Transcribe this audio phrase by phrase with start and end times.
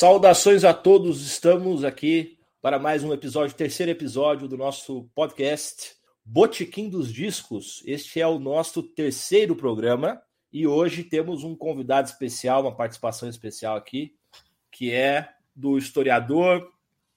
[0.00, 6.88] Saudações a todos, estamos aqui para mais um episódio, terceiro episódio do nosso podcast Botequim
[6.88, 7.82] dos Discos.
[7.84, 10.18] Este é o nosso terceiro programa
[10.50, 14.14] e hoje temos um convidado especial, uma participação especial aqui,
[14.72, 16.66] que é do historiador,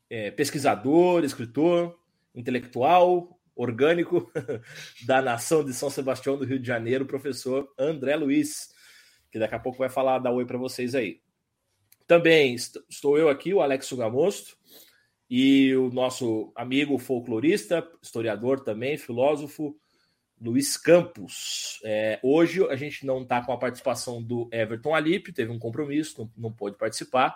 [0.10, 1.98] é, pesquisador, escritor,
[2.36, 4.30] intelectual, orgânico
[5.08, 8.74] da nação de São Sebastião do Rio de Janeiro, professor André Luiz,
[9.32, 11.24] que daqui a pouco vai falar, dar oi para vocês aí.
[12.08, 14.58] Também estou eu aqui, o Alex Sugamosto,
[15.30, 19.76] e o nosso amigo folclorista, historiador também, filósofo,
[20.40, 21.80] Luiz Campos.
[21.84, 26.22] É, hoje a gente não está com a participação do Everton Alípio, teve um compromisso,
[26.22, 27.36] não, não pôde participar.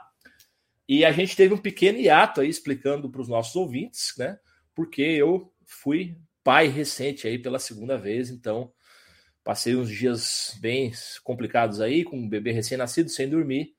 [0.87, 4.37] E a gente teve um pequeno hiato aí explicando para os nossos ouvintes, né?
[4.75, 8.71] Porque eu fui pai recente aí pela segunda vez, então
[9.43, 10.91] passei uns dias bem
[11.23, 13.76] complicados aí, com um bebê recém-nascido, sem dormir.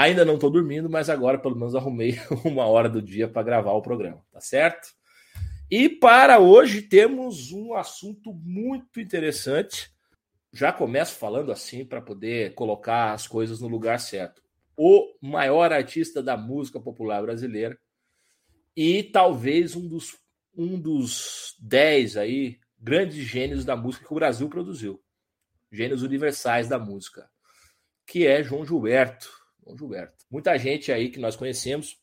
[0.00, 3.72] Ainda não estou dormindo, mas agora pelo menos arrumei uma hora do dia para gravar
[3.72, 4.88] o programa, tá certo?
[5.70, 9.90] E para hoje temos um assunto muito interessante.
[10.50, 14.40] Já começo falando assim para poder colocar as coisas no lugar certo.
[14.74, 17.78] O maior artista da música popular brasileira
[18.74, 20.16] e talvez um dos
[20.56, 24.98] um dos dez aí grandes gênios da música que o Brasil produziu,
[25.70, 27.28] gênios universais da música,
[28.06, 29.39] que é João Gilberto.
[29.70, 30.24] João Gilberto.
[30.30, 31.98] Muita gente aí que nós conhecemos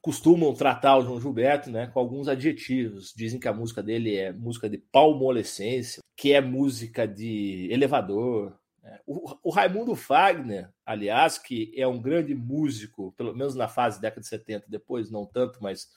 [0.00, 3.12] costumam tratar o João Gilberto né, com alguns adjetivos.
[3.14, 8.58] Dizem que a música dele é música de palmolescência, que é música de elevador.
[8.82, 8.98] Né.
[9.06, 14.22] O, o, Raimundo Fagner, aliás, que é um grande músico, pelo menos na fase década
[14.22, 15.88] de 70, depois não tanto, mas.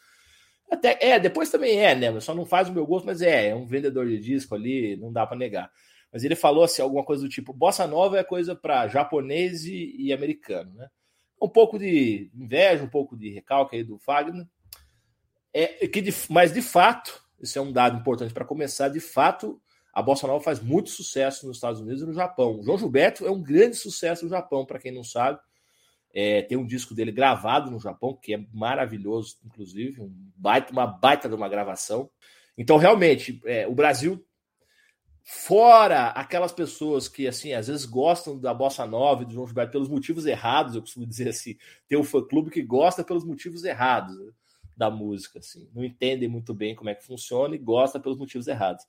[0.70, 2.20] Até, é, depois também é, né?
[2.20, 5.14] Só não faz o meu gosto, mas é, é um vendedor de disco ali, não
[5.14, 5.72] dá para negar
[6.14, 10.14] mas ele falou assim, alguma coisa do tipo: bossa nova é coisa para japonês e,
[10.14, 10.88] americano, né?
[11.42, 14.46] Um pouco de inveja, um pouco de recalque aí do Fagner.
[15.52, 19.60] É, que de, mas de fato, isso é um dado importante para começar, de fato,
[19.92, 22.60] a bossa nova faz muito sucesso nos Estados Unidos e no Japão.
[22.60, 25.40] O João Gilberto é um grande sucesso no Japão, para quem não sabe.
[26.14, 30.86] É, tem um disco dele gravado no Japão, que é maravilhoso, inclusive, um baita, uma
[30.86, 32.10] baita de uma gravação.
[32.56, 34.24] Então, realmente, é, o Brasil
[35.26, 39.72] Fora aquelas pessoas que, assim, às vezes gostam da bossa nova e do João Gilberto
[39.72, 41.58] pelos motivos errados, eu costumo dizer assim,
[41.88, 44.32] tem um fã-clube que gosta pelos motivos errados né,
[44.76, 48.50] da música, assim, não entendem muito bem como é que funciona e gosta pelos motivos
[48.50, 48.86] errados.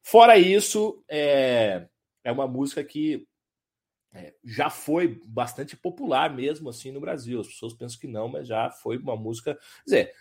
[0.00, 1.88] Fora isso, é,
[2.22, 3.26] é uma música que
[4.12, 7.40] é, já foi bastante popular mesmo, assim, no Brasil.
[7.40, 9.54] As pessoas pensam que não, mas já foi uma música...
[9.54, 10.12] Quer dizer,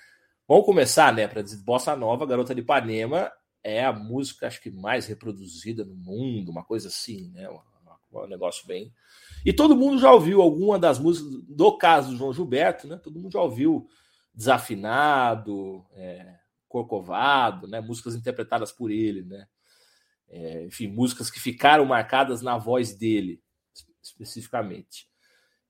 [0.48, 3.32] vamos começar, né, para dizer, bossa nova, Garota de Ipanema
[3.64, 7.50] é a música, acho que mais reproduzida no mundo, uma coisa assim, né?
[7.50, 8.94] Um, negócio bem.
[9.46, 12.98] E todo mundo já ouviu alguma das músicas, do caso do João Gilberto, né?
[12.98, 13.88] Todo mundo já ouviu
[14.34, 16.36] Desafinado, é,
[16.68, 17.80] Corcovado, né?
[17.82, 19.48] Músicas interpretadas por ele, né?
[20.30, 23.42] É, enfim, músicas que ficaram marcadas na voz dele,
[24.02, 25.08] especificamente.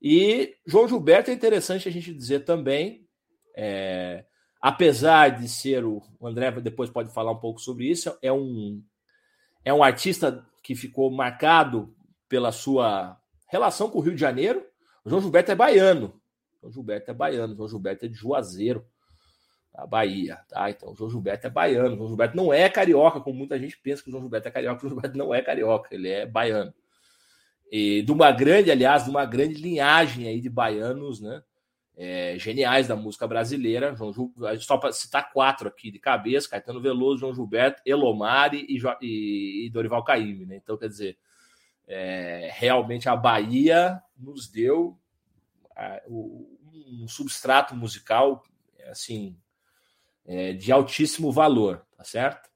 [0.00, 3.08] E João Gilberto é interessante a gente dizer também.
[3.56, 4.24] É,
[4.64, 8.82] apesar de ser o, o André depois pode falar um pouco sobre isso, é um
[9.62, 11.94] é um artista que ficou marcado
[12.30, 14.64] pela sua relação com o Rio de Janeiro.
[15.04, 16.18] O João Gilberto é baiano.
[16.62, 17.52] O João Gilberto é baiano.
[17.52, 18.86] O João Gilberto é de Juazeiro,
[19.74, 20.70] a Bahia, tá?
[20.70, 21.92] Então, o João Gilberto é baiano.
[21.92, 24.50] O João Gilberto não é carioca, como muita gente pensa que o João Gilberto é
[24.50, 24.78] carioca.
[24.78, 26.72] O João Gilberto não é carioca, ele é baiano.
[27.70, 31.42] E de uma grande, aliás, de uma grande linhagem aí de baianos, né?
[31.96, 33.94] É, geniais da música brasileira.
[33.94, 34.12] João
[34.60, 39.70] só para citar quatro aqui de cabeça: Caetano Veloso, João Gilberto, Elomari e, e, e
[39.70, 40.46] Dorival Caymmi.
[40.46, 40.56] Né?
[40.56, 41.16] Então, quer dizer,
[41.86, 44.98] é, realmente a Bahia nos deu
[46.08, 48.44] um substrato musical
[48.88, 49.36] assim
[50.24, 52.48] é, de altíssimo valor, tá certo?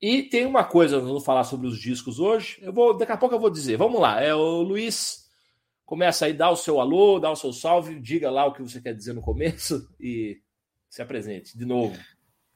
[0.00, 2.58] E tem uma coisa, vamos falar sobre os discos hoje.
[2.60, 3.76] Eu vou, daqui a pouco eu vou dizer.
[3.76, 5.25] Vamos lá, é o Luiz
[5.86, 8.80] Começa aí, dá o seu alô, dá o seu salve, diga lá o que você
[8.80, 10.40] quer dizer no começo e
[10.90, 11.96] se apresente de novo.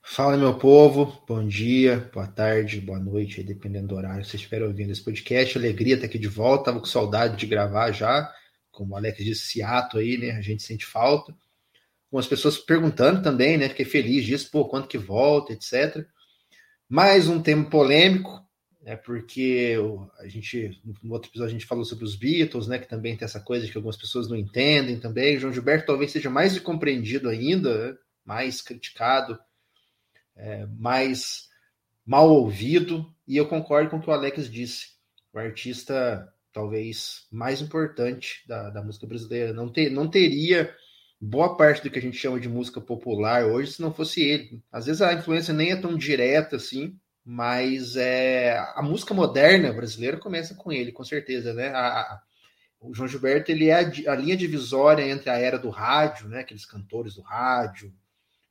[0.03, 1.23] Fala, meu povo.
[1.29, 5.57] Bom dia, boa tarde, boa noite, dependendo do horário que vocês estiverem ouvindo esse podcast.
[5.57, 6.65] Alegria estar aqui de volta.
[6.65, 8.29] Tava com saudade de gravar já.
[8.73, 10.33] Como o Alex disse, esse ato aí, né?
[10.33, 11.33] A gente sente falta.
[12.09, 13.69] Algumas pessoas perguntando também, né?
[13.69, 16.05] Fiquei feliz disso, pô, quanto que volta, etc.
[16.89, 18.45] Mais um tema polêmico,
[18.85, 19.77] é porque
[20.19, 23.25] a gente no outro episódio a gente falou sobre os Beatles, né, que também tem
[23.25, 25.39] essa coisa que algumas pessoas não entendem também.
[25.39, 29.39] João Gilberto talvez seja mais incompreendido ainda, né, mais criticado,
[30.37, 31.49] é, mais
[32.07, 33.13] mal ouvido.
[33.27, 34.91] E eu concordo com o que o Alex disse.
[35.33, 39.53] O artista talvez mais importante da, da música brasileira.
[39.53, 40.75] Não, ter, não teria
[41.21, 44.63] boa parte do que a gente chama de música popular hoje se não fosse ele.
[44.73, 50.19] Às vezes a influência nem é tão direta assim, mas é a música moderna brasileira
[50.19, 51.69] começa com ele, com certeza, né?
[51.69, 52.23] A, a,
[52.81, 56.41] o João Gilberto ele é a, a, linha divisória entre a era do rádio, né?
[56.41, 57.95] Aqueles cantores do rádio,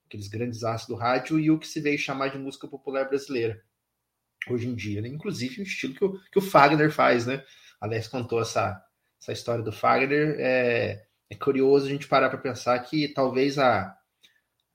[0.06, 3.62] aqueles grandes astros do rádio e o que se veio chamar de música popular brasileira
[4.48, 5.08] hoje em dia, né?
[5.08, 7.44] Inclusive o estilo que o, que o Fagner faz, né?
[7.82, 8.82] Alex contou essa,
[9.20, 10.36] essa história do Fagner.
[10.40, 13.96] É, é curioso a gente parar para pensar que talvez a,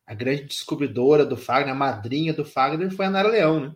[0.07, 3.75] a grande descobridora do Fagner, a madrinha do Fagner, foi a Nara Leão, né?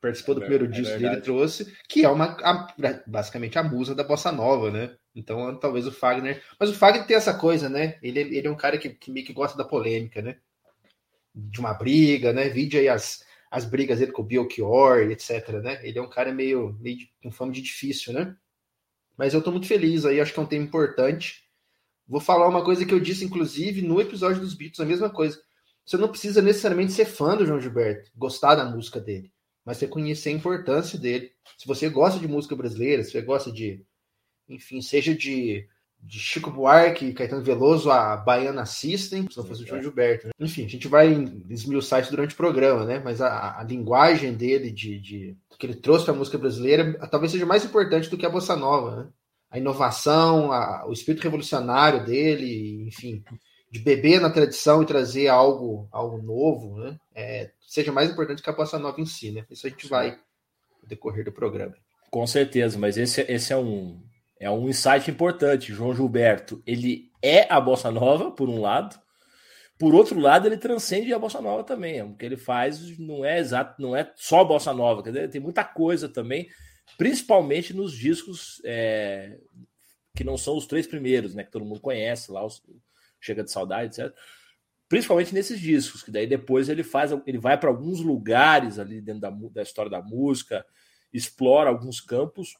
[0.00, 2.74] Participou do é, primeiro é disco que ele trouxe, que é uma a,
[3.06, 4.96] basicamente a musa da bossa nova, né?
[5.14, 6.42] Então talvez o Fagner.
[6.58, 7.98] Mas o Fagner tem essa coisa, né?
[8.02, 10.36] Ele, ele é um cara que, que meio que gosta da polêmica, né?
[11.34, 12.48] De uma briga, né?
[12.48, 15.80] Vide aí as, as brigas dele com o Belchior, etc, né?
[15.82, 18.36] Ele é um cara meio, meio com fama de difícil, né?
[19.18, 21.44] Mas eu tô muito feliz aí, acho que é um tema importante.
[22.08, 25.38] Vou falar uma coisa que eu disse, inclusive, no episódio dos Beatles, a mesma coisa.
[25.84, 29.32] Você não precisa necessariamente ser fã do João Gilberto, gostar da música dele,
[29.64, 31.32] mas reconhecer a importância dele.
[31.58, 33.84] Se você gosta de música brasileira, se você gosta de,
[34.48, 35.68] enfim, seja de
[36.02, 40.28] de Chico Buarque, Caetano Veloso, a Baiana System, se não fosse o João Gilberto.
[40.28, 40.32] Né?
[40.40, 41.12] Enfim, a gente vai
[41.48, 43.00] esmiuçar isso durante o programa, né?
[43.04, 47.32] Mas a, a linguagem dele, de, de, que ele trouxe para a música brasileira, talvez
[47.32, 49.08] seja mais importante do que a bossa nova, né?
[49.50, 53.22] A inovação, a, o espírito revolucionário dele, enfim,
[53.70, 56.98] de beber na tradição e trazer algo, algo novo, né?
[57.14, 59.44] É, seja mais importante que a bossa nova em si, né?
[59.48, 60.18] Isso a gente vai
[60.82, 61.74] no decorrer do programa.
[62.10, 64.02] Com certeza, mas esse, esse é um,
[64.40, 65.72] é um insight importante.
[65.72, 68.98] João Gilberto, ele é a bossa nova, por um lado.
[69.78, 72.02] Por outro lado, ele transcende a bossa nova também.
[72.02, 75.40] O que ele faz não é exato, não é só bossa nova, quer dizer, tem
[75.40, 76.48] muita coisa também,
[76.98, 79.38] principalmente nos discos é,
[80.16, 81.44] que não são os três primeiros, né?
[81.44, 82.60] Que todo mundo conhece lá, os,
[83.20, 84.14] Chega de Saudade, etc.
[84.88, 89.20] Principalmente nesses discos, que daí depois ele faz, ele vai para alguns lugares ali dentro
[89.20, 90.64] da, da história da música,
[91.12, 92.56] explora alguns campos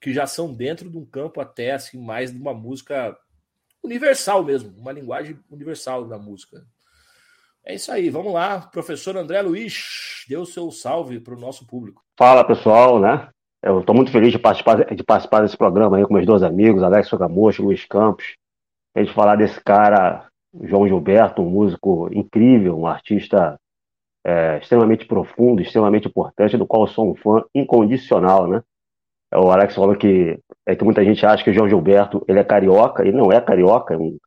[0.00, 3.16] que já são dentro de um campo até assim mais de uma música
[3.82, 6.64] universal mesmo, uma linguagem universal da música.
[7.64, 11.66] É isso aí, vamos lá, professor André Luiz, dê o seu salve para o nosso
[11.66, 12.02] público.
[12.16, 13.28] Fala pessoal, né?
[13.62, 16.82] Eu estou muito feliz de participar, de participar desse programa aí com meus dois amigos,
[16.82, 18.36] Alex Sogamocho, Luiz Campos.
[18.98, 20.26] A gente falar desse cara,
[20.64, 23.56] João Gilberto, um músico incrível, um artista
[24.26, 28.60] é, extremamente profundo, extremamente importante, do qual eu sou um fã incondicional, né?
[29.32, 32.44] O Alex falou que é que muita gente acha que o João Gilberto ele é
[32.44, 34.18] carioca, ele não é carioca, é um,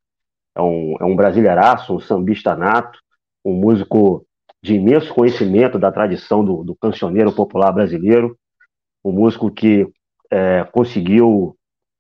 [0.56, 2.98] é um, é um brasileiraço, um sambista nato,
[3.44, 4.26] um músico
[4.64, 8.38] de imenso conhecimento da tradição do, do cancioneiro popular brasileiro,
[9.04, 9.86] um músico que
[10.32, 11.58] é, conseguiu,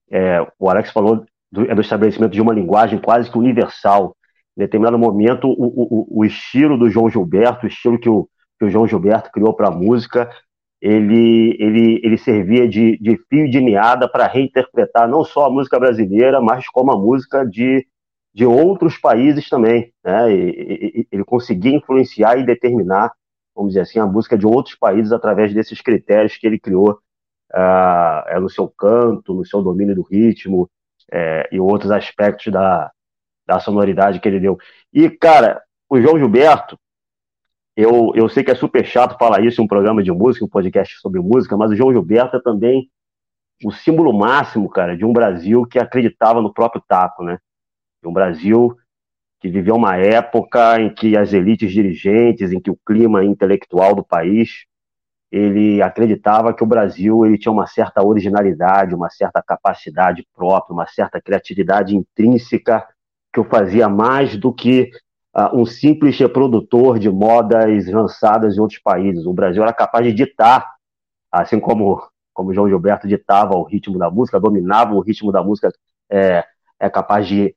[0.09, 4.15] é, o Alex falou do, é do estabelecimento de uma linguagem quase que universal.
[4.57, 8.27] Em determinado momento, o, o, o estilo do João Gilberto, o estilo que o,
[8.57, 10.29] que o João Gilberto criou para a música,
[10.81, 15.79] ele, ele, ele servia de, de fio de meada para reinterpretar não só a música
[15.79, 17.85] brasileira, mas como a música de,
[18.33, 19.91] de outros países também.
[20.03, 20.33] Né?
[20.33, 23.11] E, e, ele conseguia influenciar e determinar,
[23.55, 26.97] vamos dizer assim, a música de outros países através desses critérios que ele criou
[27.53, 30.69] uh, no seu canto, no seu domínio do ritmo
[31.11, 32.91] é, e outros aspectos da,
[33.47, 34.57] da sonoridade que ele deu.
[34.93, 36.77] E, cara, o João Gilberto,
[37.75, 40.49] eu, eu sei que é super chato falar isso em um programa de música, um
[40.49, 42.89] podcast sobre música, mas o João Gilberto é também
[43.63, 47.37] o símbolo máximo, cara, de um Brasil que acreditava no próprio taco, né?
[48.01, 48.75] De um Brasil
[49.39, 54.03] que viveu uma época em que as elites dirigentes, em que o clima intelectual do
[54.03, 54.65] país,
[55.31, 60.85] ele acreditava que o Brasil ele tinha uma certa originalidade, uma certa capacidade própria, uma
[60.87, 62.85] certa criatividade intrínseca
[63.31, 64.91] que o fazia mais do que
[65.35, 69.25] uh, um simples reprodutor de modas lançadas em outros países.
[69.25, 70.69] O Brasil era capaz de ditar,
[71.31, 72.01] assim como
[72.33, 75.71] como João Gilberto ditava o ritmo da música, dominava o ritmo da música,
[76.09, 76.45] é,
[76.79, 77.55] é capaz de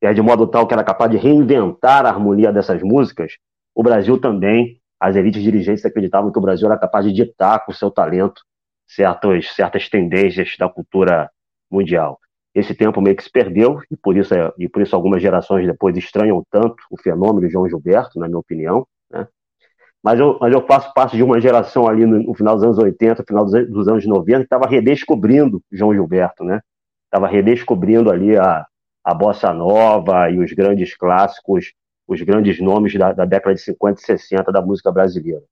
[0.00, 3.32] é de modo tal que era capaz de reinventar a harmonia dessas músicas.
[3.74, 7.72] O Brasil também, as elites dirigentes acreditavam que o Brasil era capaz de ditar com
[7.72, 8.42] seu talento
[8.86, 11.30] certas, certas tendências da cultura
[11.70, 12.18] mundial
[12.56, 15.66] esse tempo meio que se perdeu, e por isso, é, e por isso algumas gerações
[15.66, 18.86] depois estranham tanto o fenômeno de João Gilberto, na minha opinião.
[19.10, 19.28] Né?
[20.02, 22.78] Mas, eu, mas eu faço parte de uma geração ali no, no final dos anos
[22.78, 26.62] 80, final dos, dos anos 90, que estava redescobrindo João Gilberto, né?
[27.04, 28.64] Estava redescobrindo ali a,
[29.04, 31.74] a bossa nova e os grandes clássicos,
[32.06, 35.42] os grandes nomes da, da década de 50 e 60 da música brasileira.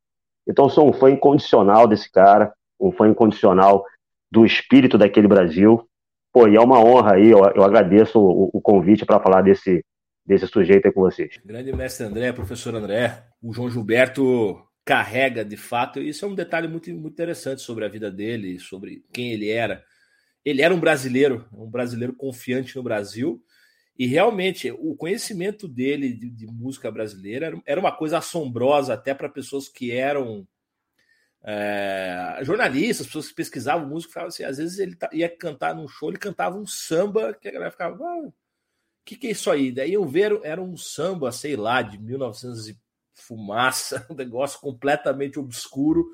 [0.47, 3.85] Então sou um fã incondicional desse cara, um fã incondicional
[4.31, 5.89] do espírito daquele Brasil.
[6.33, 9.85] Pô, e é uma honra aí, eu, eu agradeço o, o convite para falar desse,
[10.27, 11.39] desse sujeito aí com vocês.
[11.45, 16.35] Grande mestre André, professor André, o João Gilberto carrega de fato, e isso é um
[16.35, 19.83] detalhe muito, muito interessante sobre a vida dele, sobre quem ele era.
[20.45, 23.41] Ele era um brasileiro, um brasileiro confiante no Brasil,
[23.97, 29.29] e realmente o conhecimento dele de, de música brasileira era, uma coisa assombrosa até para
[29.29, 30.47] pessoas que eram
[31.45, 36.09] é, jornalistas, pessoas que pesquisavam música, falavam assim, às vezes ele ia cantar num show,
[36.09, 38.33] ele cantava um samba, que a galera ficava, o
[39.05, 39.71] que, que é isso aí?
[39.71, 42.79] Daí eu ver, era um samba, sei lá, de 1900 e
[43.13, 46.05] fumaça, um negócio completamente obscuro.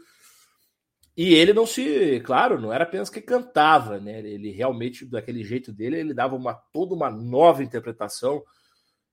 [1.23, 4.21] E ele não se, claro, não era apenas que cantava, né?
[4.21, 8.43] Ele realmente, daquele jeito dele, ele dava uma toda uma nova interpretação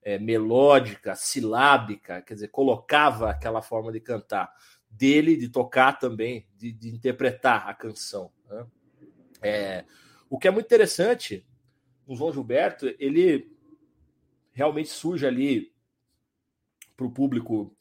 [0.02, 4.50] é, melódica, silábica, quer dizer, colocava aquela forma de cantar
[4.90, 8.32] dele, de tocar também, de, de interpretar a canção.
[8.50, 8.66] Né?
[9.42, 9.86] É,
[10.30, 11.46] o que é muito interessante
[12.08, 13.54] no João Gilberto, ele
[14.54, 15.74] realmente surge ali
[16.96, 17.76] para o público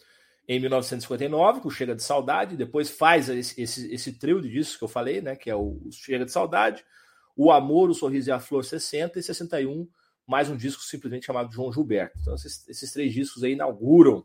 [0.49, 4.85] em 1959, com Chega de Saudade, depois faz esse, esse, esse, trio de discos que
[4.85, 6.85] eu falei, né, que é o Chega de Saudade,
[7.37, 9.89] O Amor, O Sorriso e a Flor 60 e 61,
[10.27, 12.19] mais um disco simplesmente chamado João Gilberto.
[12.21, 14.25] Então esses, esses três discos aí inauguram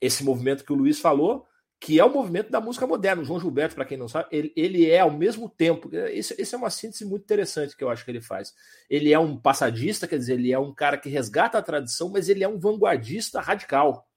[0.00, 1.46] esse movimento que o Luiz falou,
[1.80, 3.22] que é o movimento da música moderna.
[3.22, 5.90] O João Gilberto, para quem não sabe, ele, ele é ao mesmo tempo.
[6.12, 8.54] Isso é uma síntese muito interessante que eu acho que ele faz.
[8.90, 12.28] Ele é um passadista, quer dizer, ele é um cara que resgata a tradição, mas
[12.28, 14.07] ele é um vanguardista radical.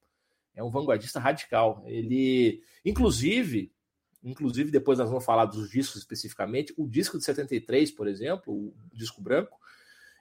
[0.56, 1.84] É um vanguardista radical.
[1.86, 3.72] Ele, inclusive,
[4.24, 6.74] inclusive depois nós vamos falar dos discos especificamente.
[6.78, 9.58] O disco de 73, por exemplo, o disco branco,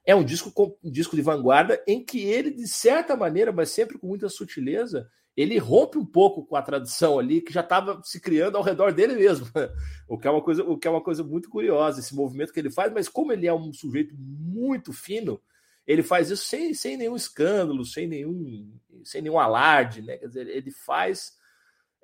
[0.04, 3.98] é um disco um disco de vanguarda em que ele, de certa maneira, mas sempre
[3.98, 8.20] com muita sutileza, ele rompe um pouco com a tradição ali que já estava se
[8.20, 9.46] criando ao redor dele mesmo.
[10.08, 12.58] O que é uma coisa, o que é uma coisa muito curiosa, esse movimento que
[12.58, 15.40] ele faz, mas como ele é um sujeito muito fino,
[15.86, 18.72] ele faz isso sem, sem nenhum escândalo, sem nenhum,
[19.04, 20.16] sem nenhum alarde, né?
[20.16, 21.36] Quer dizer, ele faz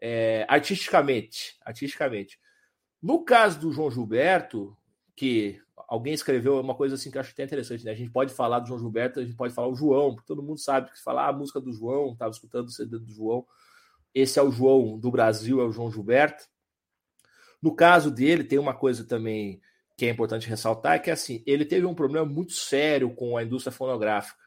[0.01, 2.39] é, artisticamente, artisticamente.
[3.01, 4.77] No caso do João Gilberto,
[5.15, 7.93] que alguém escreveu uma coisa assim que eu acho até interessante, né?
[7.93, 10.43] A gente pode falar do João Gilberto, a gente pode falar o João, porque todo
[10.43, 13.47] mundo sabe que falar a música do João, estava escutando o CD do João.
[14.15, 16.45] Esse é o João do Brasil, é o João Gilberto.
[17.63, 19.61] No caso dele, tem uma coisa também
[19.97, 23.43] que é importante ressaltar, é que assim, ele teve um problema muito sério com a
[23.43, 24.45] indústria fonográfica.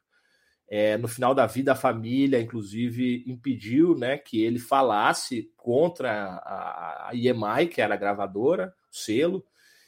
[0.68, 7.10] É, no final da vida, a família, inclusive, impediu né, que ele falasse contra a,
[7.10, 9.44] a EMI, que era a gravadora, o selo,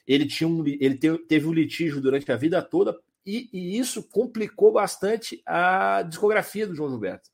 [0.08, 4.72] ele, tinha um, ele teve um litígio durante a vida toda e, e, isso complicou
[4.72, 7.30] bastante a discografia do João Gilberto.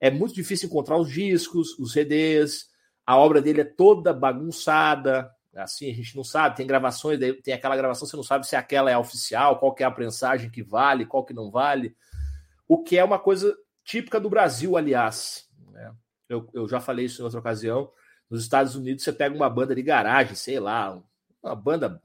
[0.00, 2.68] É muito difícil encontrar os discos, os CDs,
[3.04, 5.30] a obra dele é toda bagunçada,
[5.62, 8.90] assim, a gente não sabe, tem gravações, tem aquela gravação, você não sabe se aquela
[8.90, 11.96] é oficial, qual que é a prensagem que vale, qual que não vale,
[12.68, 15.48] o que é uma coisa típica do Brasil, aliás.
[15.72, 15.92] Né?
[16.28, 17.90] Eu, eu já falei isso em outra ocasião,
[18.28, 21.00] nos Estados Unidos você pega uma banda de garagem, sei lá,
[21.42, 22.02] uma banda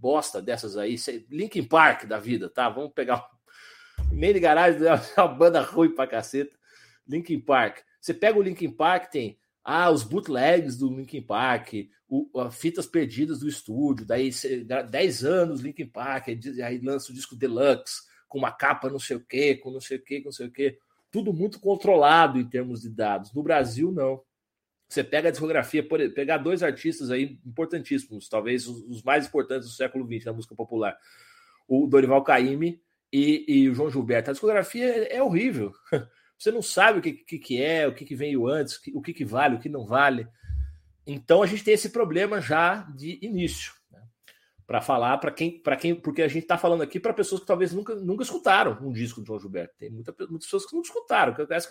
[0.00, 0.96] bosta dessas aí,
[1.28, 2.68] Linkin Park da vida, tá?
[2.68, 3.28] Vamos pegar
[4.10, 4.80] meio de garagem,
[5.16, 6.58] uma banda ruim pra caceta.
[7.06, 7.78] Linkin Park.
[8.00, 11.74] Você pega o Linkin Park, tem ah, os bootlegs do Linkin Park,
[12.08, 14.30] o, fitas perdidas do estúdio, daí
[14.90, 19.20] 10 anos Linkin Park, aí lança o disco Deluxe, com uma capa não sei o
[19.20, 20.78] quê, com não sei o quê, com não sei o quê.
[21.10, 23.32] Tudo muito controlado em termos de dados.
[23.32, 24.22] No Brasil, não.
[24.88, 29.68] Você pega a discografia, por, pegar dois artistas aí importantíssimos, talvez os, os mais importantes
[29.68, 30.96] do século XX na música popular,
[31.68, 32.80] o Dorival Caymmi
[33.12, 34.30] e, e o João Gilberto.
[34.30, 35.72] A discografia é, é horrível.
[36.40, 39.12] Você não sabe o que, que, que é, o que, que veio antes, o que,
[39.12, 40.26] que vale, o que não vale.
[41.06, 43.74] Então a gente tem esse problema já de início.
[43.92, 44.00] Né?
[44.66, 47.46] Para falar para quem, para quem, porque a gente está falando aqui para pessoas que
[47.46, 49.74] talvez nunca, nunca escutaram um disco do João Gilberto.
[49.78, 51.68] Tem muita, muitas pessoas que não escutaram, que conhece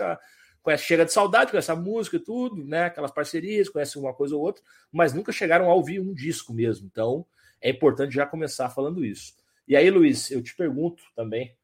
[0.62, 2.84] conhece Chega de Saudade, conhece a música e tudo, né?
[2.84, 6.86] Aquelas parcerias, conhece uma coisa ou outra, mas nunca chegaram a ouvir um disco mesmo.
[6.86, 7.26] Então,
[7.60, 9.34] é importante já começar falando isso.
[9.68, 11.56] E aí, Luiz, eu te pergunto também,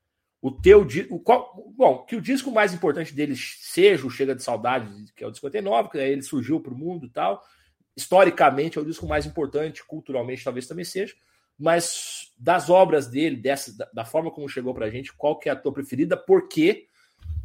[0.46, 4.44] o teu o qual, bom, que o disco mais importante deles seja o Chega de
[4.44, 7.42] Saudade, que é o 59, que ele surgiu para o mundo e tal.
[7.98, 11.16] Historicamente é o disco mais importante, culturalmente talvez também seja,
[11.58, 15.50] mas das obras dele, dessa, da, da forma como chegou para a gente, qual que
[15.50, 16.16] é a tua preferida?
[16.16, 16.90] Por quê?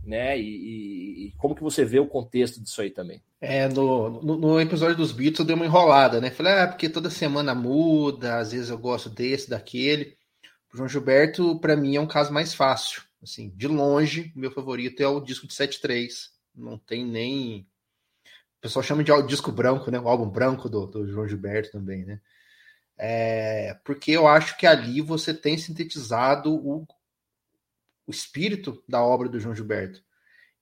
[0.04, 0.38] né?
[0.38, 3.22] E, e, como que você vê o contexto disso aí também?
[3.40, 6.30] É, no, no, no, episódio dos Beatles eu dei uma enrolada, né?
[6.30, 10.18] Falei, ah, porque toda semana muda, às vezes eu gosto desse, daquele.
[10.72, 13.02] João Gilberto, para mim, é um caso mais fácil.
[13.22, 16.30] Assim, de longe, meu favorito é o disco de 7.3.
[16.54, 17.66] Não tem nem.
[18.58, 19.98] O pessoal chama de disco branco, né?
[19.98, 22.20] O álbum branco do, do João Gilberto também, né?
[22.96, 26.86] É, porque eu acho que ali você tem sintetizado o,
[28.06, 30.02] o espírito da obra do João Gilberto.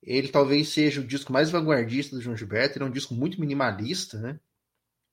[0.01, 3.41] Ele talvez seja o disco mais vanguardista do João Gilberto, ele é um disco muito
[3.41, 4.39] minimalista, né?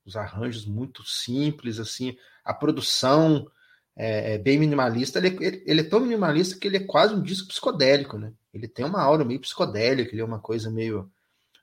[0.06, 3.50] Os arranjos muito simples, assim, a produção
[3.96, 5.20] é, é bem minimalista.
[5.20, 8.34] Ele, ele, ele, é tão minimalista que ele é quase um disco psicodélico, né?
[8.54, 11.10] Ele tem uma aura meio psicodélica, ele é uma coisa meio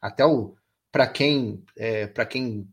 [0.01, 0.57] até o
[0.91, 2.69] para quem é, para quem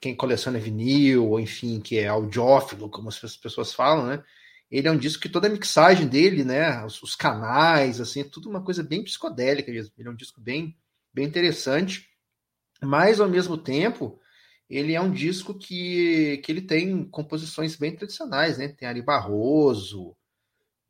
[0.00, 4.24] quem coleciona vinil ou enfim que é audiófilo, como as pessoas falam, né?
[4.70, 8.24] Ele é um disco que toda a mixagem dele, né, os, os canais, assim, é
[8.24, 9.70] tudo uma coisa bem psicodélica.
[9.70, 10.76] Ele é um disco bem
[11.14, 12.10] bem interessante,
[12.82, 14.20] mas ao mesmo tempo
[14.68, 18.68] ele é um disco que, que ele tem composições bem tradicionais, né?
[18.68, 20.16] Tem Ari Barroso,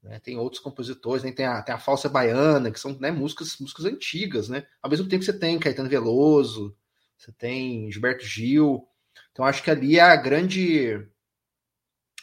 [0.02, 0.18] né?
[0.20, 1.32] Tem outros compositores, né?
[1.32, 4.66] tem, a, tem a Falsa Baiana, que são né, músicas, músicas antigas, né?
[4.82, 6.76] Ao mesmo tempo que você tem Caetano Veloso,
[7.16, 8.86] você tem Gilberto Gil.
[9.32, 11.06] Então acho que ali é a grande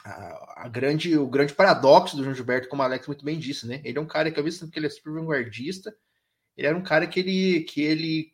[0.03, 3.67] a, a, grande o grande paradoxo do João Gilberto, como o Alex muito bem disse,
[3.67, 3.81] né?
[3.83, 5.95] Ele é um cara que ao mesmo tempo que ele é super vanguardista,
[6.57, 8.32] ele era um cara que ele que ele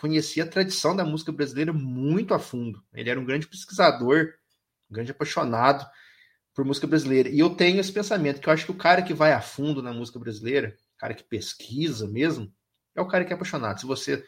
[0.00, 2.82] conhecia a tradição da música brasileira muito a fundo.
[2.94, 4.32] Ele era um grande pesquisador,
[4.90, 5.86] um grande apaixonado
[6.54, 7.28] por música brasileira.
[7.28, 9.82] E eu tenho esse pensamento que eu acho que o cara que vai a fundo
[9.82, 12.50] na música brasileira, cara que pesquisa mesmo,
[12.96, 13.78] é o cara que é apaixonado.
[13.78, 14.24] Se você,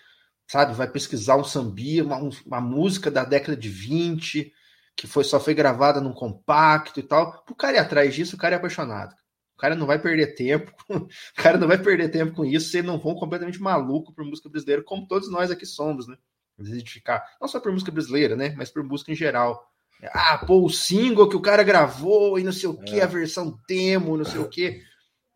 [0.46, 4.52] sabe, vai pesquisar um sambia, uma, uma música da década de 20,
[4.94, 8.38] que foi só foi gravada num compacto e tal, o cara ir atrás disso, o
[8.38, 9.16] cara é apaixonado.
[9.62, 12.84] O cara não vai perder tempo, o cara não vai perder tempo com isso, vocês
[12.84, 16.16] não vão completamente maluco por música brasileira, como todos nós aqui somos, né?
[16.58, 18.54] Às vezes ficar, não só por música brasileira, né?
[18.56, 19.64] Mas por música em geral.
[20.12, 23.04] Ah, pô, o single que o cara gravou e não sei o que, é.
[23.04, 24.82] a versão demo, não sei o que.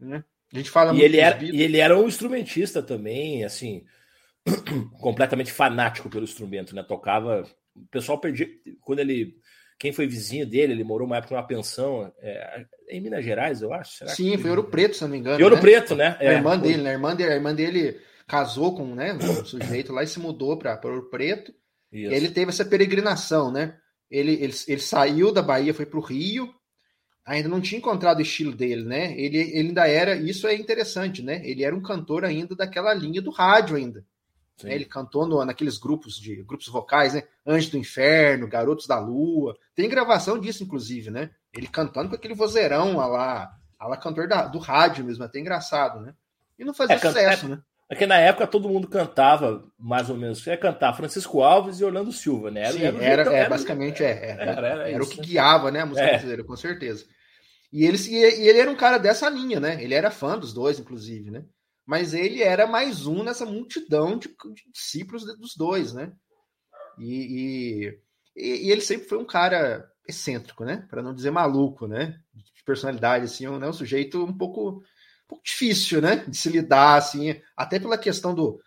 [0.00, 0.24] Né?
[0.52, 3.84] A gente fala e ele, era, e ele era um instrumentista também, assim,
[5.00, 6.82] completamente fanático pelo instrumento, né?
[6.82, 7.48] Tocava.
[7.76, 8.48] O pessoal perdia.
[8.80, 9.36] Quando ele.
[9.78, 13.72] Quem foi vizinho dele, ele morou uma época numa pensão é, em Minas Gerais, eu
[13.72, 13.98] acho.
[13.98, 15.38] Será Sim, foi Ouro Preto, se não me engano.
[15.38, 15.60] E Ouro né?
[15.60, 16.16] Preto, né?
[16.18, 16.90] É, a irmã dele, né?
[16.90, 20.58] A irmã dele, a irmã dele casou com né, um sujeito lá e se mudou
[20.58, 21.52] para Ouro Preto.
[21.92, 22.12] Isso.
[22.12, 23.76] ele teve essa peregrinação, né?
[24.10, 26.52] Ele, ele, ele saiu da Bahia, foi para o Rio,
[27.24, 29.12] ainda não tinha encontrado o estilo dele, né?
[29.18, 31.42] Ele, ele ainda era, isso é interessante, né?
[31.44, 34.04] Ele era um cantor ainda daquela linha do rádio ainda.
[34.62, 34.74] Né?
[34.74, 37.22] Ele cantou no, naqueles grupos de grupos vocais, né?
[37.46, 39.56] Anjos do Inferno, Garotos da Lua.
[39.74, 41.30] Tem gravação disso, inclusive, né?
[41.52, 46.14] Ele cantando com aquele vozeirão lá, lá cantor da, do rádio mesmo, até engraçado, né?
[46.58, 47.62] E não fazia é, sucesso, é, né?
[47.88, 51.84] É que na época todo mundo cantava, mais ou menos, ia cantar Francisco Alves e
[51.84, 52.72] Orlando Silva, né?
[52.72, 55.26] Sim, era, era, é, era basicamente é, era, era, era, era o que né?
[55.26, 56.10] guiava, né, a música é.
[56.10, 57.04] brasileira, com certeza.
[57.72, 59.82] E ele, e ele era um cara dessa linha, né?
[59.82, 61.44] Ele era fã dos dois, inclusive, né?
[61.86, 66.12] Mas ele era mais um nessa multidão de, de discípulos dos dois, né?
[66.98, 67.92] E,
[68.34, 70.86] e, e, ele sempre foi um cara excêntrico, né?
[70.90, 72.20] Para não dizer maluco, né?
[72.34, 73.68] De personalidade, assim, um, né?
[73.68, 76.16] um sujeito um pouco um pouco difícil, né?
[76.16, 78.60] De se lidar, assim, até pela questão do,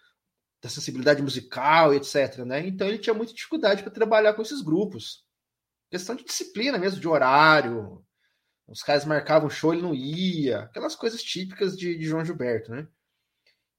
[0.62, 2.39] da sensibilidade musical, etc.
[2.39, 2.67] Né?
[2.67, 5.25] Então ele tinha muita dificuldade para trabalhar com esses grupos.
[5.89, 8.03] Questão de disciplina mesmo, de horário.
[8.67, 10.60] Os caras marcavam show, ele não ia.
[10.62, 12.88] Aquelas coisas típicas de, de João Gilberto, né?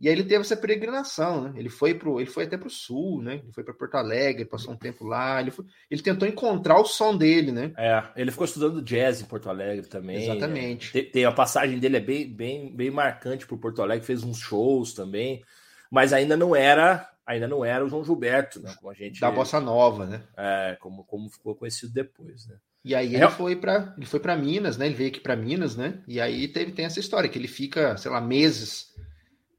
[0.01, 1.53] E aí ele teve essa peregrinação, né?
[1.55, 3.35] Ele foi pro, ele foi até para o sul, né?
[3.35, 5.43] Ele foi para Porto Alegre, passou um tempo lá.
[5.43, 7.73] Ele, foi, ele tentou encontrar o som dele, né?
[7.77, 10.23] É, ele ficou estudando jazz em Porto Alegre também.
[10.23, 10.89] Exatamente.
[10.89, 14.25] É, tem, tem, a passagem dele é bem, bem, bem marcante por Porto Alegre, fez
[14.25, 15.45] uns shows também,
[15.91, 18.75] mas ainda não era, ainda não era o João Gilberto, né?
[18.81, 20.23] Como a gente da bossa nova, né?
[20.35, 22.57] É, como, como ficou conhecido depois, né?
[22.83, 23.29] E aí ele é.
[23.29, 24.87] foi para ele foi para Minas, né?
[24.87, 26.03] Ele veio aqui para Minas, né?
[26.09, 28.91] E aí teve tem essa história que ele fica, sei lá, meses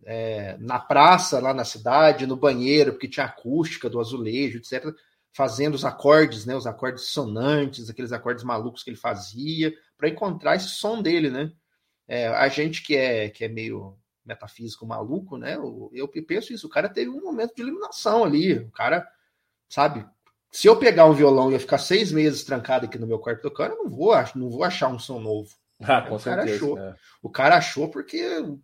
[0.05, 4.93] é, na praça lá na cidade, no banheiro, porque tinha acústica do azulejo, etc.,
[5.33, 10.55] fazendo os acordes, né, os acordes sonantes, aqueles acordes malucos que ele fazia, para encontrar
[10.55, 11.51] esse som dele, né?
[12.07, 15.57] É, a gente que é que é meio metafísico maluco, né?
[15.93, 19.07] Eu penso isso, o cara teve um momento de iluminação ali, o cara,
[19.69, 20.05] sabe?
[20.51, 23.41] Se eu pegar um violão e eu ficar seis meses trancado aqui no meu quarto
[23.41, 25.55] tocando, eu não vou, não vou achar um som novo.
[25.87, 26.77] Ah, com o cara certeza, achou.
[26.77, 26.95] É.
[27.23, 28.23] O cara achou porque,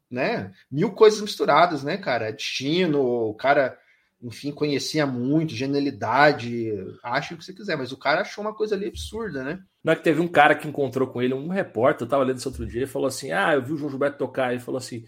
[0.09, 2.31] né, mil coisas misturadas, né, cara?
[2.31, 3.77] Destino, o cara,
[4.21, 6.71] enfim, conhecia muito, genialidade,
[7.03, 9.59] acha o que você quiser, mas o cara achou uma coisa ali absurda, né?
[9.83, 12.37] Não é que teve um cara que encontrou com ele, um repórter, eu tava lendo
[12.37, 14.77] isso outro dia, ele falou assim: Ah, eu vi o João Gilberto tocar, ele falou
[14.77, 15.05] assim.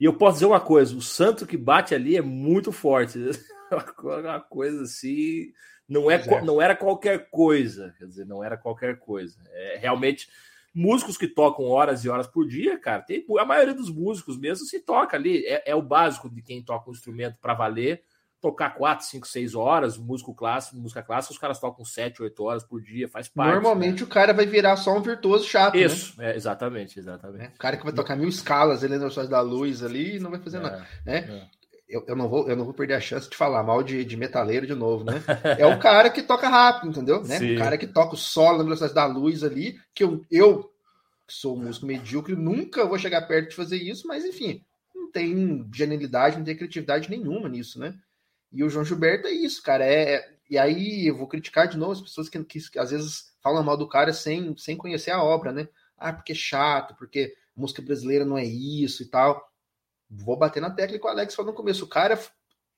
[0.00, 3.18] E eu posso dizer uma coisa: o santo que bate ali é muito forte.
[4.02, 5.52] uma coisa assim.
[5.88, 9.36] Não, é, é, não era qualquer coisa, quer dizer, não era qualquer coisa.
[9.50, 10.28] É, realmente
[10.74, 14.66] músicos que tocam horas e horas por dia, cara, tem, a maioria dos músicos mesmo
[14.66, 18.02] se toca ali, é, é o básico de quem toca um instrumento para valer,
[18.40, 22.64] tocar 4, 5, 6 horas, músico clássico, música clássica, os caras tocam 7, 8 horas
[22.64, 23.52] por dia, faz parte.
[23.52, 24.04] Normalmente né?
[24.04, 25.74] o cara vai virar só um virtuoso chato.
[25.74, 25.82] Né?
[25.82, 26.32] Isso, né?
[26.32, 27.44] é, exatamente, exatamente.
[27.44, 30.30] É, o cara que vai tocar mil escalas ele nas da luz ali e não
[30.30, 30.86] vai fazer é, nada.
[31.04, 31.48] Né?
[31.90, 34.16] Eu, eu, não vou, eu não vou perder a chance de falar mal de, de
[34.16, 35.20] metaleiro de novo, né?
[35.58, 37.22] É o cara que toca rápido, entendeu?
[37.22, 37.36] Né?
[37.36, 40.70] O cara que toca o solo na velocidade da luz ali, que eu, eu
[41.26, 45.10] que sou um músico medíocre, nunca vou chegar perto de fazer isso, mas enfim, não
[45.10, 47.94] tem genialidade, não tem criatividade nenhuma nisso, né?
[48.52, 49.84] E o João Gilberto é isso, cara.
[49.84, 52.90] É, é, e aí eu vou criticar de novo as pessoas que, que, que, às
[52.90, 55.68] vezes falam mal do cara sem, sem conhecer a obra, né?
[55.96, 59.49] Ah, porque é chato, porque música brasileira não é isso e tal.
[60.10, 61.84] Vou bater na tecla que o Alex falou no começo.
[61.84, 62.18] O cara,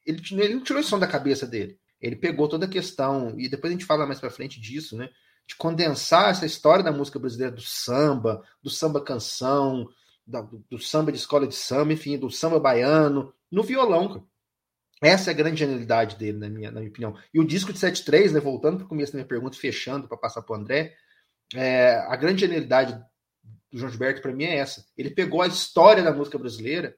[0.04, 1.78] ele, ele não tirou isso da cabeça dele.
[2.00, 5.08] Ele pegou toda a questão, e depois a gente fala mais pra frente disso, né?
[5.46, 9.88] De condensar essa história da música brasileira, do samba, do samba canção,
[10.26, 14.24] do, do samba de escola de samba, enfim, do samba baiano, no violão, cara.
[15.00, 17.16] Essa é a grande genialidade dele, na minha, na minha opinião.
[17.34, 20.16] E o disco de 7.3, né, voltando para o começo da minha pergunta, fechando para
[20.16, 20.94] passar para o André,
[21.54, 22.94] é, a grande genialidade
[23.72, 24.86] do João Gilberto, para mim, é essa.
[24.96, 26.96] Ele pegou a história da música brasileira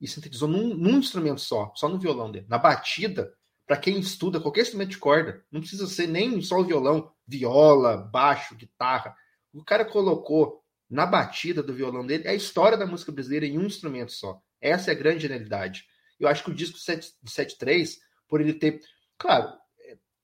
[0.00, 2.46] e sintetizou num, num instrumento só, só no violão dele.
[2.48, 3.32] Na batida,
[3.66, 7.96] para quem estuda qualquer instrumento de corda, não precisa ser nem só o violão, viola,
[7.96, 9.14] baixo, guitarra.
[9.52, 13.64] O cara colocou na batida do violão dele a história da música brasileira em um
[13.64, 14.40] instrumento só.
[14.60, 15.84] Essa é a grande genialidade.
[16.18, 17.96] Eu acho que o disco 7.3,
[18.28, 18.80] por ele ter.
[19.18, 19.52] Claro,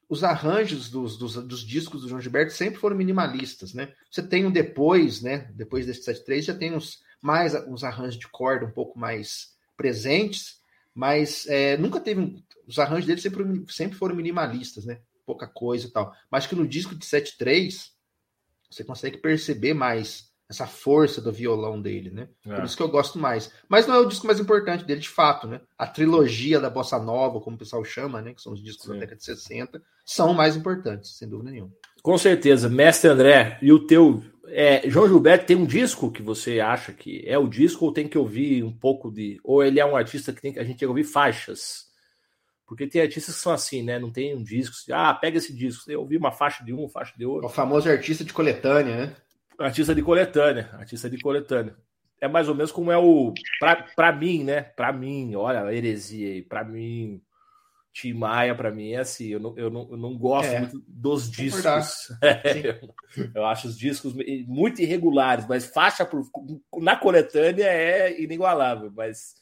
[0.09, 3.95] os arranjos dos, dos, dos, discos do João Gilberto sempre foram minimalistas, né?
[4.11, 5.51] Você tem um depois, né?
[5.55, 10.61] Depois desse 7.3 já tem uns mais uns arranjos de corda um pouco mais presentes,
[10.95, 12.45] mas é, nunca teve.
[12.69, 15.01] Os arranjos dele sempre, sempre foram minimalistas, né?
[15.25, 16.15] Pouca coisa e tal.
[16.31, 17.89] Mas que no disco de 7.3
[18.71, 22.29] você consegue perceber mais essa força do violão dele, né?
[22.45, 22.57] É.
[22.57, 23.51] Por isso que eu gosto mais.
[23.69, 25.63] Mas não é o disco mais importante dele, de fato, né?
[25.79, 28.35] A trilogia da Bossa Nova, como o pessoal chama, né?
[28.35, 28.93] Que são os discos Sim.
[28.93, 31.73] da década de 60, são mais importantes, sem dúvida nenhuma.
[32.03, 32.69] Com certeza.
[32.69, 34.23] Mestre André, e o teu.
[34.53, 38.09] É, João Gilberto tem um disco que você acha que é o disco ou tem
[38.09, 39.41] que ouvir um pouco de.
[39.45, 41.89] Ou ele é um artista que tem, a gente tem que ouvir faixas?
[42.67, 43.99] Porque tem artistas que são assim, né?
[43.99, 44.75] Não tem um disco.
[44.93, 45.91] Ah, pega esse disco.
[45.91, 47.47] Eu ouvi uma faixa de um, faixa de outro.
[47.47, 49.17] O famoso artista de coletânea, né?
[49.59, 51.77] Artista de coletânea, artista de coletânea.
[52.21, 53.33] É mais ou menos como é o.
[53.59, 54.63] Pra, pra mim, né?
[54.63, 56.43] Pra mim, olha a heresia aí.
[56.43, 57.21] Pra mim,
[57.93, 59.29] Tim Maia, pra mim, é assim.
[59.29, 62.11] Eu não, eu não, eu não gosto é, muito dos discos.
[62.23, 62.41] É,
[63.17, 64.15] eu, eu, acho os discos
[64.47, 66.25] muito irregulares, mas faixa por,
[66.79, 68.93] na coletânea é inigualável.
[68.95, 69.35] Mas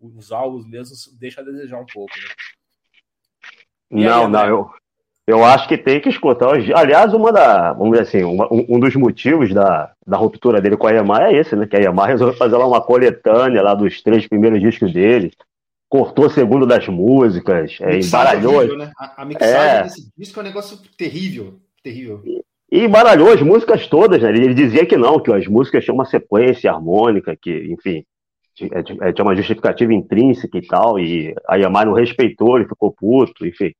[0.00, 2.34] os álbuns mesmo deixam a desejar um pouco, né?
[3.90, 4.70] Não, aí, não, eu,
[5.26, 6.54] eu acho que tem que escutar.
[6.74, 10.86] Aliás, uma da, vamos dizer assim, uma, um dos motivos da, da ruptura dele com
[10.86, 11.66] a Yamaha é esse, né?
[11.66, 15.32] Que a Yamaha resolveu fazer lá uma coletânea lá dos três primeiros discos dele.
[15.90, 18.58] Cortou o segundo das músicas, é, embaralhou.
[18.58, 18.92] Horrível, né?
[18.96, 19.82] A, a mixagem é...
[19.82, 22.22] desse disco é um negócio terrível, terrível.
[22.24, 24.30] E, e embaralhou as músicas todas, né?
[24.30, 28.04] Ele dizia que não, que as músicas tinham uma sequência harmônica, que, enfim,
[28.70, 33.44] é, tinha uma justificativa intrínseca e tal, e a Yamaha não respeitou, ele ficou puto,
[33.44, 33.72] enfim.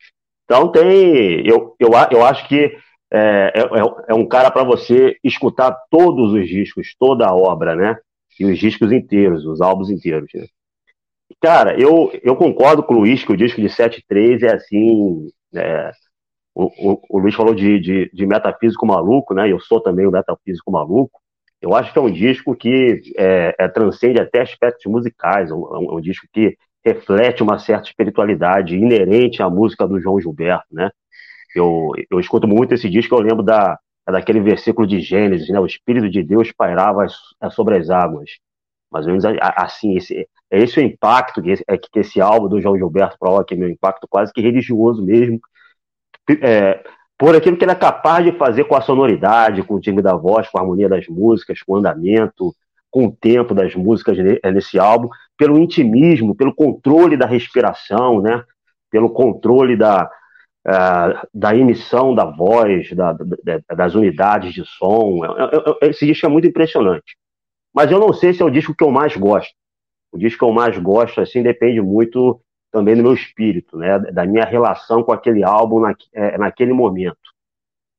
[0.44, 2.76] Então tem, eu, eu, eu acho que
[3.12, 3.62] é, é,
[4.08, 7.96] é um cara para você escutar todos os discos, toda a obra, né?
[8.38, 10.28] E os discos inteiros, os álbuns inteiros.
[10.34, 10.46] Né?
[11.38, 15.28] Cara, eu, eu concordo com o Luiz que o disco de 7.3 é assim.
[15.54, 15.92] É,
[16.54, 19.50] o, o, o, Luiz falou de, de, de, metafísico maluco, né?
[19.50, 21.20] Eu sou também o metafísico maluco.
[21.60, 25.92] Eu acho que é um disco que é, é transcende até aspectos musicais, é um,
[25.92, 30.90] é um disco que reflete uma certa espiritualidade inerente à música do João Gilberto, né?
[31.54, 35.60] Eu, eu escuto muito esse disco, eu lembro da, daquele versículo de Gênesis, né?
[35.60, 37.06] O Espírito de Deus pairava
[37.50, 38.30] sobre as águas.
[38.90, 39.06] Mas
[39.56, 43.16] assim, esse, é esse o impacto que esse, é, que esse álbum do João Gilberto
[43.18, 45.40] provoca, meu impacto quase que religioso mesmo,
[46.42, 46.82] é,
[47.16, 50.16] por aquilo que ele é capaz de fazer com a sonoridade, com o timbre da
[50.16, 52.54] voz, com a harmonia das músicas, com o andamento,
[52.90, 54.18] com o tempo das músicas
[54.52, 58.42] nesse álbum, pelo intimismo, pelo controle da respiração, né?
[58.90, 60.10] pelo controle da,
[60.66, 65.24] uh, da emissão da voz, da, da, das unidades de som.
[65.24, 67.16] É, é, esse disco é muito impressionante.
[67.74, 69.54] Mas eu não sei se é o disco que eu mais gosto.
[70.12, 72.40] O disco que eu mais gosto, assim, depende muito
[72.72, 73.98] também do meu espírito, né?
[73.98, 77.18] da minha relação com aquele álbum na, é, naquele momento.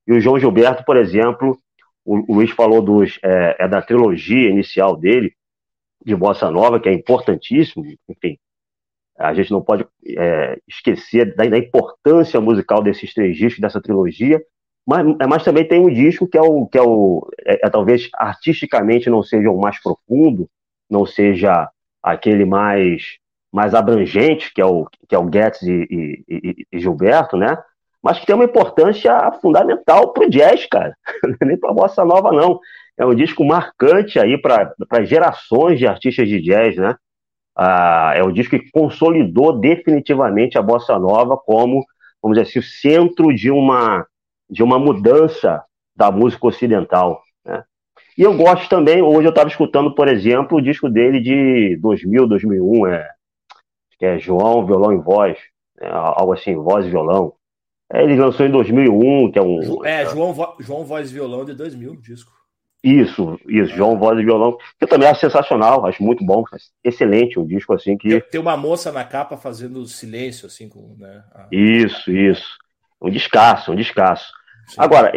[0.07, 1.59] E o João Gilberto, por exemplo,
[2.03, 5.33] o, Luiz falou dos, é, é da trilogia inicial dele,
[6.03, 8.37] de Bossa Nova, que é importantíssimo, enfim,
[9.17, 9.85] a gente não pode
[10.17, 14.41] é, esquecer da, da, importância musical desses três discos, dessa trilogia,
[14.85, 17.69] mas, é, mas também tem um disco que é o que é o é, é,
[17.69, 20.49] talvez artisticamente não seja o mais profundo,
[20.89, 21.69] não seja
[22.01, 23.17] aquele mais
[23.51, 27.57] mais abrangente, que é o, que é o Guedes e, e, e Gilberto, né?
[28.01, 30.95] Mas que tem uma importância fundamental para o jazz, cara.
[31.43, 32.59] Nem para a bossa nova, não.
[32.97, 36.95] É um disco marcante aí para gerações de artistas de jazz, né?
[37.55, 41.83] Ah, é um disco que consolidou definitivamente a bossa nova como,
[42.21, 44.05] vamos dizer assim, o centro de uma,
[44.51, 45.63] de uma mudança
[45.95, 47.21] da música ocidental.
[47.45, 47.63] Né?
[48.17, 52.27] E eu gosto também, hoje eu estava escutando, por exemplo, o disco dele de 2000,
[52.27, 53.09] 2001, é,
[53.97, 55.37] que é João, Violão e Voz,
[55.79, 57.33] é, algo assim, Voz e Violão.
[57.93, 59.85] É, ele lançou em 2001, que é um...
[59.85, 62.31] É, João, Vo João Voz e Violão de 2000, disco.
[62.83, 66.43] Isso, isso, João Voz e Violão, que eu também acho sensacional, acho muito bom,
[66.83, 68.19] excelente um disco assim que...
[68.21, 70.95] Tem uma moça na capa fazendo silêncio, assim, com...
[70.97, 71.47] Né, a...
[71.51, 72.57] Isso, isso.
[72.99, 74.31] Um descasso, um descasso.
[74.77, 75.11] Agora,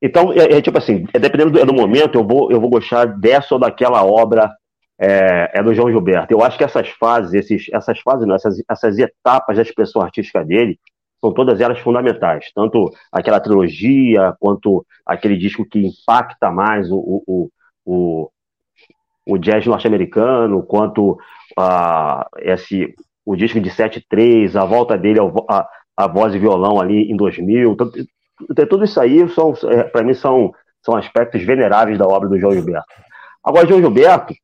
[0.00, 3.06] então, é, é, tipo assim, é, dependendo do, do, momento, eu vou, eu vou gostar
[3.06, 4.52] dessa ou daquela obra
[4.98, 6.32] é, é, do João Gilberto.
[6.32, 10.44] Eu acho que essas fases, esses, essas fases, não, essas, essas etapas da expressão artística
[10.44, 10.78] dele,
[11.20, 12.50] são todas elas fundamentais.
[12.54, 17.50] Tanto aquela trilogia, quanto aquele disco que impacta mais o, o,
[17.84, 18.30] o,
[19.26, 21.12] o jazz norte-americano, quanto
[21.58, 27.10] uh, esse, o disco de 7.3, a volta dele a, a voz e violão ali
[27.10, 27.76] em 2000.
[28.68, 30.52] Tudo isso aí, são, é, para mim, são,
[30.84, 32.86] são aspectos veneráveis da obra do João Gilberto.
[33.42, 34.34] Agora, João Gilberto,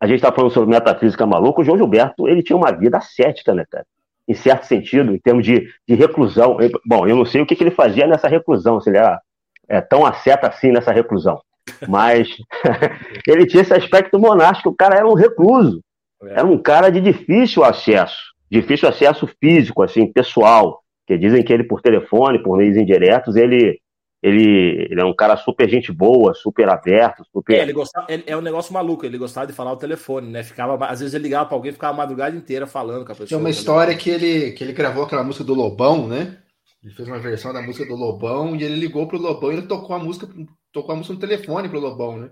[0.00, 3.54] a gente está falando sobre metafísica maluca, o João Gilberto, ele tinha uma vida ascética,
[3.54, 3.84] né, cara?
[4.26, 6.58] Em certo sentido, em termos de, de reclusão.
[6.86, 9.20] Bom, eu não sei o que, que ele fazia nessa reclusão, se ele era
[9.68, 11.40] é, tão asceta assim nessa reclusão.
[11.88, 12.28] Mas
[13.26, 15.82] ele tinha esse aspecto monástico, o cara era um recluso.
[16.22, 16.34] É.
[16.34, 18.18] Era um cara de difícil acesso,
[18.50, 23.80] difícil acesso físico, assim, pessoal que dizem que ele, por telefone, por meios indiretos, ele,
[24.22, 27.56] ele, ele é um cara super gente boa, super aberto, super.
[27.56, 30.44] É, ele gostava, ele, é um negócio maluco, ele gostava de falar o telefone, né?
[30.44, 33.26] Ficava, às vezes ele ligava para alguém ficava a madrugada inteira falando com a pessoa.
[33.26, 36.36] Tinha uma história que ele, que ele gravou aquela música do Lobão, né?
[36.84, 39.66] Ele fez uma versão da música do Lobão e ele ligou pro Lobão e ele
[39.66, 40.28] tocou a música,
[40.70, 42.30] tocou a música no telefone pro Lobão, né?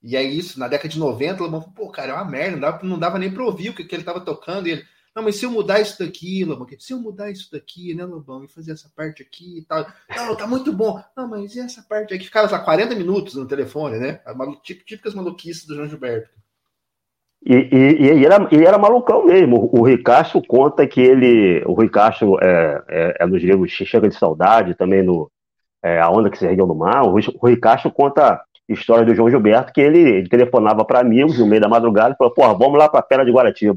[0.00, 2.52] E aí, isso, na década de 90, o Lobão falou, pô, cara, é uma merda,
[2.52, 4.68] não dava, não dava nem pra ouvir o que, que ele tava tocando.
[4.68, 4.84] E ele,
[5.18, 8.44] não, mas se eu mudar isso daqui, Lobão, se eu mudar isso daqui, né, Lobão,
[8.44, 9.84] e fazer essa parte aqui e tal.
[10.16, 11.02] Não, tá muito bom.
[11.16, 12.24] Não, mas e essa parte aqui?
[12.24, 14.20] Ficava lá 40 minutos no telefone, né?
[14.62, 16.30] Típicas maluquices do João Gilberto.
[17.44, 19.68] E, e, e era, ele era malucão mesmo.
[19.72, 21.64] O Ricasso conta que ele.
[21.66, 25.28] O Ricasso é, é, é nos livros Chega de Saudade, também no
[25.82, 27.02] é, A Onda que se ergueu no Mar.
[27.02, 31.46] O, o Ricasso conta história do João Gilberto que ele, ele telefonava para amigos no
[31.46, 33.76] meio da madrugada e falou: Porra, vamos lá para a Pera de Guaratiba.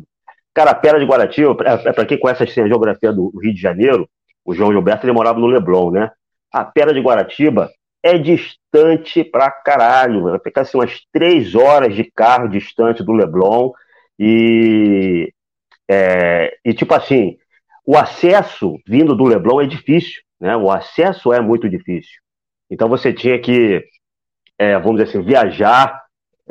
[0.54, 3.62] Cara, a Pera de Guaratiba, é, é para quem conhece a geografia do Rio de
[3.62, 4.10] Janeiro,
[4.44, 6.12] o João Gilberto ele morava no Leblon, né?
[6.52, 7.70] A Pera de Guaratiba
[8.04, 13.72] é distante pra caralho, vai ficar assim umas três horas de carro distante do Leblon
[14.20, 15.32] e,
[15.90, 17.38] é, e tipo assim,
[17.86, 20.58] o acesso vindo do Leblon é difícil, né?
[20.58, 22.20] O acesso é muito difícil.
[22.70, 23.84] Então você tinha que,
[24.58, 26.02] é, vamos dizer assim, viajar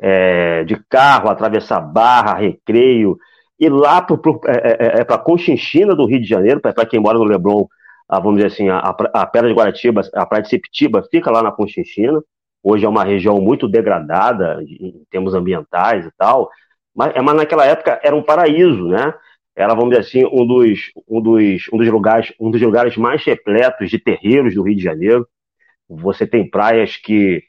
[0.00, 3.18] é, de carro, atravessar Barra, Recreio,
[3.60, 7.18] e lá para é, é, é, é Conchinchina do Rio de Janeiro, para quem mora
[7.18, 7.66] no Leblon,
[8.08, 11.42] a, vamos dizer assim, a, a Pedra de Guaratiba, a Praia de Sepitiba fica lá
[11.42, 12.22] na Conchinchina.
[12.62, 16.50] Hoje é uma região muito degradada em termos ambientais e tal,
[16.94, 19.14] mas, mas naquela época era um paraíso, né?
[19.54, 23.22] Era, vamos dizer assim, um dos, um dos, um dos, lugares, um dos lugares mais
[23.24, 25.28] repletos de terreiros do Rio de Janeiro.
[25.88, 27.42] Você tem praias que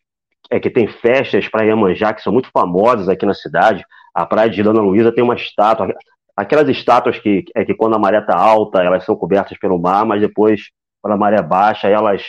[0.50, 3.86] é que tem festas para Iemanjá que são muito famosas aqui na cidade.
[4.14, 5.94] A praia de Dona Luísa tem uma estátua,
[6.36, 10.06] aquelas estátuas que é que quando a maré está alta, elas são cobertas pelo mar,
[10.06, 10.70] mas depois,
[11.02, 12.24] quando a maré baixa, elas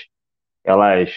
[0.64, 1.10] elas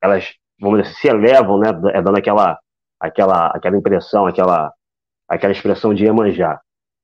[0.00, 2.58] elas vamos dizer, se elevam, né, é dando aquela
[3.00, 4.72] aquela aquela impressão, aquela
[5.28, 6.60] aquela expressão de Iemanjá.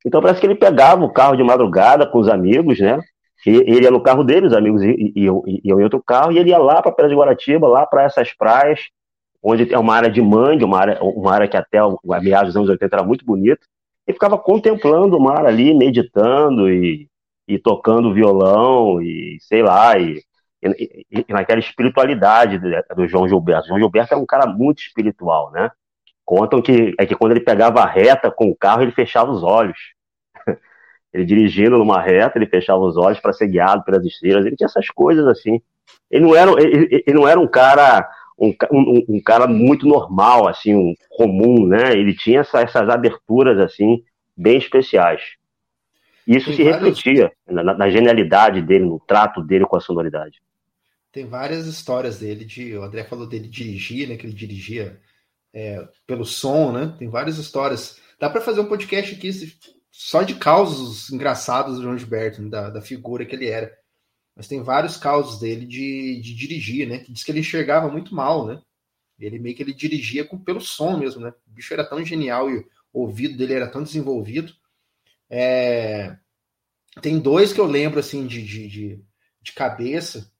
[0.06, 3.00] Então parece que ele pegava o carro de madrugada com os amigos, né?
[3.46, 6.58] ele ia no carro dele, os amigos iam, iam em outro carro, e ele ia
[6.58, 8.80] lá para a Praia de Guaratiba, lá para essas praias,
[9.42, 12.56] onde é uma área de mangue, uma área, uma área que até a meados dos
[12.56, 13.60] anos 80 era muito bonita,
[14.06, 17.08] e ficava contemplando o mar ali, meditando e,
[17.46, 20.22] e tocando violão e sei lá, e,
[20.62, 22.58] e, e naquela espiritualidade
[22.96, 23.68] do João Gilberto.
[23.68, 25.70] João Gilberto é um cara muito espiritual, né?
[26.24, 29.42] Contam que é que quando ele pegava a reta com o carro, ele fechava os
[29.42, 29.78] olhos.
[31.12, 34.44] ele dirigindo numa reta, ele fechava os olhos para ser guiado pelas estrelas.
[34.44, 35.60] Ele tinha essas coisas assim.
[36.10, 38.06] Ele não era, ele, ele não era um cara
[38.38, 41.92] um, um, um, cara muito normal, assim, um comum, né?
[41.92, 44.04] Ele tinha essa, essas aberturas, assim,
[44.36, 45.20] bem especiais.
[46.26, 46.80] E isso Tem se vários...
[46.80, 50.40] refletia na, na, genialidade dele, no trato dele com a sonoridade.
[51.10, 54.16] Tem várias histórias dele, de, o André falou dele dirigir, né?
[54.16, 55.00] Que ele dirigia
[55.52, 56.94] é, pelo som, né?
[56.98, 58.00] Tem várias histórias.
[58.20, 59.30] Dá para fazer um podcast aqui
[59.90, 63.76] só de causos engraçados do João Gilberto, né, da, da figura que ele era.
[64.38, 66.98] Mas tem vários causos dele de, de dirigir, né?
[66.98, 68.62] Que diz que ele enxergava muito mal, né?
[69.18, 71.34] Ele meio que ele dirigia com, pelo som mesmo, né?
[71.44, 72.58] O bicho era tão genial e
[72.92, 74.54] o ouvido dele era tão desenvolvido.
[75.28, 76.16] É...
[77.02, 79.04] Tem dois que eu lembro, assim, de, de, de,
[79.42, 80.32] de cabeça.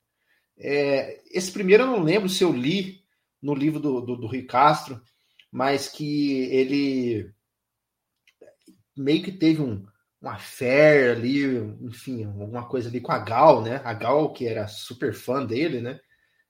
[0.57, 1.21] É...
[1.37, 3.03] Esse primeiro eu não lembro se eu li
[3.43, 5.03] no livro do, do, do Rui Castro,
[5.51, 7.33] mas que ele
[8.97, 9.85] meio que teve um,
[10.21, 11.45] um affair ali,
[11.81, 13.81] enfim, alguma coisa ali com a Gal, né?
[13.85, 16.01] A Gal, que era super fã dele, né?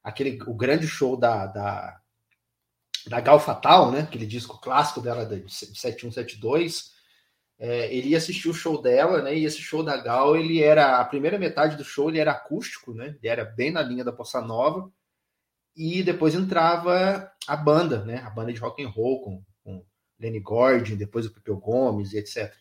[0.03, 2.01] Aquele, o grande show da, da,
[3.07, 4.01] da Gal Fatal, né?
[4.01, 6.97] Aquele disco clássico dela de 7172.
[7.59, 9.37] É, ele ia assistir o show dela, né?
[9.37, 12.95] E esse show da Gal, ele era a primeira metade do show, ele era acústico,
[12.95, 13.17] né?
[13.21, 14.91] Ele era bem na linha da Bossa Nova.
[15.77, 18.19] E depois entrava a banda, né?
[18.25, 19.85] A banda de rock and roll com, com
[20.19, 22.55] Lenny Gordon, depois o Pepeu Gomes etc.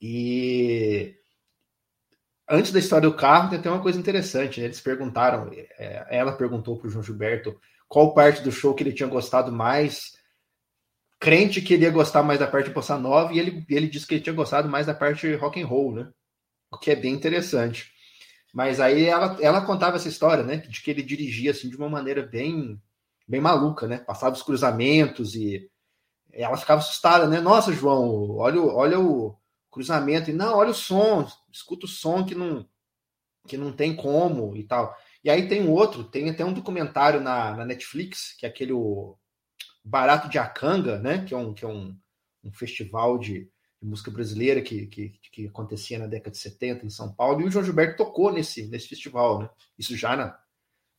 [0.00, 1.14] E
[2.48, 4.60] antes da história do carro, tem até uma coisa interessante.
[4.60, 4.66] Né?
[4.66, 8.92] Eles perguntaram, é, ela perguntou para o João Gilberto qual parte do show que ele
[8.92, 10.12] tinha gostado mais.
[11.18, 14.14] Crente que ele ia gostar mais da parte bossa nova e ele, ele disse que
[14.14, 16.10] ele tinha gostado mais da parte rock and roll, né?
[16.70, 17.90] O que é bem interessante.
[18.52, 20.56] Mas aí ela, ela contava essa história, né?
[20.56, 22.80] De que ele dirigia assim de uma maneira bem
[23.26, 23.98] bem maluca, né?
[23.98, 25.68] Passava os cruzamentos e
[26.32, 27.40] ela ficava assustada, né?
[27.40, 29.36] Nossa, João, olha, olha o
[29.76, 30.30] cruzamento.
[30.30, 32.66] E não, olha o som, escuta o som que não
[33.46, 34.96] que não tem como e tal.
[35.22, 39.16] E aí tem outro, tem até um documentário na, na Netflix, que é aquele o
[39.84, 41.24] Barato de Acanga, né?
[41.24, 41.96] Que é um, que é um,
[42.42, 43.48] um festival de,
[43.80, 47.44] de música brasileira que, que, que, acontecia na década de 70 em São Paulo, e
[47.44, 49.50] o João Gilberto tocou nesse, nesse festival, né?
[49.78, 50.36] Isso já na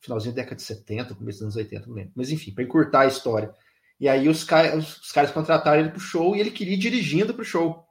[0.00, 2.12] finalzinho da década de 70, começo dos anos 80, não lembro.
[2.14, 3.52] Mas enfim, para encurtar a história.
[4.00, 7.34] E aí os, os, os caras contrataram ele pro show e ele queria ir dirigindo
[7.34, 7.87] pro show.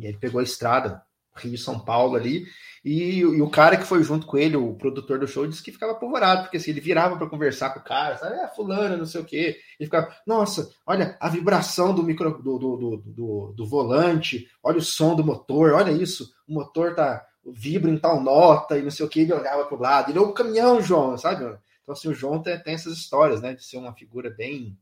[0.00, 1.02] E ele pegou a estrada,
[1.36, 2.44] Rio São Paulo ali,
[2.84, 5.72] e, e, o cara que foi junto com ele, o produtor do show, disse que
[5.72, 8.36] ficava apavorado, porque assim, ele virava para conversar com o cara, sabe?
[8.36, 9.60] É, fulano, não sei o quê.
[9.78, 14.78] Ele ficava, nossa, olha a vibração do micro do, do, do, do, do volante, olha
[14.78, 18.90] o som do motor, olha isso, o motor tá vibra em tal nota e não
[18.90, 21.44] sei o que, ele olhava para o lado, ele, o caminhão, João, sabe?
[21.82, 24.78] Então, assim, o João tem, tem essas histórias, né, de ser uma figura bem,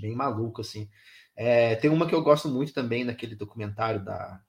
[0.00, 0.88] bem maluca, assim.
[1.42, 4.42] É, tem uma que eu gosto muito também naquele documentário da,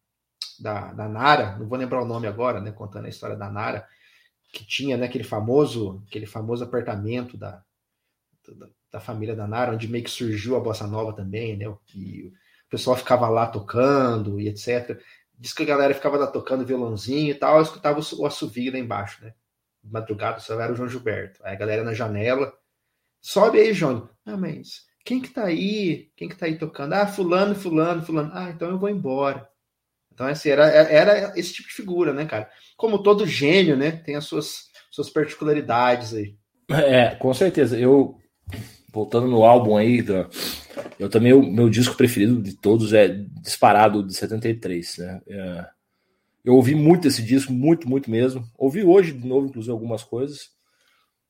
[0.59, 3.87] da, da, Nara, não vou lembrar o nome agora, né, contando a história da Nara,
[4.51, 7.63] que tinha né, aquele famoso aquele famoso apartamento da,
[8.45, 12.25] da, da, família da Nara, onde meio que surgiu a bossa nova também, né, e
[12.25, 15.01] o pessoal ficava lá tocando e etc.
[15.39, 18.69] Diz que a galera ficava lá tocando violãozinho e tal, eu escutava o, o assovio
[18.69, 19.33] lá embaixo, né,
[19.81, 22.53] madrugada só era o João Gilberto, aí a galera na janela,
[23.21, 26.09] sobe aí, João, ah, mas quem que tá aí?
[26.15, 26.93] Quem que tá aí tocando?
[26.93, 28.31] Ah, fulano, fulano, fulano.
[28.33, 29.47] Ah, então eu vou embora.
[30.13, 32.49] Então, assim, era, era esse tipo de figura, né, cara?
[32.77, 33.91] Como todo gênio, né?
[33.91, 36.35] Tem as suas, suas particularidades aí.
[36.69, 37.77] É, com certeza.
[37.77, 38.17] Eu,
[38.93, 40.05] voltando no álbum aí,
[40.99, 43.07] eu também, o meu disco preferido de todos é
[43.41, 45.21] disparado de 73, né?
[45.27, 45.65] É,
[46.43, 48.43] eu ouvi muito esse disco, muito, muito mesmo.
[48.57, 50.49] Ouvi hoje de novo, inclusive, algumas coisas.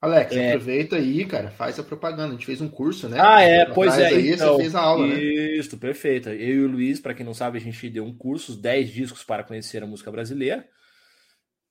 [0.02, 0.50] Alex, é.
[0.50, 2.30] aproveita aí, cara, faz a propaganda.
[2.30, 3.18] A gente fez um curso, né?
[3.22, 4.08] Ah, é, pois é.
[4.08, 5.22] Aí, então, você fez a aula, né?
[5.22, 6.30] Isso, perfeito.
[6.30, 9.24] Eu e o Luiz, para quem não sabe, a gente deu um curso, 10 discos
[9.24, 10.68] para conhecer a música brasileira.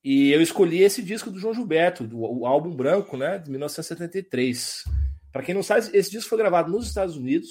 [0.03, 4.85] E eu escolhi esse disco do João Gilberto, do, o álbum branco, né, de 1973.
[5.33, 7.49] Para quem não sabe, esse disco foi gravado nos Estados Unidos.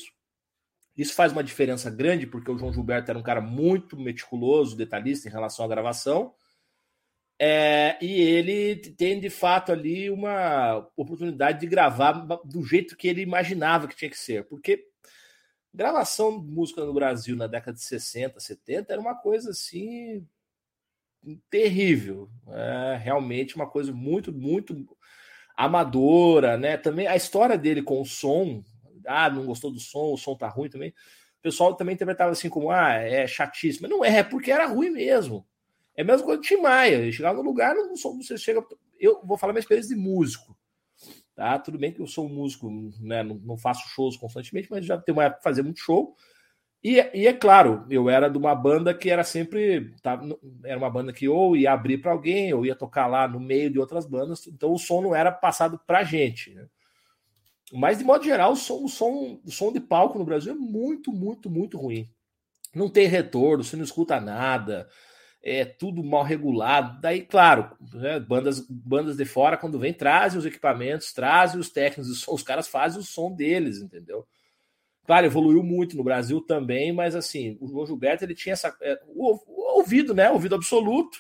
[0.95, 5.27] Isso faz uma diferença grande, porque o João Gilberto era um cara muito meticuloso, detalhista
[5.27, 6.33] em relação à gravação.
[7.41, 12.12] É, e ele tem de fato ali uma oportunidade de gravar
[12.43, 14.86] do jeito que ele imaginava que tinha que ser, porque
[15.73, 20.28] gravação de música no Brasil na década de 60, 70 era uma coisa assim
[21.49, 24.75] terrível, é, realmente uma coisa muito, muito
[25.56, 26.78] amadora, né?
[26.78, 28.63] Também a história dele com o som,
[29.05, 30.89] ah, não gostou do som, o som tá ruim também.
[31.39, 33.88] O pessoal também interpretava assim como, ah, é chatíssimo.
[33.88, 35.45] Mas não é, é porque era ruim mesmo.
[36.00, 37.12] É a mesma coisa do Tim Maia.
[37.12, 38.66] Chegar no lugar, não, não você chega.
[38.97, 40.58] Eu vou falar minha experiência de músico.
[41.36, 41.60] Tá?
[41.60, 42.72] Tudo bem que eu sou um músico,
[43.02, 43.22] né?
[43.22, 46.16] não, não faço shows constantemente, mas já tenho uma época fazer muito show.
[46.82, 49.93] E, e, é claro, eu era de uma banda que era sempre.
[50.02, 50.18] Tá,
[50.64, 53.70] era uma banda que ou ia abrir para alguém, ou ia tocar lá no meio
[53.70, 56.54] de outras bandas, então o som não era passado para gente.
[56.54, 56.66] Né?
[57.74, 60.56] Mas, de modo geral, o som, o, som, o som de palco no Brasil é
[60.56, 62.10] muito, muito, muito ruim.
[62.74, 64.88] Não tem retorno, você não escuta nada
[65.41, 66.99] é tudo mal regulado.
[67.01, 72.27] Daí, claro, né, bandas, bandas de fora, quando vem, trazem os equipamentos, trazem os técnicos,
[72.27, 74.27] os caras fazem o som deles, entendeu?
[75.05, 78.99] Claro, evoluiu muito no Brasil também, mas assim, o João Gilberto ele tinha essa, é,
[79.07, 80.29] o, o ouvido, né?
[80.29, 81.19] Ouvido absoluto.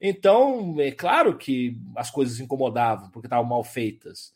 [0.00, 4.32] Então, é claro que as coisas incomodavam, porque estavam mal feitas.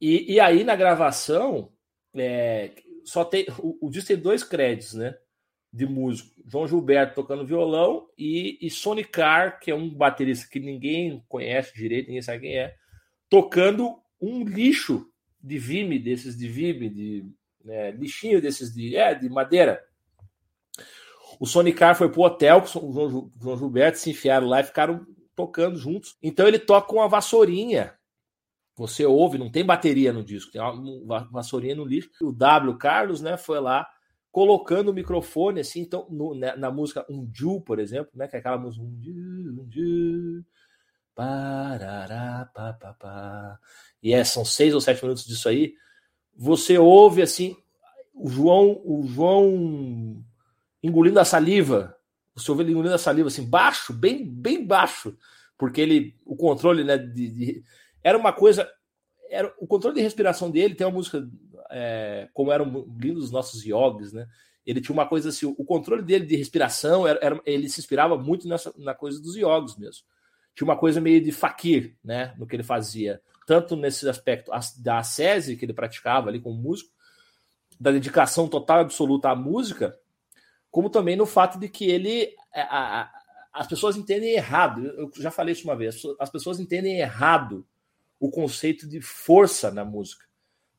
[0.00, 1.72] E, e aí, na gravação,
[2.14, 2.72] é,
[3.04, 3.46] só tem.
[3.58, 5.16] O, o disco tem dois créditos, né?
[5.74, 6.30] De músico.
[6.46, 12.06] João Gilberto tocando violão e, e Carr, que é um baterista que ninguém conhece direito,
[12.06, 12.76] ninguém sabe quem é,
[13.28, 15.06] tocando um lixo
[15.42, 17.26] de vime, desses de vime, de
[17.64, 19.82] né, lixinho desses de, é, de madeira.
[21.40, 24.64] O Sonny Carr foi pro hotel com o João, João Gilberto, se enfiaram lá e
[24.64, 25.04] ficaram
[25.34, 26.16] tocando juntos.
[26.22, 27.98] Então ele toca uma vassourinha
[28.76, 32.10] você ouve, não tem bateria no disco, tem uma vassourinha no lixo.
[32.20, 33.86] O W Carlos, né, foi lá
[34.34, 38.26] colocando o microfone assim, então no, na, né, na, música Um Ju, por exemplo, né,
[38.26, 39.12] que é aquela música Um Ju,
[39.62, 40.44] Um Ju,
[41.14, 43.60] parará, pá, pá, pá.
[44.02, 45.74] E é, são seis ou sete minutos disso aí.
[46.36, 47.56] Você ouve assim,
[48.12, 50.20] o João, o João
[50.82, 51.96] engolindo a saliva.
[52.34, 55.16] Você ouve ele engolindo a saliva assim, baixo, bem, bem baixo,
[55.56, 57.64] porque ele, o controle, né, de, de
[58.02, 58.68] era uma coisa.
[59.30, 61.24] Era, o controle de respiração dele tem uma música,
[61.70, 64.26] é, como eram lindos os nossos yogis, né?
[64.66, 68.16] Ele tinha uma coisa assim, o controle dele de respiração, era, era, ele se inspirava
[68.16, 70.04] muito nessa, na coisa dos yogis mesmo.
[70.54, 72.34] Tinha uma coisa meio de fakir, né?
[72.38, 73.20] No que ele fazia.
[73.46, 76.90] Tanto nesse aspecto da ascese que ele praticava ali como músico,
[77.78, 79.98] da dedicação total absoluta à música,
[80.70, 82.34] como também no fato de que ele.
[82.54, 83.12] É, a, a,
[83.52, 84.84] as pessoas entendem errado.
[84.84, 86.02] Eu já falei isso uma vez.
[86.18, 87.66] As pessoas entendem errado
[88.18, 90.24] o conceito de força na música.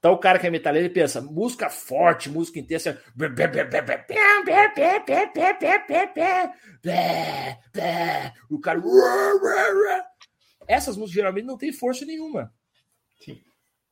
[0.06, 3.02] Então o cara que é metaleiro ele pensa, música forte, música intensa.
[8.48, 8.80] O cara.
[10.68, 12.54] Essas músicas geralmente não tem força nenhuma.
[13.20, 13.42] Sim.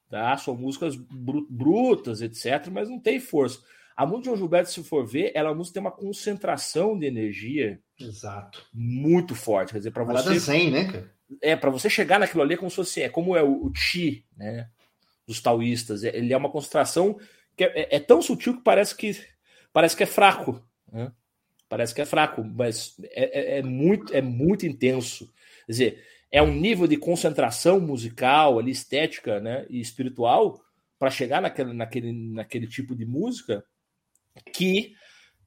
[0.08, 0.38] Tá?
[0.38, 3.64] São músicas brutas, etc., mas não tem força.
[3.98, 7.08] A música de João Gilberto, se for ver, ela a música tem uma concentração de
[7.08, 8.64] energia Exato.
[8.72, 9.72] muito forte.
[9.72, 10.38] Quer dizer, para você.
[10.38, 11.12] Zen, né, cara?
[11.42, 13.74] é para você chegar naquilo ali é como se fosse é como é o, o
[13.74, 14.70] chi, né,
[15.26, 16.04] dos taoístas.
[16.04, 17.18] É, ele é uma concentração
[17.56, 19.16] que é, é, é, tão sutil que parece que
[19.72, 21.12] parece que é fraco, né?
[21.70, 25.32] Parece que é fraco, mas é, é, é, muito é muito intenso.
[25.66, 30.60] Quer dizer, é um nível de concentração musical, ali, estética, né, e espiritual
[31.00, 33.64] para chegar naquele, naquele, naquele tipo de música
[34.54, 34.96] que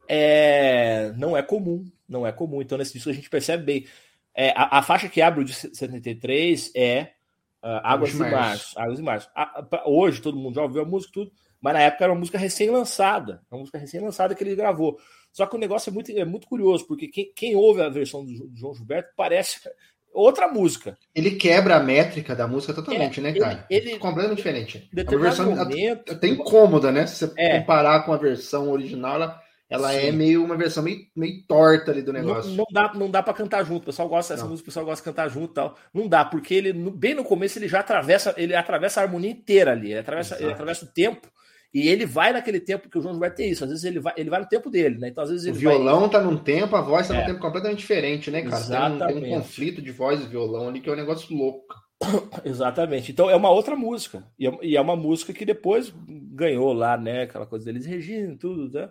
[0.09, 2.63] é, não é comum, não é comum.
[2.63, 3.87] Então nesse disco a gente percebe bem.
[4.35, 7.16] É, a, a, faixa que abre o de 73 é
[7.63, 8.79] uh, Águas de Março.
[8.79, 9.31] Águas de Março.
[9.35, 12.19] A, a, hoje todo mundo já ouviu a música tudo, mas na época era uma
[12.19, 13.43] música recém-lançada.
[13.51, 14.99] Uma música recém-lançada que ele gravou.
[15.33, 18.25] Só que o negócio é muito, é muito curioso, porque quem, quem ouve a versão
[18.25, 19.61] do, do João Gilberto parece
[20.13, 20.97] outra música.
[21.15, 23.67] Ele quebra a métrica da música totalmente, é, né, cara?
[23.69, 24.91] Ele, ele completamente diferente.
[24.97, 27.07] É uma versão momento, até incômoda, né?
[27.07, 27.59] Se você é.
[27.61, 30.07] comparar com a versão original, ela ela é Sim.
[30.07, 32.51] é meio uma versão meio, meio torta ali do negócio.
[32.51, 33.83] Não, não dá, não dá para cantar junto.
[33.83, 35.77] O pessoal gosta dessa música, o pessoal gosta de cantar junto e tal.
[35.93, 39.73] Não dá, porque ele, bem no começo, ele já atravessa, ele atravessa a harmonia inteira
[39.73, 41.29] ali, ele atravessa, ele atravessa o tempo.
[41.75, 43.65] E ele vai naquele tempo que o João Gilberto tem isso.
[43.65, 45.09] Às vezes ele vai, ele vai no tempo dele, né?
[45.09, 46.11] Então, às vezes o violão vai...
[46.11, 47.21] tá num tempo, a voz tá é.
[47.21, 48.91] num tempo completamente diferente, né, cara?
[48.91, 51.75] Tem um, tem um, conflito de voz e violão ali que é um negócio louco.
[52.45, 53.13] Exatamente.
[53.13, 54.25] Então é uma outra música.
[54.39, 57.23] E é, e é, uma música que depois ganhou lá, né?
[57.23, 58.89] Aquela coisa deles, Regina, tudo, né?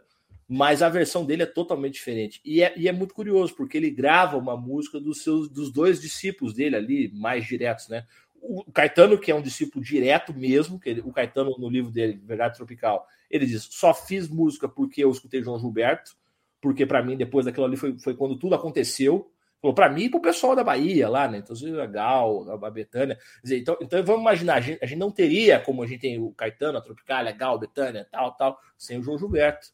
[0.48, 2.40] Mas a versão dele é totalmente diferente.
[2.46, 6.00] E é, e é, muito curioso, porque ele grava uma música dos seus dos dois
[6.00, 8.06] discípulos dele ali, mais diretos, né?
[8.42, 12.22] O Caetano, que é um discípulo direto mesmo, que ele, o Caetano, no livro dele,
[12.24, 16.12] Verdade Tropical, ele diz: só fiz música porque eu escutei João Gilberto,
[16.62, 19.32] porque para mim, depois daquilo ali, foi, foi quando tudo aconteceu.
[19.62, 21.40] Falou para mim e o pessoal da Bahia lá, né?
[21.40, 23.18] Então, a Gal, a Betânia.
[23.44, 26.32] Então, então, vamos imaginar, a gente, a gente, não teria, como a gente tem o
[26.34, 29.70] Caetano, a Tropical, a Gal, Betânia, tal, tal, sem o João Gilberto.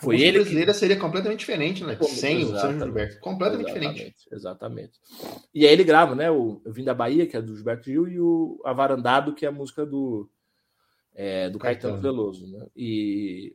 [0.00, 0.78] Foi a ele brasileira que...
[0.78, 1.98] seria completamente diferente, né?
[2.02, 3.20] Sem o São Gilberto.
[3.20, 4.28] Completamente exatamente, diferente.
[4.32, 4.92] Exatamente.
[5.54, 6.30] E aí ele grava, né?
[6.30, 9.48] O Eu Vim da Bahia, que é do Gilberto Gil, e o Avarandado, que é
[9.48, 10.28] a música do,
[11.14, 11.94] é, do Caetano.
[11.94, 12.46] Caetano Veloso.
[12.46, 12.66] Né?
[12.74, 13.54] E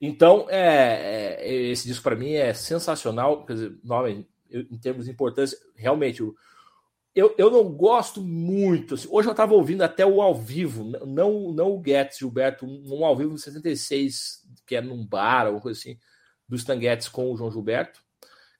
[0.00, 3.46] então, é, é esse disco para mim é sensacional.
[3.46, 6.22] Quer dizer, nome, em termos de importância, realmente,
[7.14, 8.94] eu, eu não gosto muito.
[8.94, 13.04] Assim, hoje eu estava ouvindo até o ao vivo, não, não o Getz Gilberto, um
[13.04, 14.41] ao vivo em 76,
[14.72, 15.98] que é num bar, alguma coisa assim,
[16.48, 18.00] do Stan Getz com o João Gilberto,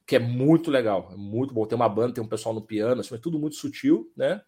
[0.07, 1.65] que é muito legal, é muito bom.
[1.65, 4.43] Tem uma banda, tem um pessoal no piano, assim, é tudo muito sutil, né?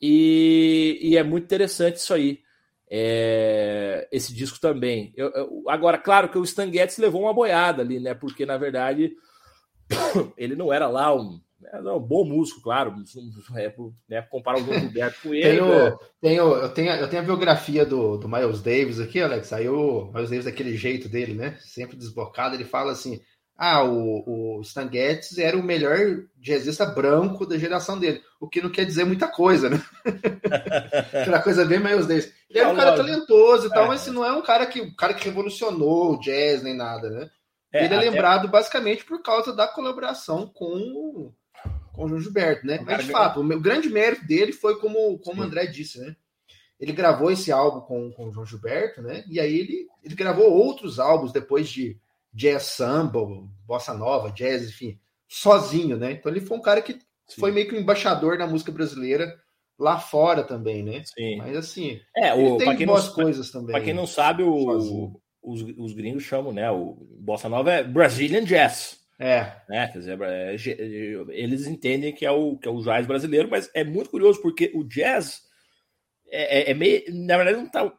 [0.00, 2.40] E, e é muito interessante isso aí.
[2.88, 5.12] É, esse disco também.
[5.14, 8.14] Eu, eu, agora, claro que o Stan Getz levou uma boiada ali, né?
[8.14, 9.14] Porque, na verdade,
[10.38, 11.38] ele não era lá um
[11.72, 12.94] É um bom músico, claro.
[13.56, 13.72] É,
[14.08, 15.42] né, comparar o Gilberto com ele.
[15.42, 15.96] Tenho, né?
[16.20, 19.52] tenho, eu, tenho, eu tenho a biografia do, do Miles Davis aqui, Alex.
[19.52, 21.56] Aí o Miles Davis, daquele jeito dele, né?
[21.60, 23.20] Sempre desbocado, ele fala assim:
[23.56, 25.96] ah, o, o Stan Getz era o melhor
[26.36, 29.80] jazzista branco da geração dele, o que não quer dizer muita coisa, né?
[31.22, 32.32] Aquela coisa bem Miles Davis.
[32.50, 33.88] Ele é um cara talentoso e tal, é.
[33.88, 37.08] mas assim, não é um cara que, um cara que revolucionou o jazz nem nada,
[37.10, 37.30] né?
[37.72, 41.32] É, ele é lembrado basicamente por causa da colaboração com,
[41.94, 42.80] com o João Gilberto, né?
[42.84, 46.14] Mas de fato, o, meu, grande mérito dele foi como, como o André disse, né?
[46.78, 49.24] Ele gravou esse álbum com, com o João Gilberto, né?
[49.30, 51.96] E aí ele, ele gravou outros álbuns depois de
[52.32, 53.20] jazz samba,
[53.64, 56.12] bossa nova, jazz, enfim, sozinho, né?
[56.12, 57.40] Então ele foi um cara que Sim.
[57.40, 59.32] foi meio que um embaixador da música brasileira
[59.78, 61.02] lá fora também, né?
[61.04, 61.36] Sim.
[61.36, 63.72] Mas assim, é, o, tem quem boas não, coisas também.
[63.72, 66.68] Para quem não sabe, o, os, os gringos chamam, né?
[66.70, 69.03] O bossa nova é Brazilian Jazz.
[69.18, 69.52] É.
[69.68, 69.88] Né?
[69.88, 70.56] Quer dizer, é,
[71.30, 74.72] eles entendem que é, o, que é o jazz brasileiro, mas é muito curioso porque
[74.74, 75.42] o jazz
[76.28, 77.02] é, é, é meio.
[77.08, 77.92] Na verdade, não está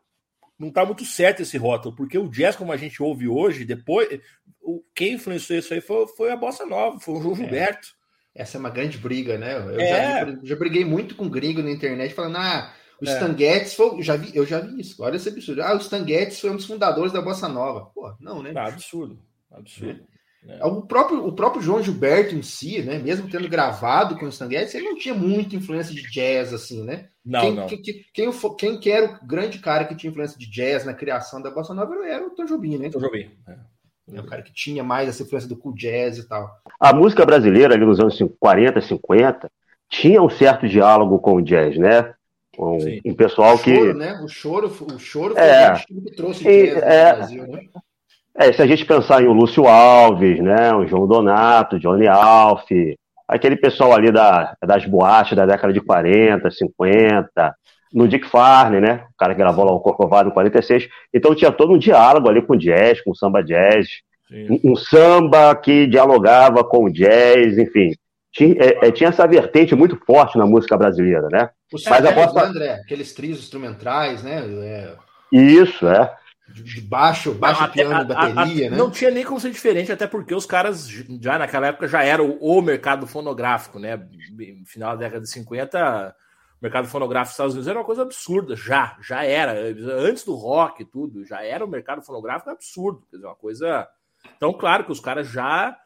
[0.57, 4.21] não tá muito certo esse rótulo, porque o jazz, como a gente ouve hoje, depois,
[4.61, 7.37] o, quem influenciou isso aí foi, foi a Bossa Nova, foi o João é.
[7.37, 7.89] Gilberto.
[8.33, 9.55] Essa é uma grande briga, né?
[9.55, 10.25] Eu é.
[10.25, 13.13] já, já, briguei muito com gringo na internet falando, ah, o é.
[13.13, 13.97] Stan Getz foi.
[13.97, 15.61] Eu já, vi, eu já vi isso, olha esse absurdo.
[15.61, 17.85] Ah, o Stan Getz foi um dos fundadores da Bossa Nova.
[17.93, 18.53] Pô, não, né?
[18.55, 19.19] Ah, absurdo,
[19.51, 20.01] absurdo.
[20.11, 20.14] É.
[20.61, 22.99] O, próprio, o próprio João Gilberto em si, né?
[22.99, 26.83] Mesmo tendo gravado com o Stan Getz, ele não tinha muita influência de jazz, assim,
[26.83, 27.07] né?
[27.25, 27.65] Não, quem, não.
[27.65, 31.41] Quem, quem, quem, quem era o grande cara que tinha influência de jazz na criação
[31.41, 32.89] da Bossa Nova era o Tom Jobim, né?
[32.89, 33.55] Tom Jobim, é.
[34.13, 36.47] É o cara que tinha mais essa influência do cool jazz e tal.
[36.79, 39.51] A música brasileira, ali nos anos 40, 50,
[39.89, 42.13] tinha um certo diálogo com o jazz, né?
[42.55, 43.01] Com Sim.
[43.03, 43.93] um pessoal o choro, que.
[43.93, 44.21] Né?
[44.23, 47.59] O choro, o choro foi é, o que trouxe jazz é, no Brasil, né?
[48.37, 52.69] É, se a gente pensar em o Lúcio Alves, né, o João Donato, Johnny Alf,
[53.25, 57.55] aquele pessoal ali da, das boates da década de 40, 50,
[57.93, 61.49] no Dick Farney, né, o cara que gravou lá o Corcovado em 46, então tinha
[61.49, 63.87] todo um diálogo ali com jazz, com samba jazz,
[64.29, 67.93] um, um, samba que dialogava com o jazz, enfim,
[68.33, 71.49] tinha, é, é, tinha essa vertente muito forte na música brasileira, né?
[71.71, 72.43] Os Mas a bossa...
[72.43, 74.43] André, aqueles trios instrumentais, né?
[74.61, 74.93] É...
[75.31, 76.11] Isso, é
[76.63, 78.77] de baixo, baixo não, piano, a, bateria, a, a, né?
[78.77, 82.23] Não tinha nem como ser diferente, até porque os caras já naquela época já era
[82.23, 84.07] o, o mercado fonográfico, né?
[84.65, 86.15] Final da década de 50,
[86.59, 89.53] o mercado fonográfico dos Estados Unidos era uma coisa absurda, já, já era.
[89.99, 93.87] Antes do rock e tudo, já era o mercado fonográfico absurdo, quer dizer, uma coisa.
[94.37, 95.77] Então, claro que os caras já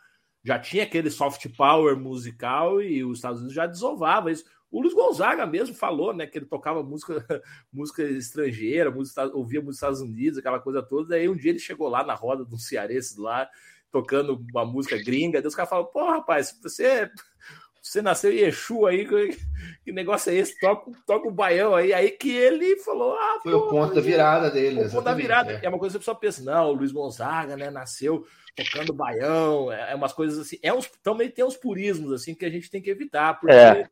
[0.43, 4.45] já tinha aquele soft power musical e os Estados Unidos já desovava isso.
[4.71, 7.25] O Luiz Gonzaga mesmo falou, né, que ele tocava música,
[7.73, 11.09] música estrangeira, música, ouvia música dos Estados Unidos, aquela coisa toda.
[11.09, 13.49] Daí um dia ele chegou lá na roda de um cearense lá,
[13.91, 15.41] tocando uma música gringa.
[15.41, 17.09] Daí os caras falaram: Pô, rapaz, você,
[17.81, 19.07] você nasceu em Exu aí,
[19.83, 20.59] que negócio é esse?
[20.59, 21.91] Toca, toca o baião aí.
[21.91, 24.81] Aí que ele falou: Ah, foi pô, o ponto da virada dele.
[24.85, 25.53] O ponto da virada.
[25.53, 25.65] É.
[25.65, 28.23] é uma coisa que a pessoa pensa: Não, o Luiz Gonzaga, né, nasceu
[28.55, 30.59] tocando baião, é, é umas coisas assim.
[30.61, 33.55] É uns, também tem uns purismos assim que a gente tem que evitar, porque.
[33.55, 33.89] É.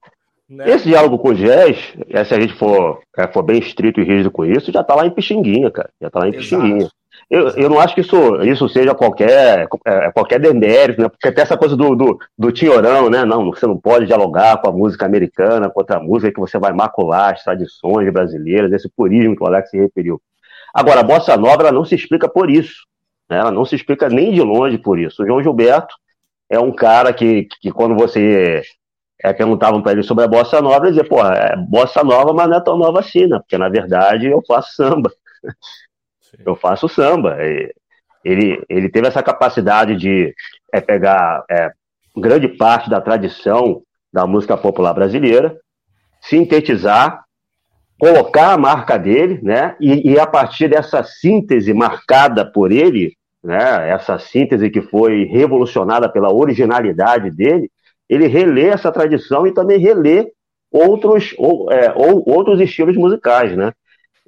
[0.50, 0.70] Né?
[0.70, 4.04] Esse diálogo com o Jazz, é, se a gente for, é, for bem estrito e
[4.04, 5.90] rígido com isso, já tá lá em Pixinguinha, cara.
[6.02, 6.42] Já tá lá em Exato.
[6.42, 6.90] Pixinguinha.
[7.30, 11.10] Eu, eu não acho que isso, isso seja qualquer, é, qualquer demérito, né?
[11.10, 13.26] Porque até essa coisa do, do, do tinhorão, né?
[13.26, 16.72] Não, você não pode dialogar com a música americana, com outra música que você vai
[16.72, 20.22] macular as tradições brasileiras, esse purismo que o Alex se referiu.
[20.74, 22.86] Agora, a bossa nova ela não se explica por isso.
[23.30, 23.40] Né?
[23.40, 25.22] Ela não se explica nem de longe por isso.
[25.22, 25.96] O João Gilberto
[26.50, 28.62] é um cara que, que quando você
[29.24, 32.48] é, perguntavam para ele sobre a bossa nova, ele dizia, pô, é bossa nova, mas
[32.50, 33.40] não é tão nova assim, né?
[33.40, 35.12] Porque na verdade eu faço samba.
[36.22, 36.38] Sim.
[36.46, 37.38] Eu faço samba.
[38.24, 40.34] Ele, ele teve essa capacidade de
[40.74, 41.72] é, pegar é,
[42.16, 45.58] grande parte da tradição da música popular brasileira,
[46.22, 47.24] sintetizar,
[48.00, 49.76] colocar a marca dele, né?
[49.80, 53.90] E, e a partir dessa síntese marcada por ele, né?
[53.90, 57.72] Essa síntese que foi revolucionada pela originalidade dele,
[58.10, 60.32] ele relê essa tradição e também relê
[60.72, 63.72] outros, ou, é, ou, outros estilos musicais, né?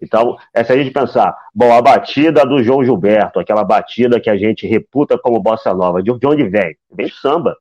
[0.02, 4.30] Então, é se a gente pensar, bom, a batida do João Gilberto, aquela batida que
[4.30, 6.76] a gente reputa como bossa nova, de, de onde vem?
[6.92, 7.56] Vem do samba.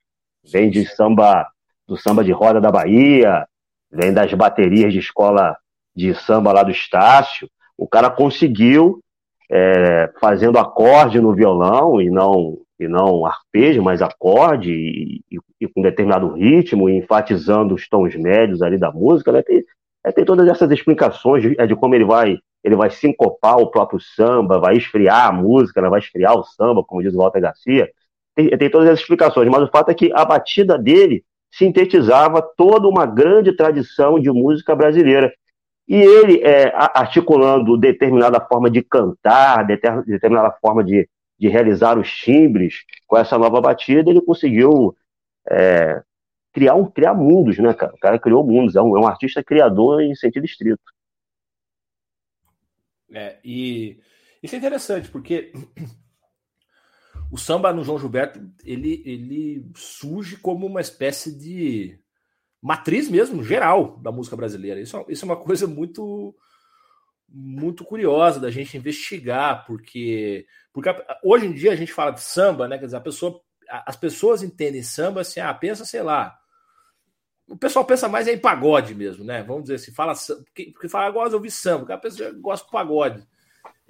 [0.51, 1.47] Vem de samba,
[1.87, 3.45] do samba de roda da Bahia,
[3.91, 5.57] vem das baterias de escola
[5.95, 7.51] de samba lá do Estácio.
[7.77, 9.01] O cara conseguiu,
[9.51, 15.67] é, fazendo acorde no violão e não e não arpejo, mas acorde e, e, e,
[15.67, 19.43] com determinado ritmo, enfatizando os tons médios ali da música, né?
[19.43, 19.65] Tem,
[20.05, 23.71] é, tem todas essas explicações de, é, de, como ele vai ele vai sincopar o
[23.71, 25.89] próprio samba, vai esfriar a música, né?
[25.89, 27.89] vai esfriar o samba, como diz o Walter Garcia.
[28.35, 32.89] Tem, tem todas essas explicações, mas o fato é que a batida dele sintetizava toda
[32.89, 35.33] uma grande tradição de música brasileira.
[35.87, 42.85] E ele, é, articulando determinada forma de cantar, determinada forma de, de realizar os timbres
[43.07, 44.95] com essa nova batida, ele conseguiu
[45.51, 46.03] é,
[46.53, 47.95] criar, um, criar mundos, né, cara?
[47.95, 50.83] O cara criou mundos, é um, é um artista criador em sentido estrito.
[53.11, 54.01] É, e
[54.43, 55.53] isso é interessante, porque
[57.33, 61.99] o samba no João Gilberto ele, ele surge como uma espécie de
[62.61, 64.81] matriz mesmo, geral, da música brasileira.
[64.81, 66.35] Isso, isso é uma coisa muito
[67.31, 70.89] muito curiosa da gente investigar, porque, porque
[71.23, 72.79] hoje em dia a gente fala de samba, né?
[72.79, 73.39] Quer dizer, a pessoa,
[73.69, 76.39] as pessoas entendem samba assim, ah, pensa, sei lá.
[77.47, 79.43] O pessoal pensa mais em pagode mesmo, né?
[79.43, 80.15] Vamos dizer assim, fala
[80.45, 83.27] porque, porque fala, gosta de ouvir samba, a pessoa gosta de pagode.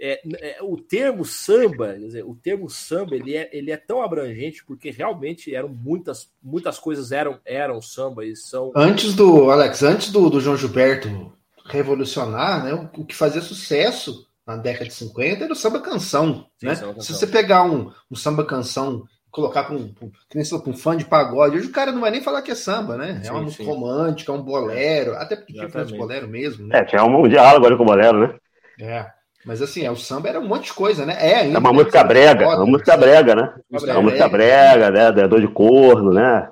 [0.00, 4.00] É, é, o termo samba, quer dizer, o termo samba, ele é, ele é tão
[4.00, 8.70] abrangente porque realmente eram muitas, muitas coisas eram, eram samba e são.
[8.76, 11.32] Antes do, Alex, antes do, do João Gilberto
[11.64, 16.46] revolucionar, né, o, o, que fazia sucesso na década de 50 era o samba canção.
[16.58, 16.74] Sim, né?
[16.76, 17.02] Samba -canção.
[17.02, 21.56] Se você pegar um, um samba canção colocar com, com, com um fã de pagode,
[21.56, 23.18] hoje o cara não vai nem falar que é samba, né?
[23.20, 26.80] É sim, uma música romântica, é um bolero, até porque tinha de bolero mesmo, né?
[26.80, 28.34] É, tinha um diálogo ali com o bolero, né?
[28.80, 29.06] É.
[29.44, 31.16] Mas assim, é, o samba era um monte de coisa, né?
[31.18, 33.54] É, ainda, é uma música brega, uma música brega, né?
[33.70, 35.28] Uma música brega, né?
[35.28, 36.50] Dor de corno, né?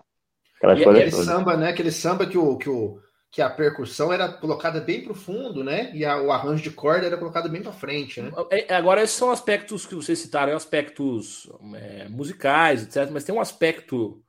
[0.57, 1.27] Aquelas e coisas aquele todas.
[1.27, 1.69] samba, né?
[1.69, 2.99] Aquele samba que, o, que, o,
[3.31, 5.91] que a percussão era colocada bem para o fundo, né?
[5.95, 8.31] E a, o arranjo de corda era colocado bem para frente, né?
[8.51, 13.11] É, agora, esses são aspectos que vocês citaram, aspectos é, musicais, etc.
[13.11, 14.23] Mas tem um aspecto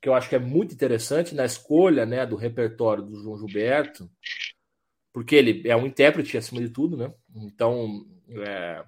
[0.00, 4.10] que eu acho que é muito interessante na escolha né, do repertório do João Gilberto,
[5.12, 7.12] porque ele é um intérprete acima de tudo, né?
[7.34, 8.04] Então,
[8.46, 8.84] é,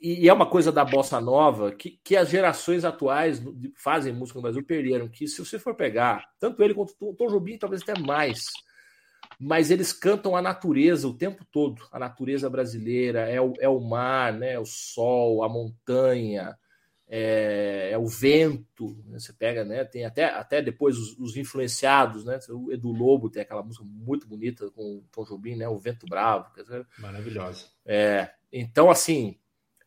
[0.00, 3.42] e é uma coisa da bossa nova que, que as gerações atuais
[3.76, 5.08] fazem música no Brasil perderam.
[5.08, 8.46] Que se você for pegar, tanto ele quanto o Tom Jobim, talvez até mais,
[9.38, 13.80] mas eles cantam a natureza o tempo todo, a natureza brasileira, é o, é o
[13.80, 14.58] mar, né?
[14.58, 16.56] O sol, a montanha
[17.08, 19.18] é, é o vento, né?
[19.18, 19.84] você pega, né?
[19.84, 22.38] Tem até, até depois os, os, influenciados, né?
[22.50, 25.68] O Edu Lobo tem aquela música muito bonita com o Tom Jobim, né?
[25.68, 26.50] O Vento Bravo.
[26.98, 27.66] Maravilhosa.
[27.84, 29.38] É, então, assim,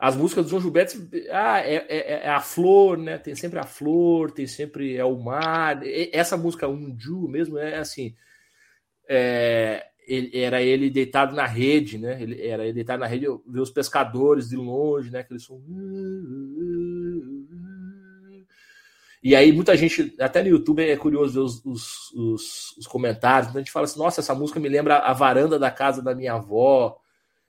[0.02, 0.97] as músicas do João Gilberto,
[1.30, 3.20] ah, é, é, é, a flor, né?
[3.20, 5.80] Tem sempre a flor, tem sempre é o mar.
[6.12, 8.16] Essa música Um Ju mesmo é assim.
[9.08, 12.20] É, ele, era ele deitado na rede, né?
[12.20, 15.20] Ele era ele deitado na rede, ver os pescadores de longe, né?
[15.20, 15.62] Aquele som.
[19.22, 23.54] E aí muita gente, até no YouTube é curioso ver os, os, os, os comentários,
[23.54, 23.60] né?
[23.60, 26.34] a gente fala assim, nossa, essa música me lembra a varanda da casa da minha
[26.34, 26.99] avó,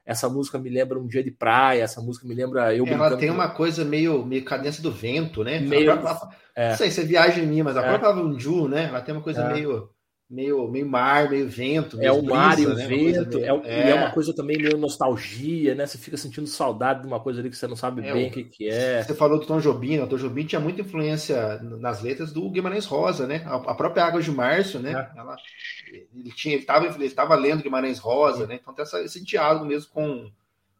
[0.04, 3.30] essa música me lembra um dia de praia, essa música me lembra eu Ela tem
[3.30, 5.60] uma coisa meio, meio cadência do vento, né?
[5.60, 6.70] Meio, própria, é.
[6.70, 7.88] Não sei se é viagem minha, mas a é.
[7.88, 8.86] própria Unju, né?
[8.88, 9.52] Ela tem uma coisa é.
[9.52, 9.90] meio
[10.32, 11.98] meio, meio mar, meio vento.
[11.98, 12.86] Meio é o mar e o né?
[12.86, 13.62] vento, meio...
[13.64, 13.90] é, é...
[13.90, 15.86] é, uma coisa também meio nostalgia, né?
[15.86, 18.30] Você fica sentindo saudade de uma coisa ali que você não sabe é, bem o
[18.30, 19.02] que, que é.
[19.02, 20.04] Você falou do Tom Jobim, né?
[20.04, 23.42] o Tom Jobim tinha muita influência nas letras do Guimarães Rosa, né?
[23.44, 24.92] A, própria Água de Março, né?
[24.92, 25.20] É.
[25.20, 25.36] Ela,
[25.92, 28.58] ele tinha, ele estava ele tava lendo Guimarães Rosa, né?
[28.60, 30.30] Então tem essa, esse diálogo mesmo com,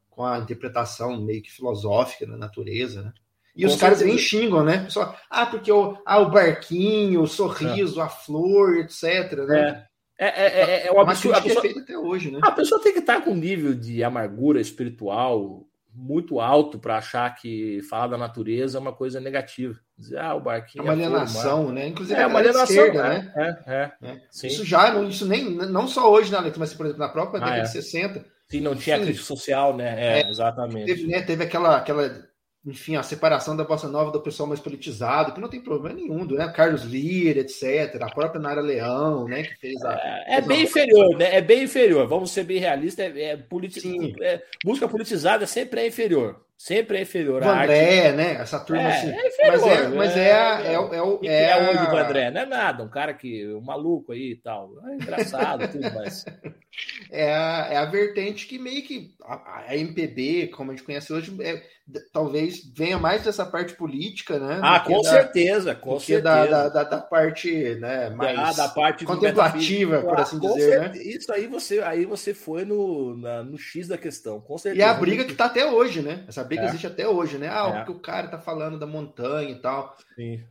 [0.08, 3.12] com a interpretação meio que filosófica da natureza, né?
[3.54, 4.88] E os caras nem xingam, né?
[5.30, 8.04] Ah, porque o, ah, o barquinho, o sorriso, é.
[8.04, 9.32] a flor, etc.
[9.46, 9.84] Né?
[10.18, 11.36] É, é, é, é, é um absurdo.
[11.36, 12.40] A pessoa, até hoje, né?
[12.42, 17.28] A pessoa tem que estar com um nível de amargura espiritual muito alto para achar
[17.34, 19.78] que falar da natureza é uma coisa negativa.
[19.98, 20.82] Dizer, ah, o barquinho.
[20.82, 21.88] É uma alienação, né?
[21.88, 23.32] Inclusive, é uma alienação, né?
[23.36, 24.46] É, é, é.
[24.46, 27.44] Isso já, isso nem, não só hoje, né, Alex, mas, por exemplo, na própria ah,
[27.44, 28.24] década de 60.
[28.48, 30.20] Sim, não tinha crítica social, né?
[30.20, 30.86] É, exatamente.
[30.86, 32.31] Teve, né, teve aquela, aquela
[32.64, 36.24] enfim, a separação da bossa nova do pessoal mais politizado, que não tem problema nenhum,
[36.24, 36.52] né?
[36.54, 39.94] Carlos Lira, etc., a própria Nara Leão, né, que fez a.
[39.94, 41.34] É, é bem inferior, né?
[41.36, 42.06] É bem inferior.
[42.06, 43.04] Vamos ser bem realistas.
[43.16, 44.14] É, é, politi...
[44.22, 46.40] é, música politizada sempre é inferior.
[46.56, 47.42] Sempre é inferior.
[47.42, 48.16] O André, arte...
[48.16, 48.32] né?
[48.34, 49.10] Essa turma é, assim.
[49.10, 51.20] É inferior, mas é, mas é, é, é, é, o.
[51.24, 52.30] É, é hoje do André?
[52.30, 53.52] Não é nada, um cara que.
[53.52, 54.70] um maluco aí e tal.
[54.88, 56.24] É engraçado, tudo mais.
[57.10, 59.14] É a, é a vertente que meio que.
[59.22, 61.62] A, a MPB, como a gente conhece hoje, é,
[62.12, 64.60] talvez venha mais dessa parte política, né?
[64.62, 66.22] Ah, com da, certeza, com certeza.
[66.22, 70.80] Da, da, da, parte né, mais ah, da parte contemplativa, por assim ah, dizer.
[70.80, 71.02] Né?
[71.02, 74.84] Isso aí você, aí você foi no, na, no X da questão, com certeza.
[74.84, 76.24] E é a briga que está até hoje, né?
[76.28, 76.66] Essa briga é.
[76.66, 77.48] existe até hoje, né?
[77.48, 77.82] Ah, é.
[77.82, 79.96] o que o cara está falando da montanha e tal.
[80.14, 80.42] Sim.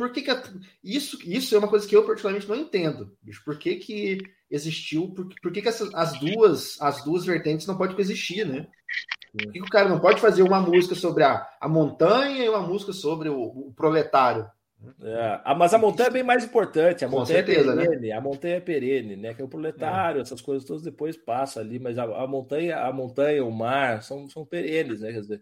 [0.00, 0.42] Por que, que a,
[0.82, 3.44] isso, isso é uma coisa que eu particularmente não entendo, bicho.
[3.44, 4.18] Por que, que
[4.50, 5.10] existiu?
[5.10, 8.66] Por, por que, que essas, as, duas, as duas vertentes não podem coexistir, né?
[9.32, 12.60] Por que o cara não pode fazer uma música sobre a, a montanha e uma
[12.60, 14.46] música sobre o, o proletário?
[15.02, 17.04] É, ah, mas a montanha é bem mais importante.
[17.04, 17.86] A Com montanha certeza, é né?
[17.86, 19.34] perene, a montanha é perene, né?
[19.34, 22.92] Que é o proletário, essas coisas todas depois passa ali, mas a, a montanha, a
[22.92, 25.12] montanha, o mar são, são perenes, né?
[25.12, 25.40] Quer dizer,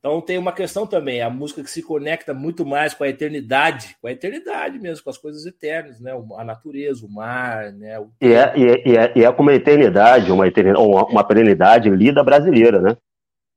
[0.00, 3.96] então tem uma questão também, a música que se conecta muito mais com a eternidade,
[4.00, 6.12] com a eternidade mesmo, com as coisas eternas, né?
[6.36, 8.00] A natureza, o mar, né?
[8.00, 8.10] O...
[8.20, 11.24] E é, e, é, e, é, e é como uma eternidade, uma, eternidade, uma, uma
[11.24, 12.96] perenidade lida brasileira, né?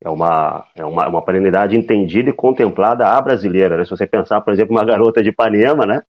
[0.04, 3.86] É uma, é uma, uma perenidade entendida e contemplada à brasileira, né?
[3.86, 6.04] Se você pensar, por exemplo, uma garota de Ipanema, né?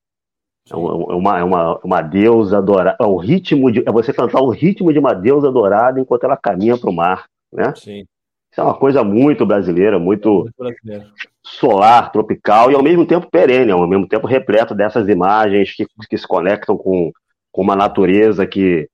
[0.70, 2.96] É uma, é uma, é uma, uma deusa dourada.
[3.00, 6.36] É o ritmo de, é você cantar o ritmo de uma deusa dourada enquanto ela
[6.36, 7.74] caminha para o mar, né?
[7.74, 8.06] Sim,
[8.52, 11.06] Isso é uma coisa muito brasileira, muito muito brasileiro.
[11.44, 16.18] solar, tropical e ao mesmo tempo perene, ao mesmo tempo repleto dessas imagens que, que
[16.18, 17.12] se conectam com,
[17.52, 18.88] com uma natureza que,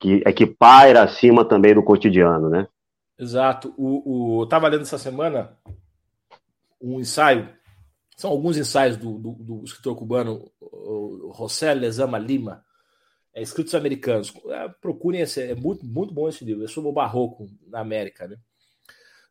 [0.00, 2.66] que é que paira acima também do cotidiano, né?
[3.18, 3.74] Exato.
[3.76, 5.58] O, o, eu estava lendo essa semana
[6.80, 7.52] um ensaio,
[8.16, 10.50] são alguns ensaios do, do, do escritor cubano
[11.36, 12.64] José Lezama Lima,
[13.34, 14.32] é, escritos americanos.
[14.46, 18.28] É, procurem esse, é muito, muito bom esse livro, é sobre o barroco na América,
[18.28, 18.36] né?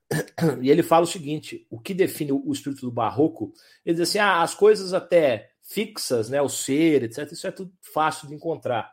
[0.62, 3.54] E ele fala o seguinte: o que define o espírito do barroco?
[3.86, 7.74] Ele diz assim: ah, as coisas até fixas, né, o ser, etc., isso é tudo
[7.82, 8.90] fácil de encontrar.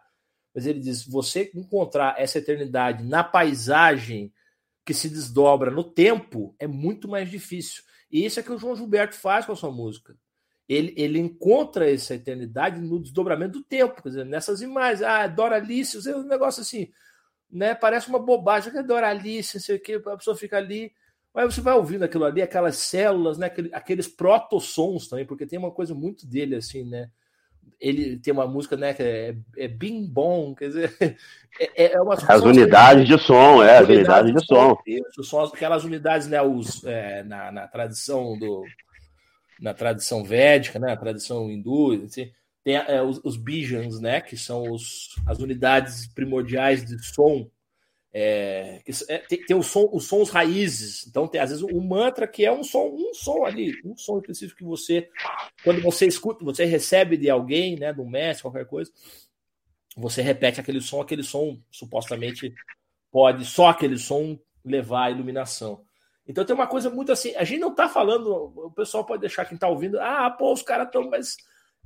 [0.54, 4.32] Mas ele diz: você encontrar essa eternidade na paisagem
[4.84, 7.82] que se desdobra no tempo é muito mais difícil.
[8.10, 10.16] E isso é que o João Gilberto faz com a sua música.
[10.68, 15.02] Ele, ele encontra essa eternidade no desdobramento do tempo, quer dizer, nessas imagens.
[15.02, 16.90] Ah, Doralice, um negócio assim,
[17.50, 17.74] né?
[17.74, 20.92] Parece uma bobagem, que é Doralice, não sei o que, a pessoa fica ali.
[21.34, 23.50] Mas você vai ouvindo aquilo ali, aquelas células, né?
[23.72, 27.10] Aqueles proto-sons também, porque tem uma coisa muito dele, assim, né?
[27.84, 30.96] Ele tem uma música, né, que é, é bim bom, quer dizer,
[31.76, 34.76] é, é uma As unidades de som, é, as unidades de som.
[34.86, 38.64] Isso, são aquelas unidades, né, os, é, na, na tradição do
[39.60, 42.30] na tradição védica, né, na tradição hindu, assim,
[42.64, 47.48] tem é, os, os bijans, né, que são os, as unidades primordiais de som,
[48.16, 51.04] é, é, tem, tem o som, os sons raízes.
[51.08, 54.18] Então tem às vezes um mantra que é um som, um som ali, um som
[54.18, 55.08] específico que você,
[55.64, 58.92] quando você escuta, você recebe de alguém, né, do mestre, qualquer coisa,
[59.96, 62.54] você repete aquele som, aquele som supostamente
[63.10, 65.84] pode só aquele som levar à iluminação.
[66.26, 69.44] Então tem uma coisa muito assim, a gente não está falando, o pessoal pode deixar
[69.44, 71.36] quem está ouvindo, ah, pô, os caras estão, mas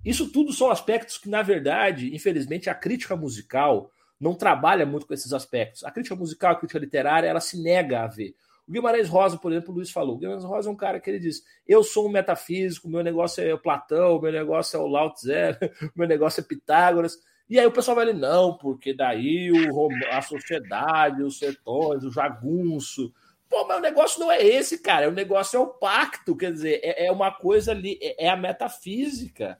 [0.05, 3.91] isso tudo são aspectos que, na verdade, infelizmente, a crítica musical
[4.21, 5.85] não trabalha muito com esses aspectos.
[5.85, 8.35] A crítica musical, a crítica literária, ela se nega a ver.
[8.67, 10.17] O Guimarães Rosa, por exemplo, o Luiz falou.
[10.17, 13.43] O Guimarães Rosa é um cara que ele diz: Eu sou um metafísico, meu negócio
[13.43, 15.57] é o Platão, meu negócio é o Lao Tse,
[15.97, 17.17] meu negócio é Pitágoras.
[17.49, 22.13] E aí o pessoal vai ali, não, porque daí o, a sociedade, os sertões, o
[22.13, 23.11] jagunço.
[23.49, 25.09] Pô, mas o negócio não é esse, cara.
[25.09, 28.37] O negócio é o pacto, quer dizer, é, é uma coisa ali, é, é a
[28.37, 29.59] metafísica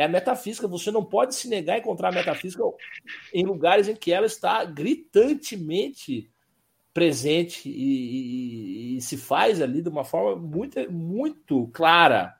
[0.00, 0.66] é a metafísica.
[0.66, 2.62] Você não pode se negar a encontrar a metafísica
[3.34, 6.30] em lugares em que ela está gritantemente
[6.94, 12.34] presente e, e, e se faz ali de uma forma muito, muito clara.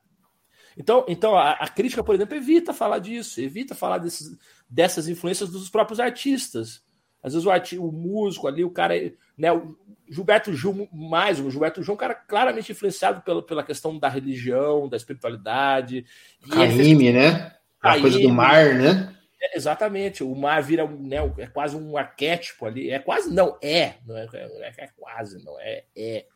[0.75, 4.39] Então, então a, a, crítica, por exemplo, evita falar disso, evita falar desses,
[4.69, 6.83] dessas influências dos próprios artistas.
[7.23, 8.95] Às vezes o, arti, o músico ali, o cara,
[9.41, 9.75] né, o
[10.11, 14.09] Gilberto Gil mais, o Gilberto Gil é um cara claramente influenciado pela, pela questão da
[14.09, 16.05] religião, da espiritualidade.
[16.51, 17.55] Caime, né?
[17.81, 19.15] A Caime, coisa do mar, né?
[19.41, 23.95] É, exatamente, o mar vira né, é quase um arquétipo ali, é quase, não, é,
[24.07, 26.27] não é, é, é quase, não é, é.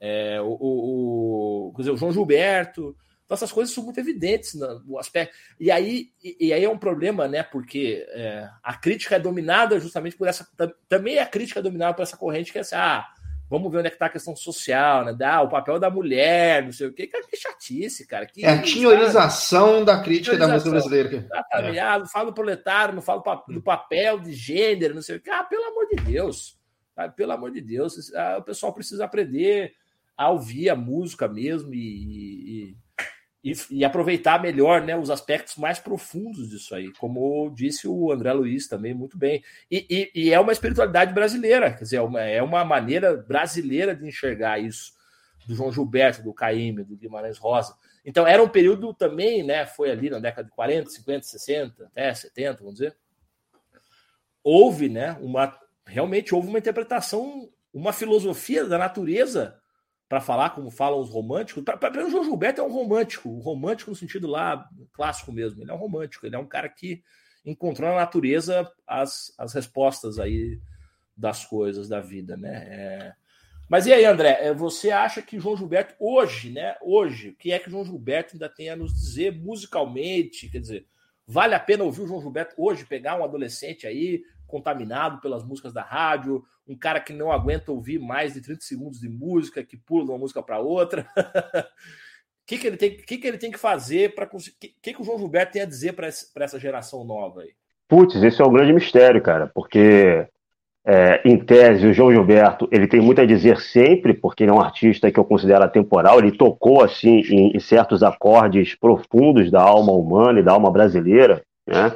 [0.00, 2.96] é o, o, o, quer dizer, o João Gilberto,
[3.28, 5.36] então essas coisas são muito evidentes no aspecto.
[5.60, 7.42] E aí, e, e aí é um problema, né?
[7.42, 10.48] Porque é, a crítica é dominada justamente por essa.
[10.88, 13.06] Também a crítica é dominada por essa corrente que é assim, ah,
[13.50, 15.14] vamos ver onde é que está a questão social, né?
[15.22, 17.06] Ah, o papel da mulher, não sei o quê.
[17.06, 18.24] Cara, que chatice, cara.
[18.24, 21.16] Que, é a tinhorização da crítica da música brasileira.
[21.16, 21.78] Exatamente.
[21.78, 21.80] É.
[21.82, 25.28] Ah, não falo do proletário, não falo do papel de gênero, não sei o quê.
[25.28, 26.58] Ah, pelo amor de Deus.
[26.96, 28.10] Ah, pelo amor de Deus.
[28.14, 29.74] Ah, o pessoal precisa aprender
[30.16, 32.76] a ouvir a música mesmo e, e
[33.42, 38.32] e, e, aproveitar melhor né, os aspectos mais profundos disso aí, como disse o André
[38.32, 39.44] Luiz também muito bem.
[39.70, 43.94] E, e, e é uma espiritualidade brasileira, quer dizer, é uma, é uma, maneira brasileira
[43.94, 44.92] de enxergar isso,
[45.46, 47.74] do João Gilberto, do Caíme, do Guimarães Rosa.
[48.04, 49.64] Então era um período também, né?
[49.66, 52.96] Foi ali na década de 40, 50, 60, até 70, vamos dizer.
[54.42, 55.16] Houve, né?
[55.20, 59.58] Uma, realmente houve uma interpretação, uma filosofia da natureza
[60.08, 61.62] para falar como falam os românticos.
[61.62, 65.62] Para o João Gilberto é um romântico, um romântico no sentido lá clássico mesmo.
[65.62, 67.02] Ele é um romântico, ele é um cara que
[67.44, 70.58] encontrou na natureza as, as respostas aí
[71.16, 72.66] das coisas da vida, né?
[72.70, 73.12] É,
[73.68, 76.76] Mas e aí, André, é, você acha que João Gilberto, hoje, né?
[76.80, 80.48] Hoje, o que é que João Gilberto ainda tem a nos dizer musicalmente?
[80.48, 80.86] Quer dizer,
[81.26, 85.72] vale a pena ouvir o João Gilberto hoje, pegar um adolescente aí, contaminado pelas músicas
[85.72, 89.76] da rádio, um cara que não aguenta ouvir mais de 30 segundos de música, que
[89.76, 91.06] pula de uma música para outra.
[91.16, 91.22] O
[92.48, 94.56] que, que, ele tem, que, que ele tem que fazer para conseguir.
[94.56, 97.50] O que, que o João Gilberto tem a dizer para essa geração nova aí?
[97.86, 100.26] Putz, esse é o grande mistério, cara, porque
[100.84, 104.54] é, em tese, o João Gilberto ele tem muito a dizer sempre, porque ele é
[104.54, 106.18] um artista que eu considero atemporal.
[106.18, 111.42] Ele tocou assim em, em certos acordes profundos da alma humana e da alma brasileira,
[111.66, 111.94] né?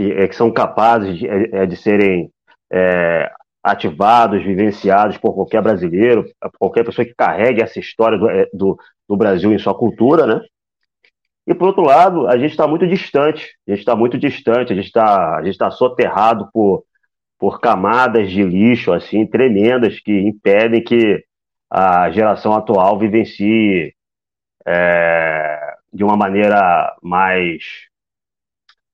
[0.00, 2.30] Que, é, que são capazes de, é, é de serem
[2.72, 3.30] é,
[3.62, 8.78] ativados, vivenciados por qualquer brasileiro, por qualquer pessoa que carregue essa história do, é, do,
[9.06, 10.40] do Brasil em sua cultura, né?
[11.46, 14.76] E por outro lado, a gente está muito distante, a gente está muito distante, a
[14.76, 16.84] gente está tá soterrado por
[17.38, 21.24] por camadas de lixo assim tremendas que impedem que
[21.70, 23.94] a geração atual vivencie
[24.66, 27.89] é, de uma maneira mais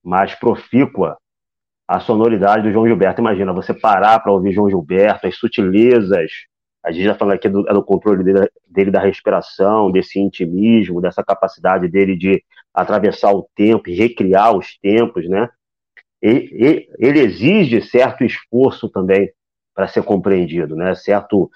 [0.06, 1.18] mais profícua
[1.88, 3.20] a sonoridade do João Gilberto.
[3.20, 6.30] Imagina você parar para ouvir João Gilberto, as sutilezas.
[6.84, 11.00] A gente já falando aqui do, é do controle dele, dele, da respiração, desse intimismo,
[11.00, 12.42] dessa capacidade dele de
[12.72, 15.48] atravessar o tempo e recriar os tempos, né?
[16.22, 19.30] ele, ele exige certo esforço também
[19.74, 20.94] para ser compreendido, né?
[20.94, 21.50] Certo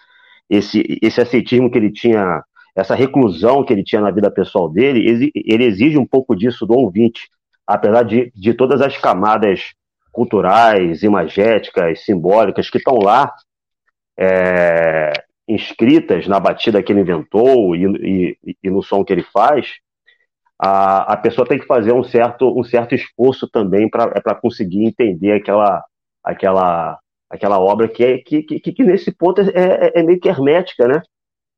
[0.49, 2.43] esse esse ascetismo que ele tinha,
[2.75, 6.75] essa reclusão que ele tinha na vida pessoal dele, ele exige um pouco disso do
[6.75, 7.29] ouvinte,
[7.75, 9.73] apesar de, de todas as camadas
[10.13, 13.33] culturais, imagéticas, simbólicas que estão lá
[14.19, 15.13] é,
[15.49, 19.75] inscritas na batida que ele inventou e, e, e no som que ele faz,
[20.59, 24.85] a, a pessoa tem que fazer um certo, um certo esforço também para é conseguir
[24.85, 25.83] entender aquela,
[26.25, 26.99] aquela,
[27.31, 30.89] aquela obra que, é, que, que, que nesse ponto é, é, é, meio que hermética,
[30.89, 31.03] né?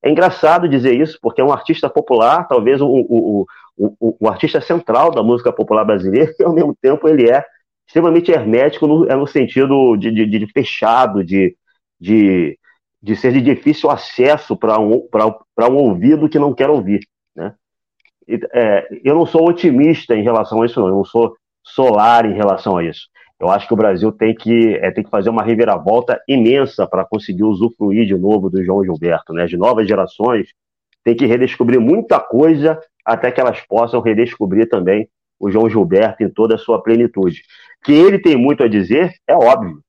[0.04, 3.46] É engraçado dizer isso, porque é um artista popular, talvez o, o,
[3.76, 7.44] o, o, artista central da música popular brasileira, e ao mesmo tempo ele é
[7.86, 11.56] extremamente hermético no, é no sentido de, de, de fechado, de,
[12.00, 12.58] de,
[13.02, 15.08] de ser de difícil acesso para um,
[15.60, 17.00] um ouvido que não quer ouvir.
[17.34, 17.54] Né?
[18.28, 20.88] é, eu não sou otimista em relação a isso, não.
[20.88, 23.08] Eu não sou solar em relação a isso.
[23.38, 27.04] Eu acho que o Brasil tem que, é, tem que fazer uma reviravolta imensa para
[27.04, 29.32] conseguir usufruir de novo do João Gilberto.
[29.32, 29.42] Né?
[29.44, 30.48] As novas gerações
[31.02, 36.30] têm que redescobrir muita coisa até que elas possam redescobrir também o João Gilberto em
[36.30, 37.42] toda a sua plenitude.
[37.82, 39.80] Que ele tem muito a dizer, é óbvio.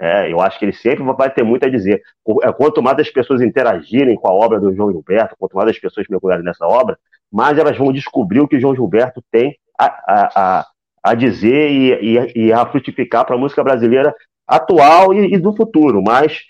[0.00, 2.02] É, eu acho que ele sempre vai ter muito a dizer.
[2.42, 5.78] É, quanto mais as pessoas interagirem com a obra do João Gilberto, quanto mais as
[5.78, 6.98] pessoas mergulharem nessa obra,
[7.32, 10.66] mais elas vão descobrir o que o João Gilberto tem a, a, a,
[11.02, 14.14] a dizer e, e, e, a frutificar para a música brasileira
[14.46, 16.02] atual e, e do futuro.
[16.02, 16.42] Mas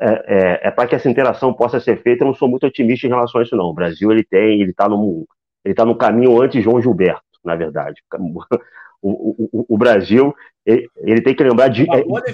[0.00, 3.06] é, é, é para que essa interação possa ser feita, eu não sou muito otimista
[3.06, 3.66] em relação a isso, não.
[3.66, 5.26] O Brasil ele tem, ele está no,
[5.64, 8.02] ele tá no caminho antes João Gilberto, na verdade.
[9.02, 10.34] O, o, o Brasil
[10.64, 11.86] ele, ele, tem que lembrar de,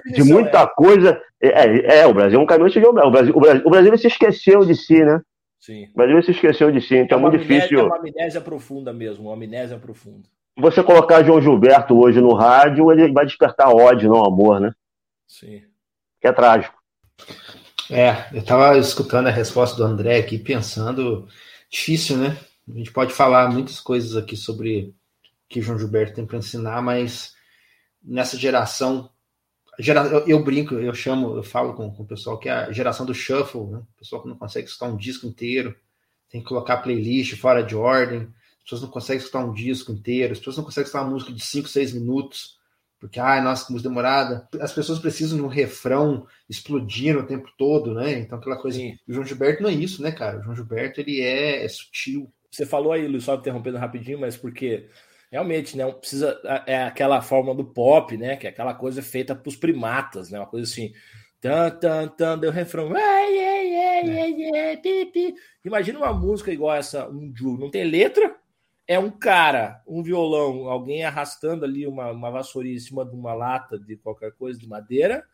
[0.07, 0.67] de muita é.
[0.75, 1.21] coisa.
[1.43, 3.09] É, é, é, o Brasil é um caminho antes João Gilberto.
[3.09, 5.21] O Brasil, o Brasil, o Brasil se esqueceu de si, né?
[5.61, 5.89] Sim.
[5.93, 7.79] O Brasil se esqueceu de si, então é, é muito amnésia, difícil.
[7.81, 10.29] É uma amnésia profunda mesmo, uma amnésia profunda.
[10.59, 14.73] Você colocar João Gilberto hoje no rádio, ele vai despertar ódio, não amor, né?
[15.27, 15.63] Sim.
[16.21, 16.82] Que é trágico.
[17.91, 21.29] É, eu estava escutando a resposta do André aqui, pensando.
[21.71, 22.39] Difícil, né?
[22.69, 24.95] A gente pode falar muitas coisas aqui sobre
[25.49, 27.35] que João Gilberto tem para ensinar, mas
[28.03, 29.11] nessa geração
[29.79, 32.73] Gera, eu, eu, brinco, eu chamo, eu falo com, com o pessoal que é a
[32.73, 33.79] geração do shuffle, né?
[33.79, 35.75] O pessoal que não consegue escutar um disco inteiro,
[36.29, 40.33] tem que colocar playlist fora de ordem, as pessoas não conseguem escutar um disco inteiro,
[40.33, 42.59] as pessoas não conseguem escutar uma música de 5, 6 minutos,
[43.03, 44.49] porque, ai, nossa, que música demorada.
[44.61, 48.13] As pessoas precisam de um refrão explodindo o tempo todo, né?
[48.21, 48.79] Então, aquela coisa.
[48.79, 48.97] Sim.
[49.09, 50.39] O João Gilberto não é isso, né, cara?
[50.39, 52.33] O João Gilberto, ele é, é sutil.
[52.49, 54.89] Você falou aí, Luiz, só interrompendo rapidinho, mas porque
[55.33, 55.91] realmente, né?
[55.91, 58.37] Precisa é aquela forma do pop, né?
[58.37, 60.39] Que é aquela coisa feita para os primatas, né?
[60.39, 60.93] Uma coisa assim.
[61.41, 62.97] Tan, tan, tan, deu refrão.
[62.97, 63.23] É.
[65.65, 68.37] Imagina uma música igual essa, um Ju, não tem letra,
[68.87, 73.35] é um cara, um violão, alguém arrastando ali uma, uma vassourinha em cima de uma
[73.35, 75.25] lata de qualquer coisa de madeira,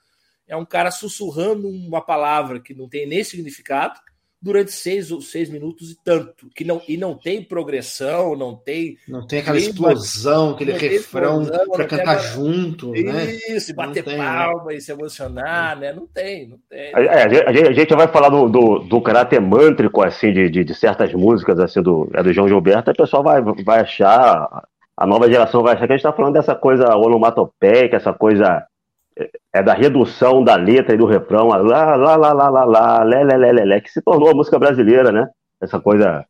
[0.46, 4.00] é um cara sussurrando uma palavra que não tem nem significado,
[4.40, 6.48] durante seis, seis minutos e tanto.
[6.54, 8.96] Que não, e não tem progressão, não tem.
[9.08, 12.18] Não tem aquela explosão, aquele refrão para cantar aquela...
[12.18, 13.32] junto, Isso, né?
[13.48, 14.24] Isso, bater tem, né?
[14.24, 14.74] palma né?
[14.76, 15.92] e se emocionar, né?
[15.92, 16.92] Não tem, não tem.
[16.94, 20.64] É, a, gente, a gente vai falar do, do, do caráter mântrico, assim, de, de,
[20.64, 24.48] de, certas músicas, assim, do, é do João Gilberto, a pessoa vai, vai achar.
[24.96, 28.66] A nova geração vai achar que a gente está falando dessa coisa onomatopeica, essa coisa
[29.52, 31.56] é da redução da letra e do refrão, lá,
[31.96, 34.58] lá, lá, lá, lá, lá, lé, lé, lé, lé, lé, que se tornou a música
[34.58, 35.28] brasileira, né?
[35.60, 36.24] Essa coisa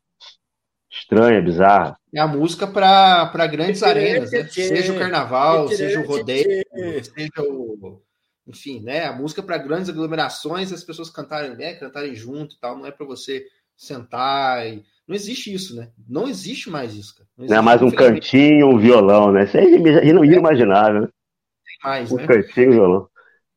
[0.91, 1.97] estranha, bizarra.
[2.13, 4.43] É a música para grandes arenas, né?
[4.45, 6.63] Seja o carnaval, seja o rodeio,
[7.03, 8.01] seja o.
[8.47, 9.05] Enfim, né?
[9.05, 11.75] A música para grandes aglomerações, as pessoas cantarem, né?
[11.75, 13.45] Cantarem junto e tal, não é para você
[13.77, 14.83] sentar e.
[15.07, 15.89] Não existe isso, né?
[16.07, 17.27] Não existe mais isso, cara.
[17.37, 19.43] Não, não é mais um cantinho, um violão, né?
[19.43, 21.07] Isso aí não ia imaginar, né?
[21.83, 22.27] Mais, um né?
[22.27, 23.09] Cantinho, um violão.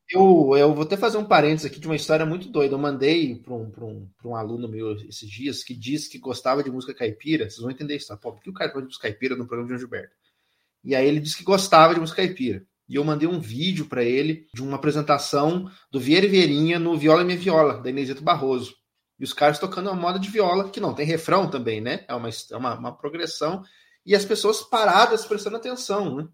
[0.09, 2.75] Eu, eu vou até fazer um parênteses aqui de uma história muito doida.
[2.75, 6.69] Eu mandei para um, um, um aluno meu esses dias que disse que gostava de
[6.69, 7.49] música caipira.
[7.49, 8.17] Vocês vão entender isso, tá?
[8.17, 10.15] Pô, por que o cara gosta de música caipira no programa de João Gilberto?
[10.83, 12.63] E aí ele disse que gostava de música caipira.
[12.87, 16.97] E eu mandei um vídeo para ele de uma apresentação do Vieira e Vieirinha no
[16.97, 18.75] Viola e Minha Viola, da Inesito Barroso.
[19.19, 22.03] E os caras tocando uma moda de viola, que não tem refrão também, né?
[22.07, 23.63] É uma, é uma, uma progressão.
[24.05, 26.27] E as pessoas paradas prestando atenção, né?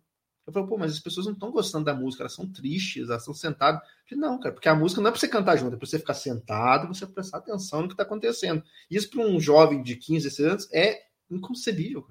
[0.49, 3.21] Eu falei, pô, mas as pessoas não estão gostando da música, elas são tristes, elas
[3.21, 3.81] estão sentadas.
[4.09, 5.99] Falei, não, cara, porque a música não é para você cantar junto, é para você
[5.99, 8.63] ficar sentado, você prestar atenção no que está acontecendo.
[8.89, 12.07] Isso para um jovem de 15, 16 anos é inconcebível.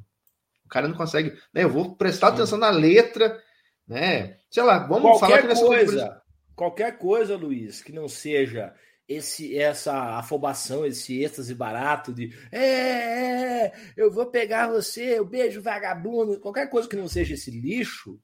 [0.64, 1.30] O cara não consegue.
[1.52, 3.42] Né, eu vou prestar atenção na letra,
[3.86, 4.38] né?
[4.48, 6.22] Sei lá, vamos qualquer falar que nessa coisa,
[6.54, 8.72] qualquer coisa, Luiz, que não seja
[9.08, 15.62] esse essa afobação, esse êxtase barato de é, é, eu vou pegar você, eu beijo
[15.62, 18.20] vagabundo, qualquer coisa que não seja esse lixo,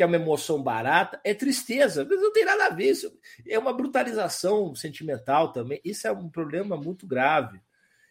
[0.00, 2.06] que é uma emoção barata, é tristeza.
[2.08, 2.92] Mas não tem nada a ver.
[2.92, 3.12] Isso
[3.46, 5.78] é uma brutalização sentimental também.
[5.84, 7.60] Isso é um problema muito grave.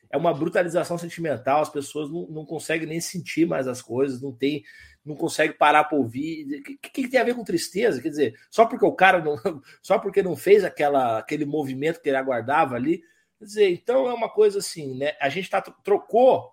[0.07, 1.63] É uma brutalização sentimental.
[1.63, 4.63] As pessoas não, não conseguem nem sentir mais as coisas, não tem,
[5.03, 6.59] não consegue parar para ouvir.
[6.59, 7.99] O que, que, tem a ver com tristeza?
[7.99, 9.35] Quer dizer, só porque o cara não,
[9.81, 13.01] só porque não fez aquela, aquele movimento que ele aguardava ali.
[13.39, 15.13] Quer dizer, então é uma coisa assim, né?
[15.19, 16.51] A gente tá, trocou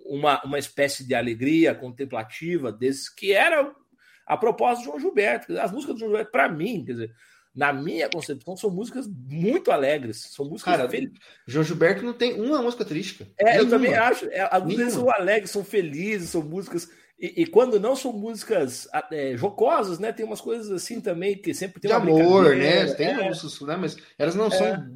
[0.00, 3.76] uma, uma espécie de alegria contemplativa desses que era
[4.28, 5.58] a propósito de João Gilberto.
[5.58, 7.14] As músicas do João Gilberto, para mim, quer dizer,
[7.54, 10.28] na minha concepção, são músicas muito alegres.
[10.30, 10.76] São músicas.
[10.76, 10.88] Cara,
[11.46, 13.26] João Gilberto não tem uma música triste.
[13.38, 13.62] É, Nenhuma.
[13.62, 14.26] eu também acho.
[14.26, 16.90] É, as músicas são alegres, são felizes, são músicas.
[17.18, 20.12] E, e quando não são músicas é, jocosas, né?
[20.12, 22.92] Tem umas coisas assim também que sempre tem de amor, né?
[22.94, 23.28] Tem é.
[23.28, 23.76] músicas, né?
[23.76, 24.86] Mas elas não são é.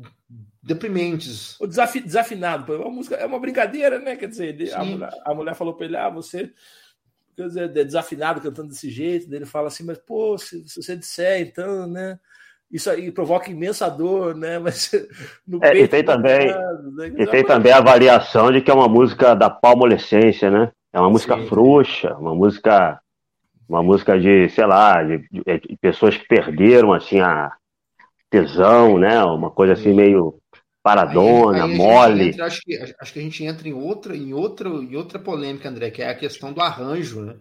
[0.63, 1.59] deprimentes.
[1.59, 4.15] O desafi, desafinado, é uma música, é uma brincadeira, né?
[4.15, 6.53] Quer dizer, a mulher, a mulher falou para ele: ah, você
[7.39, 11.87] é desafinado cantando desse jeito, ele fala assim, mas pô, se, se, você disser, então,
[11.87, 12.19] né?
[12.71, 14.59] Isso aí provoca imensa dor, né?
[14.61, 14.91] Mas
[15.47, 17.13] no é, e tem também, né?
[17.19, 20.73] e tem também a variação de que é uma música da palmolescência, né?
[20.91, 22.99] É uma música sim, frouxa, uma música,
[23.69, 27.53] uma música de, sei lá, de, de, de pessoas que perderam assim a
[28.31, 29.23] tesão, né?
[29.23, 30.39] Uma coisa assim meio
[30.83, 32.29] paradona, aí, aí mole.
[32.29, 35.69] Entra, acho, que, acho que a gente entra em outra, em outra, em outra polêmica,
[35.69, 37.37] André, que é a questão do arranjo, né?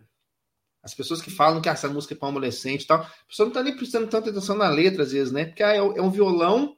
[0.84, 3.52] As pessoas que falam que essa música é para adolescente e tal, a pessoa não
[3.52, 5.46] está nem prestando tanta atenção na letra, às vezes, né?
[5.46, 6.76] Porque ah, é, é, um violão,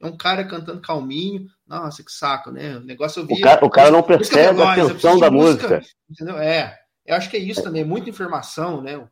[0.00, 1.46] é um cara cantando calminho.
[1.66, 2.76] Nossa, que saco, né?
[2.76, 3.34] O negócio eu vi.
[3.34, 5.76] O cara, o cara não percebe a atenção da música.
[5.76, 5.94] música.
[6.10, 6.38] Entendeu?
[6.38, 6.78] É.
[7.04, 9.06] Eu acho que é isso também, muita informação, né?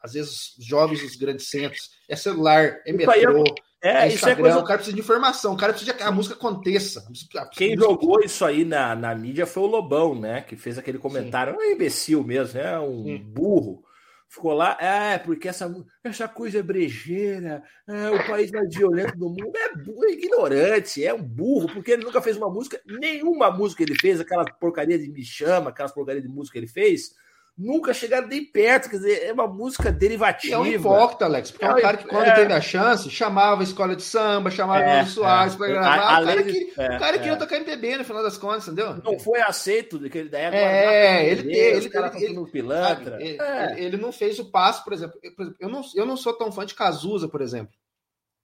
[0.00, 3.44] Às vezes os jovens dos grandes centros, é celular, é metrô.
[3.84, 4.58] É, isso é coisa...
[4.58, 7.06] O cara precisa de informação, o cara precisa que a música aconteça.
[7.52, 10.40] Quem jogou isso aí na, na mídia foi o Lobão, né?
[10.40, 11.52] Que fez aquele comentário.
[11.52, 11.58] Sim.
[11.60, 12.78] É um imbecil mesmo, né?
[12.78, 13.18] Um Sim.
[13.18, 13.84] burro.
[14.26, 15.72] Ficou lá, é, porque essa,
[16.02, 19.52] essa coisa é brejeira, é o país mais violento do mundo.
[19.54, 23.94] É, é ignorante, é um burro, porque ele nunca fez uma música, nenhuma música ele
[23.94, 27.14] fez, aquela porcaria de Me Chama, aquelas porcaria de música que ele fez
[27.56, 30.54] nunca chegaram nem perto, quer dizer, é uma música derivativa.
[30.54, 32.34] É um hipócrita, Alex, porque é, um cara que quando é...
[32.34, 35.56] teve a chance, chamava a escola de samba, chamava é, o Soares é.
[35.56, 37.36] para gravar, a, o, cara que, é, o cara queria é.
[37.36, 39.00] tocar MPB no final das contas, entendeu?
[39.04, 40.58] Não foi aceito daquele da época.
[40.58, 43.22] É, ele, ele, ele, ele, ele, pilantra.
[43.22, 43.38] Ele,
[43.76, 46.32] ele, não fez o passo, por exemplo, eu, por exemplo, eu, não, eu não sou
[46.32, 47.74] tão fã de Cazuza, por exemplo,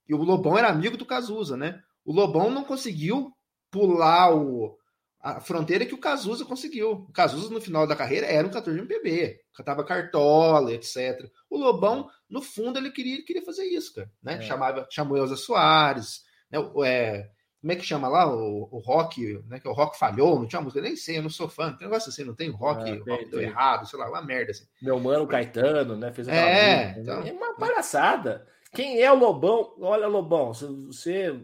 [0.09, 1.81] e o Lobão era amigo do Cazuza, né?
[2.05, 3.33] O Lobão não conseguiu
[3.71, 4.77] pular o
[5.23, 6.93] a fronteira que o Cazuza conseguiu.
[6.93, 11.31] O Cazuza, no final da carreira, era um cantor de MPB, cantava cartola, etc.
[11.49, 14.11] O Lobão, no fundo, ele queria, ele queria fazer isso, cara.
[14.23, 14.37] Né?
[14.37, 14.43] É.
[14.43, 16.59] Chamava, chamou Elza Soares, né?
[16.87, 17.29] É,
[17.61, 18.27] como é que chama lá?
[18.35, 19.61] O, o rock, né?
[19.61, 22.09] Que o rock falhou, não tinha música, nem sei, eu não sou fã, tem negócio
[22.09, 24.65] assim, não tem rock, é, o rock deu errado, sei lá, uma merda assim.
[24.81, 26.11] Meu mano Caetano, né?
[26.13, 27.23] Fez é, música, então...
[27.23, 28.47] é uma palhaçada.
[28.73, 29.75] Quem é o Lobão?
[29.81, 31.37] Olha, Lobão, você é,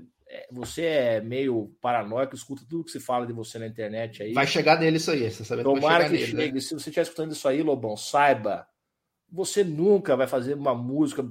[0.51, 4.33] você é meio paranoico, escuta tudo que se fala de você na internet aí.
[4.33, 6.55] Vai chegar nele isso aí, você sabe Tomara que, que nele, chegue.
[6.55, 6.61] Né?
[6.61, 8.67] Se você estiver escutando isso aí, Lobão, saiba,
[9.31, 11.25] você nunca vai fazer uma música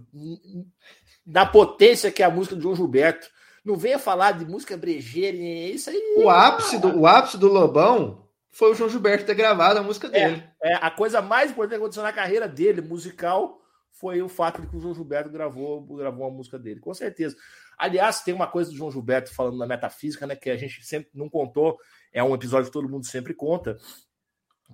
[1.26, 3.28] da potência que é a música de João Gilberto.
[3.64, 6.00] Não venha falar de música brejeira, isso aí.
[6.18, 10.08] O ápice do, o ápice do Lobão foi o João Gilberto ter gravado a música
[10.08, 10.44] dele.
[10.64, 13.60] É, é a coisa mais importante que aconteceu na carreira dele, musical,
[14.00, 17.36] foi o fato de que o João Gilberto gravou, gravou a música dele, com certeza.
[17.78, 21.10] Aliás, tem uma coisa do João Gilberto falando na metafísica, né, que a gente sempre
[21.14, 21.78] não contou,
[22.12, 23.78] é um episódio que todo mundo sempre conta,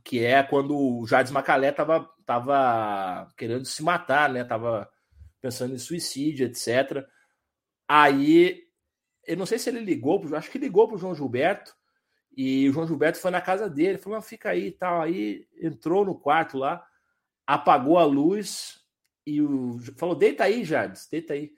[0.04, 4.90] que é quando o Jardim Macalé tava, tava querendo se matar, né, tava
[5.40, 7.06] pensando em suicídio, etc.
[7.88, 8.64] Aí,
[9.28, 11.76] eu não sei se ele ligou, acho que ligou para o João Gilberto,
[12.36, 15.02] e o João Gilberto foi na casa dele, falou: fica aí e tal.
[15.02, 16.86] Aí entrou no quarto lá,
[17.46, 18.81] apagou a luz
[19.26, 21.52] e o, falou: deita aí, Jardim, deita aí.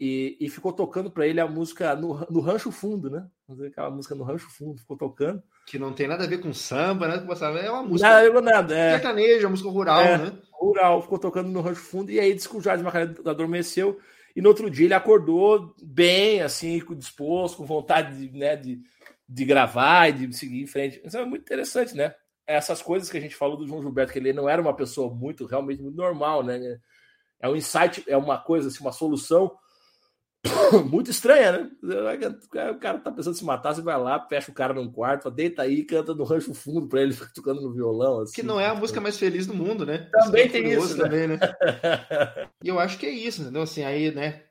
[0.00, 3.26] E, e ficou tocando para ele a música no, no Rancho Fundo, né?
[3.66, 5.42] Aquela música no Rancho Fundo, ficou tocando.
[5.66, 7.16] Que não tem nada a ver com samba, né?
[7.64, 8.08] É uma música.
[8.08, 8.76] Nada com nada.
[8.76, 8.92] É.
[8.92, 10.32] Sertaneja, música rural, é, né?
[10.52, 12.12] Rural, ficou tocando no Rancho Fundo.
[12.12, 13.98] E aí disse que o Jardim Macarena adormeceu.
[14.36, 18.80] E no outro dia ele acordou bem, assim, disposto, com vontade de, né, de,
[19.28, 21.00] de gravar e de seguir em frente.
[21.04, 22.14] Isso é muito interessante, né?
[22.48, 25.14] Essas coisas que a gente falou do João Gilberto, que ele não era uma pessoa
[25.14, 26.78] muito, realmente muito normal, né?
[27.38, 29.54] É um insight, é uma coisa, assim, uma solução
[30.90, 31.70] muito estranha, né?
[32.70, 35.30] O cara tá pensando em se matar, você vai lá, fecha o cara num quarto,
[35.30, 38.20] deita aí, canta no rancho fundo para ele ficar tocando no violão.
[38.20, 38.34] Assim.
[38.34, 40.08] Que não é a música mais feliz do mundo, né?
[40.12, 40.96] Também é tem isso.
[40.96, 41.04] Né?
[41.04, 41.38] Também, né?
[42.62, 43.62] e eu acho que é isso, entendeu?
[43.62, 44.44] Assim, aí, né?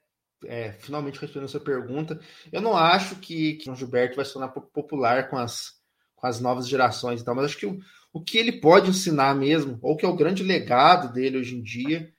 [0.45, 2.20] É, finalmente respondendo a sua pergunta,
[2.52, 5.76] eu não acho que, que o Gilberto vai se tornar popular com as,
[6.18, 7.80] com as novas gerações e tal, mas acho que o,
[8.11, 11.61] o que ele pode ensinar mesmo, ou que é o grande legado dele hoje em
[11.61, 12.11] dia,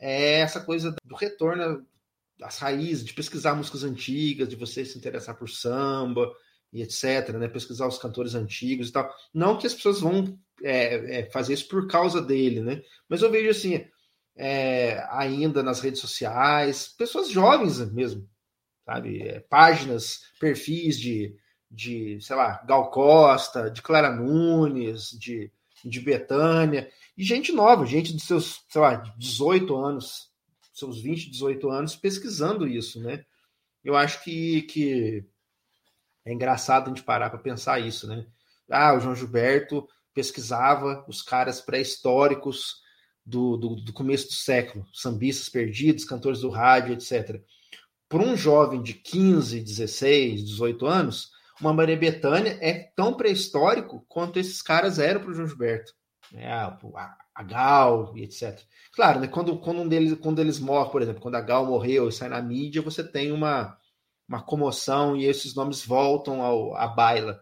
[0.00, 1.84] é essa coisa do retorno
[2.42, 6.30] as raízes, de pesquisar músicas antigas, de você se interessar por samba
[6.72, 7.48] e etc, né?
[7.48, 9.12] Pesquisar os cantores antigos e tal.
[9.32, 12.82] Não que as pessoas vão é, é, fazer isso por causa dele, né?
[13.08, 13.84] Mas eu vejo assim,
[14.36, 18.28] é, ainda nas redes sociais, pessoas jovens mesmo,
[18.86, 19.22] sabe?
[19.22, 21.36] É, páginas, perfis de,
[21.70, 25.52] de, sei lá, Gal Costa, de Clara Nunes, de,
[25.84, 30.30] de Betânia, e gente nova, gente de seus, sei lá, 18 anos,
[30.72, 33.24] seus 20, 18 anos pesquisando isso, né?
[33.84, 35.24] Eu acho que, que
[36.24, 38.26] é engraçado a gente parar para pensar isso, né?
[38.70, 42.80] Ah, o João Gilberto pesquisava os caras pré-históricos
[43.24, 47.40] do, do, do, começo do século, sambistas perdidos, cantores do rádio, etc.
[48.08, 51.30] Para um jovem de 15, 16, 18 anos,
[51.60, 55.92] uma Maria Bethânia é tão pré-histórico quanto esses caras eram para o João Gilberto.
[56.34, 56.78] É, a,
[57.34, 58.60] a Gal e etc.
[58.92, 62.08] Claro, né, quando, quando, um deles, quando eles morrem, por exemplo, quando a Gal morreu
[62.08, 63.76] e sai na mídia, você tem uma,
[64.28, 67.40] uma comoção e esses nomes voltam ao, à baila.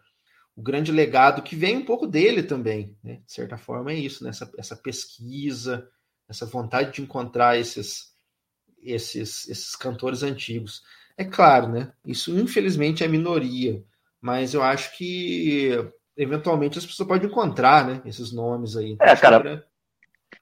[0.57, 3.21] O grande legado que vem um pouco dele também, né?
[3.27, 4.31] de certa forma, é isso, né?
[4.31, 5.89] essa, essa pesquisa,
[6.29, 8.13] essa vontade de encontrar esses,
[8.83, 10.83] esses, esses cantores antigos.
[11.17, 11.93] É claro, né?
[12.05, 13.85] Isso infelizmente é minoria,
[14.21, 15.73] mas eu acho que
[16.17, 18.01] eventualmente as pessoas podem encontrar, né?
[18.05, 18.97] Esses nomes aí.
[19.01, 19.65] É, cara,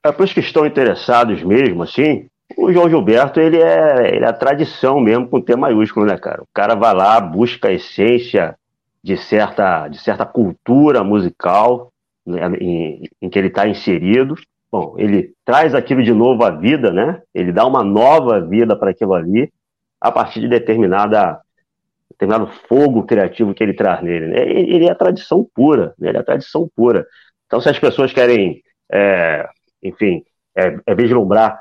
[0.02, 4.28] é para os que estão interessados mesmo, assim, o João Gilberto, ele é, ele é
[4.28, 6.42] a tradição mesmo com T maiúsculo, né, cara?
[6.42, 8.56] O cara vai lá, busca a essência
[9.02, 11.92] de certa, de certa cultura musical
[12.24, 14.34] né, em, em que ele está inserido.
[14.70, 17.22] Bom, ele traz aquilo de novo à vida, né?
[17.34, 19.52] Ele dá uma nova vida para aquilo ali
[20.00, 21.40] a partir de determinada
[22.10, 24.28] determinado fogo criativo que ele traz nele.
[24.28, 24.38] Né?
[24.40, 26.08] Ele é a tradição pura, né?
[26.08, 27.06] ele é a tradição pura.
[27.46, 29.48] Então, se as pessoas querem é,
[29.82, 30.22] enfim,
[30.56, 31.60] é, é vislumbrar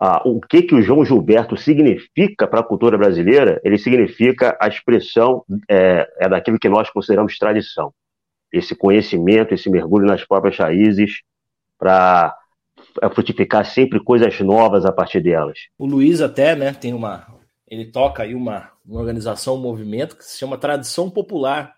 [0.00, 4.66] ah, o que, que o João Gilberto significa para a cultura brasileira, ele significa a
[4.66, 7.92] expressão é, é daquilo que nós consideramos tradição.
[8.52, 11.20] Esse conhecimento, esse mergulho nas próprias raízes
[11.78, 12.34] para
[13.02, 15.58] é, frutificar sempre coisas novas a partir delas.
[15.78, 17.26] O Luiz até, né, tem uma,
[17.68, 21.76] ele toca aí uma, uma organização, um movimento que se chama Tradição Popular.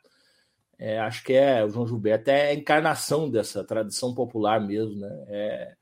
[0.78, 5.24] É, acho que é o João Gilberto é a encarnação dessa tradição popular mesmo, né?
[5.28, 5.74] É,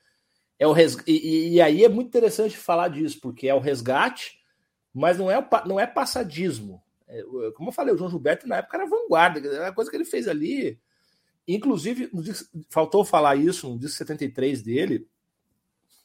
[0.59, 0.98] é o res...
[1.07, 4.39] e, e, aí é muito interessante falar disso, porque é o resgate,
[4.93, 6.82] mas não é, o, não é passadismo.
[7.09, 7.23] É,
[7.55, 10.27] como eu falei, o João Gilberto na época era vanguarda, a coisa que ele fez
[10.27, 10.78] ali.
[11.48, 12.11] Inclusive,
[12.69, 15.09] faltou falar isso no disco 73 dele.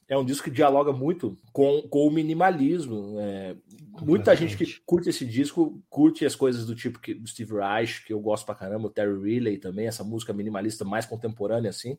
[0.07, 3.15] É um disco que dialoga muito com, com o minimalismo.
[3.19, 3.55] É,
[4.01, 8.05] muita gente que curte esse disco curte as coisas do tipo que, do Steve Reich,
[8.05, 11.97] que eu gosto pra caramba, o Terry Riley também, essa música minimalista mais contemporânea, assim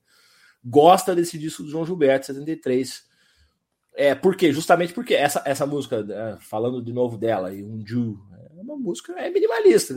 [0.67, 3.05] gosta desse disco do João Gilberto, 73.
[3.95, 4.53] É, por quê?
[4.53, 8.19] Justamente porque essa, essa música, né, falando de novo dela, e um Ju,
[8.57, 9.95] é uma música é minimalista,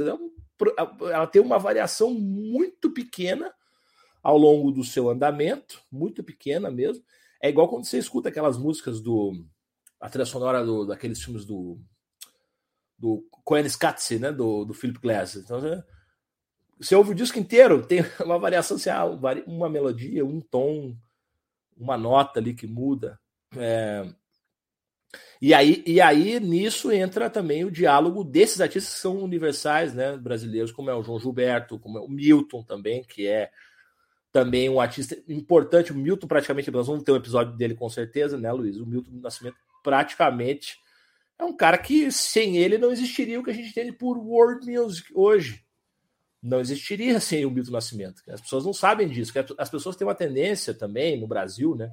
[0.99, 3.51] ela tem uma variação muito pequena
[4.21, 7.03] ao longo do seu andamento, muito pequena mesmo.
[7.41, 9.45] É igual quando você escuta aquelas músicas do.
[9.99, 11.79] a trilha sonora do, daqueles filmes do.
[12.97, 13.65] do Coen
[14.19, 14.31] né?
[14.31, 15.35] Do, do Philip Glass.
[15.35, 15.83] Então, você,
[16.79, 18.89] você ouve o disco inteiro, tem uma variação, assim,
[19.47, 20.95] uma melodia, um tom,
[21.77, 23.19] uma nota ali que muda.
[23.55, 24.05] É...
[25.41, 30.17] E, aí, e aí, nisso entra também o diálogo desses artistas que são universais, né,
[30.17, 33.49] brasileiros, como é o João Gilberto, como é o Milton também, que é
[34.31, 35.91] também um artista importante.
[35.91, 38.77] O Milton, praticamente, nós vamos ter um episódio dele com certeza, né, Luiz?
[38.77, 40.77] O Milton Nascimento, praticamente,
[41.37, 44.69] é um cara que sem ele não existiria o que a gente tem por world
[44.69, 45.63] music hoje.
[46.41, 48.21] Não existiria sem o Milton Nascimento.
[48.29, 49.33] As pessoas não sabem disso.
[49.57, 51.91] As pessoas têm uma tendência também no Brasil, né?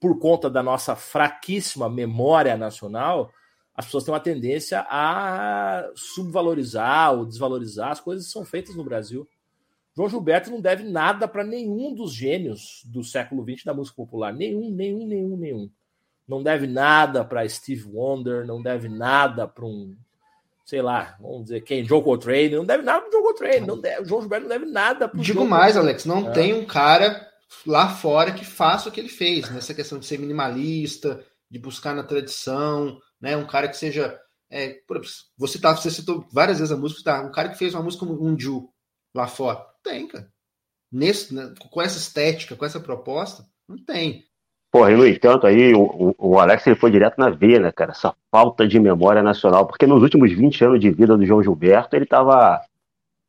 [0.00, 3.32] Por conta da nossa fraquíssima memória nacional,
[3.74, 8.84] as pessoas têm uma tendência a subvalorizar ou desvalorizar as coisas que são feitas no
[8.84, 9.28] Brasil.
[9.98, 14.32] João Gilberto não deve nada para nenhum dos gênios do século XX da música popular.
[14.32, 15.70] Nenhum, nenhum, nenhum, nenhum.
[16.28, 19.96] Não deve nada para Steve Wonder, não deve nada para um,
[20.64, 24.04] sei lá, vamos dizer quem, Joe Coltrane, não deve nada para Joe Coltrane, não deve,
[24.04, 26.30] João Gilberto não deve nada para Digo mais, Alex, não é.
[26.30, 27.26] tem um cara
[27.66, 31.92] lá fora que faça o que ele fez, nessa questão de ser minimalista, de buscar
[31.92, 33.36] na tradição, né?
[33.36, 34.16] Um cara que seja.
[34.48, 34.76] É,
[35.36, 37.20] você, tá, você citou várias vezes a música, tá?
[37.20, 38.68] Um cara que fez uma música como um Ju
[39.14, 39.66] lá fora.
[39.88, 40.28] Tem, cara.
[40.92, 44.24] Nesse, né, com essa estética, com essa proposta, não tem.
[44.70, 47.92] Porra, e no entanto, aí o, o Alex ele foi direto na veia, né, cara?
[47.92, 49.66] Essa falta de memória nacional.
[49.66, 52.60] Porque nos últimos 20 anos de vida do João Gilberto, ele tava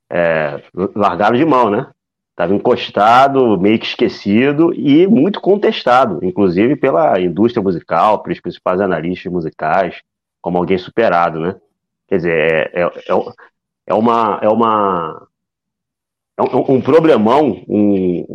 [0.10, 0.62] é,
[0.96, 1.88] largado de mão, né?
[2.36, 9.32] Tava encostado, meio que esquecido e muito contestado, inclusive pela indústria musical, pelos principais analistas
[9.32, 10.02] musicais,
[10.42, 11.56] como alguém superado, né?
[12.08, 13.34] Quer dizer, é, é, é,
[13.88, 15.29] é uma, é uma
[16.40, 18.26] é um, um problemão, um,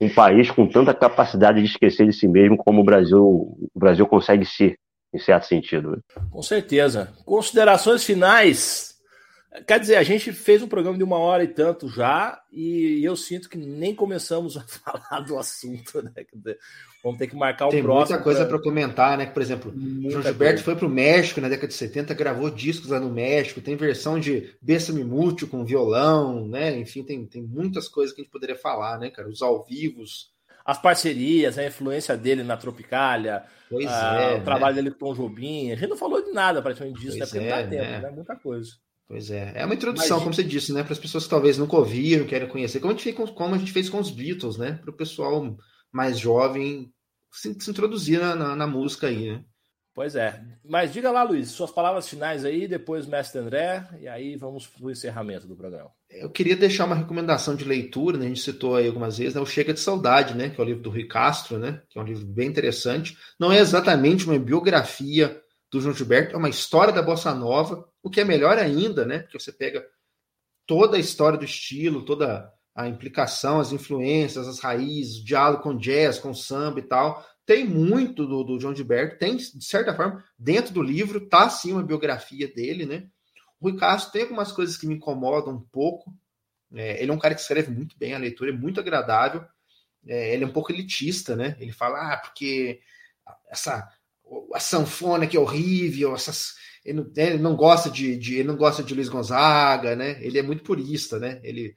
[0.00, 4.06] um país com tanta capacidade de esquecer de si mesmo como o Brasil, o Brasil
[4.06, 4.76] consegue ser,
[5.14, 5.92] em certo sentido.
[5.92, 5.98] Né?
[6.30, 7.12] Com certeza.
[7.24, 8.91] Considerações finais.
[9.66, 13.14] Quer dizer, a gente fez um programa de uma hora e tanto já, e eu
[13.14, 16.10] sinto que nem começamos a falar do assunto, né?
[17.04, 18.06] Vamos ter que marcar o Tem próximo.
[18.06, 19.26] Tem muita coisa para comentar, né?
[19.26, 20.64] Por exemplo, o João Gilberto coisa.
[20.64, 24.18] foi para o México na década de 70, gravou discos lá no México, tem versão
[24.18, 26.78] de Bessame Mútil com violão, né?
[26.78, 29.28] Enfim, tem, tem muitas coisas que a gente poderia falar, né, cara?
[29.28, 30.32] Os ao vivos.
[30.64, 34.44] As parcerias, a influência dele na Tropicália, pois a, é, o né?
[34.44, 35.72] trabalho dele com o Tom Jobim.
[35.72, 37.26] A gente não falou de nada praticamente disso, né?
[37.26, 38.00] Porque é, não dá tempo, né?
[38.00, 38.10] né?
[38.10, 38.72] Muita coisa.
[39.12, 39.52] Pois é.
[39.54, 40.82] É uma introdução, como você disse, né?
[40.82, 43.54] Para as pessoas que talvez nunca ouviram, querem conhecer, como a gente fez com, como
[43.54, 44.78] a gente fez com os Beatles, né?
[44.80, 45.54] Para o pessoal
[45.92, 46.90] mais jovem
[47.30, 49.44] se, se introduzir na, na, na, música aí, né?
[49.94, 50.42] Pois é.
[50.64, 54.86] Mas diga lá, Luiz, suas palavras finais aí, depois Mestre André, e aí vamos para
[54.86, 55.90] o encerramento do programa.
[56.08, 58.24] Eu queria deixar uma recomendação de leitura, né?
[58.24, 59.42] A gente citou aí algumas vezes, né?
[59.42, 60.48] O Chega de Saudade, né?
[60.48, 61.82] Que é o livro do Rui Castro, né?
[61.90, 63.14] Que é um livro bem interessante.
[63.38, 65.41] Não é exatamente uma biografia
[65.72, 69.20] do João Gilberto, é uma história da Bossa Nova, o que é melhor ainda, né?
[69.20, 69.82] Porque você pega
[70.66, 75.76] toda a história do estilo, toda a implicação, as influências, as raízes, o diálogo com
[75.76, 77.26] jazz, com samba e tal.
[77.46, 81.72] Tem muito do, do João Gilberto, tem, de certa forma, dentro do livro, tá sim
[81.72, 83.08] uma biografia dele, né?
[83.58, 86.14] O Rui Castro tem algumas coisas que me incomodam um pouco.
[86.74, 89.42] É, ele é um cara que escreve muito bem, a leitura é muito agradável.
[90.06, 91.56] É, ele é um pouco elitista, né?
[91.58, 92.80] Ele fala, ah, porque
[93.48, 93.88] essa
[94.54, 96.54] a sanfona que é horrível, essas,
[96.84, 100.18] ele, não, ele não gosta de, de, ele não gosta de Luiz Gonzaga, né?
[100.24, 101.40] Ele é muito purista, né?
[101.42, 101.76] Ele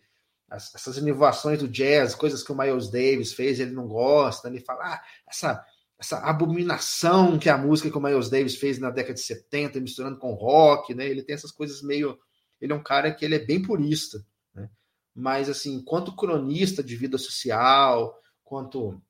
[0.51, 4.83] essas inovações do jazz, coisas que o Miles Davis fez, ele não gosta, ele fala,
[4.83, 5.65] ah, essa,
[5.99, 10.17] essa abominação que a música que o Miles Davis fez na década de 70, misturando
[10.17, 11.07] com rock, né?
[11.07, 12.17] Ele tem essas coisas meio.
[12.61, 14.23] Ele é um cara que ele é bem purista,
[14.53, 14.69] né?
[15.13, 18.13] Mas, assim, quanto cronista de vida social,
[18.43, 19.01] quanto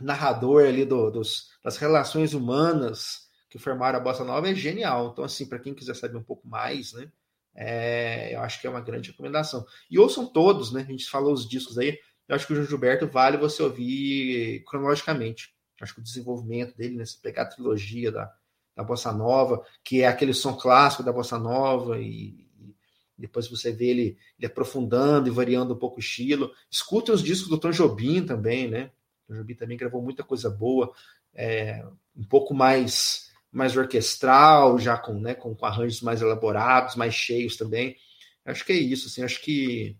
[0.00, 5.10] narrador ali do, dos, das relações humanas que formaram a Bossa Nova, é genial.
[5.12, 7.10] Então, assim, para quem quiser saber um pouco mais, né?
[7.54, 9.66] É, eu acho que é uma grande recomendação.
[9.90, 10.82] E ouçam todos, né?
[10.86, 11.98] A gente falou os discos aí.
[12.28, 15.54] Eu acho que o João Gilberto vale você ouvir cronologicamente.
[15.80, 17.04] Eu acho que o desenvolvimento dele, né?
[17.04, 18.32] Se pegar a trilogia da,
[18.76, 22.74] da Bossa Nova, que é aquele som clássico da Bossa Nova, e, e
[23.16, 26.52] depois você vê ele, ele, aprofundando e variando um pouco o estilo.
[26.70, 28.92] Escutem os discos do Tom Jobim também, né?
[29.28, 30.92] O Jobim também gravou muita coisa boa,
[31.34, 31.84] é,
[32.16, 37.56] um pouco mais mais orquestral, já com, né, com, com, arranjos mais elaborados, mais cheios
[37.56, 37.96] também.
[38.44, 39.96] Acho que é isso, assim, acho que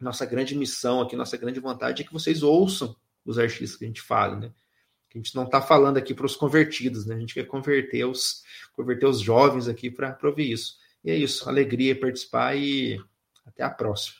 [0.00, 2.94] nossa grande missão aqui, nossa grande vontade é que vocês ouçam
[3.24, 4.52] os artistas que a gente fala, né?
[5.08, 7.14] Que a gente não está falando aqui para os convertidos, né?
[7.14, 8.42] A gente quer converter os,
[8.72, 10.76] converter os jovens aqui para ouvir isso.
[11.04, 12.98] E é isso, alegria participar e
[13.46, 14.16] até a próxima.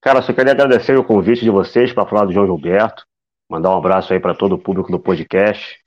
[0.00, 3.06] Cara, só queria agradecer o convite de vocês para falar do João Gilberto,
[3.48, 5.78] mandar um abraço aí para todo o público do podcast.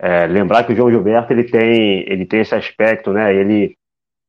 [0.00, 3.34] É, lembrar que o João Gilberto ele tem, ele tem esse aspecto, né?
[3.34, 3.76] Ele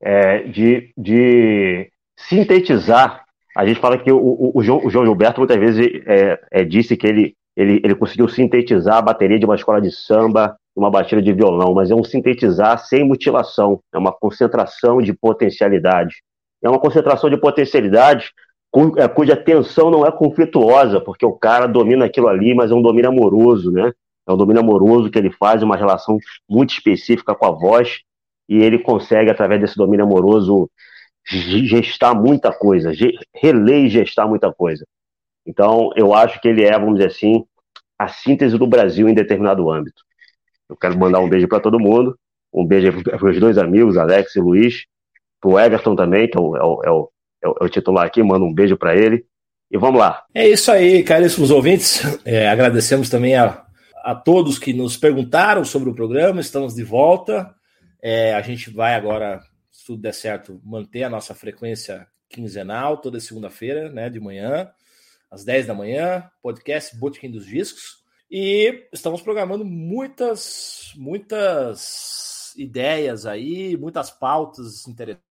[0.01, 3.23] é, de, de sintetizar.
[3.55, 6.63] A gente fala que o, o, o, João, o João, Gilberto muitas vezes é, é,
[6.63, 10.89] disse que ele, ele, ele conseguiu sintetizar a bateria de uma escola de samba uma
[10.89, 16.15] batida de violão, mas é um sintetizar sem mutilação, é uma concentração de potencialidade.
[16.63, 18.31] É uma concentração de potencialidade
[19.13, 23.11] cuja tensão não é conflituosa, porque o cara domina aquilo ali, mas é um domínio
[23.11, 23.91] amoroso, né?
[24.27, 26.17] É um domínio amoroso que ele faz uma relação
[26.49, 27.99] muito específica com a voz
[28.49, 30.69] e ele consegue, através desse domínio amoroso,
[31.23, 32.91] gestar muita coisa,
[33.35, 34.85] reler e gestar muita coisa.
[35.45, 37.45] Então, eu acho que ele é, vamos dizer assim,
[37.97, 40.01] a síntese do Brasil em determinado âmbito.
[40.67, 42.17] Eu quero mandar um beijo para todo mundo,
[42.51, 44.85] um beijo para os dois amigos, Alex e Luiz,
[45.39, 47.09] para o Everton também, que é o, é o,
[47.43, 49.25] é o, é o titular aqui, mando um beijo para ele.
[49.69, 50.23] E vamos lá.
[50.33, 52.01] É isso aí, caríssimos ouvintes.
[52.23, 53.65] É, agradecemos também a,
[54.03, 56.39] a todos que nos perguntaram sobre o programa.
[56.39, 57.53] Estamos de volta.
[58.01, 59.41] É, a gente vai agora,
[59.71, 64.69] se tudo der certo, manter a nossa frequência quinzenal, toda segunda-feira, né, de manhã,
[65.29, 68.03] às 10 da manhã, podcast Botequim dos Discos.
[68.29, 75.32] E estamos programando muitas, muitas ideias aí, muitas pautas interessantes,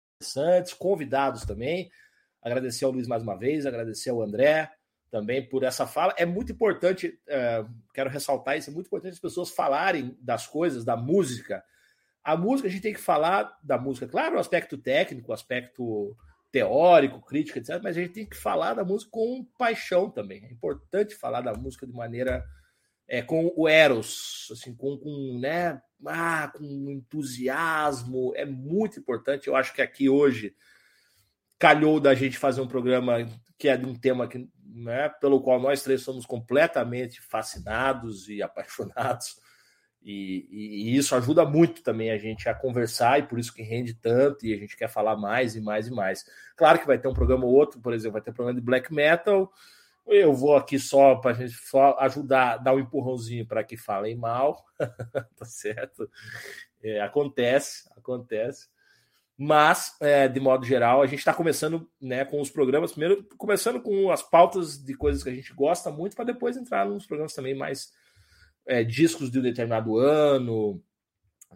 [0.79, 1.91] convidados também.
[2.43, 4.71] Agradecer ao Luiz mais uma vez, agradecer ao André
[5.11, 6.15] também por essa fala.
[6.17, 10.85] É muito importante, é, quero ressaltar isso, é muito importante as pessoas falarem das coisas,
[10.85, 11.63] da música,
[12.23, 16.17] a música, a gente tem que falar da música, claro, o aspecto técnico, o aspecto
[16.53, 20.45] teórico, crítico, etc., mas a gente tem que falar da música com paixão também.
[20.45, 22.45] É importante falar da música de maneira
[23.09, 28.33] é, com o Eros, assim, com, com, né, ah, com entusiasmo.
[28.37, 29.49] É muito importante.
[29.49, 30.55] Eu acho que aqui hoje
[31.59, 33.27] calhou da gente fazer um programa
[33.59, 38.41] que é de um tema que, né, pelo qual nós três somos completamente fascinados e
[38.43, 39.37] apaixonados
[40.03, 43.63] e, e, e, isso ajuda muito também a gente a conversar, e por isso que
[43.63, 46.25] rende tanto, e a gente quer falar mais e mais e mais.
[46.57, 48.65] Claro que vai ter um programa ou outro, por exemplo, vai ter um programa de
[48.65, 49.53] black metal.
[50.13, 51.57] Eu vou aqui só para a gente
[52.01, 54.67] ajudar, dar um empurrãozinho para que falem mal,
[55.37, 56.11] tá certo?
[56.83, 58.69] É, acontece, acontece.
[59.39, 63.81] Mas, é, de modo geral, a gente está começando né, com os programas, primeiro começando
[63.81, 67.33] com as pautas de coisas que a gente gosta muito, para depois entrar nos programas
[67.33, 67.93] também mais
[68.67, 70.83] é, discos de um determinado ano,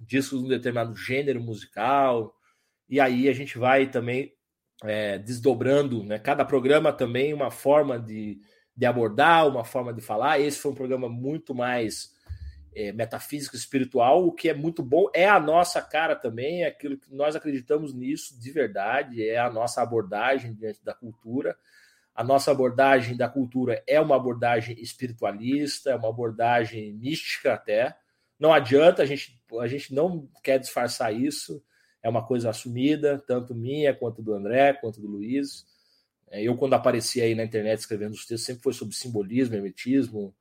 [0.02, 2.35] discos de um determinado gênero musical,
[2.89, 4.34] e aí a gente vai também
[4.82, 6.18] é, desdobrando, né?
[6.18, 8.40] Cada programa também uma forma de,
[8.76, 10.40] de abordar, uma forma de falar.
[10.40, 12.14] Esse foi um programa muito mais
[12.74, 16.98] é, metafísico espiritual, o que é muito bom, é a nossa cara também, é aquilo
[16.98, 21.56] que nós acreditamos nisso de verdade, é a nossa abordagem diante da cultura.
[22.14, 27.96] A nossa abordagem da cultura é uma abordagem espiritualista, é uma abordagem mística até.
[28.38, 31.62] Não adianta, a gente, a gente não quer disfarçar isso,
[32.05, 35.66] é uma coisa assumida, tanto minha quanto do André, quanto do Luiz.
[36.31, 40.35] É, eu, quando apareci aí na internet escrevendo os textos, sempre foi sobre simbolismo, hermetismo,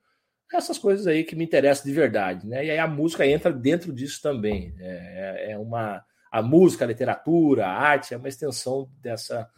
[0.53, 2.63] essas coisas aí que me interessam de verdade, né?
[2.65, 4.75] E aí a música entra dentro disso também.
[4.77, 9.49] É, é, é uma a música, a literatura, a arte é uma extensão dessa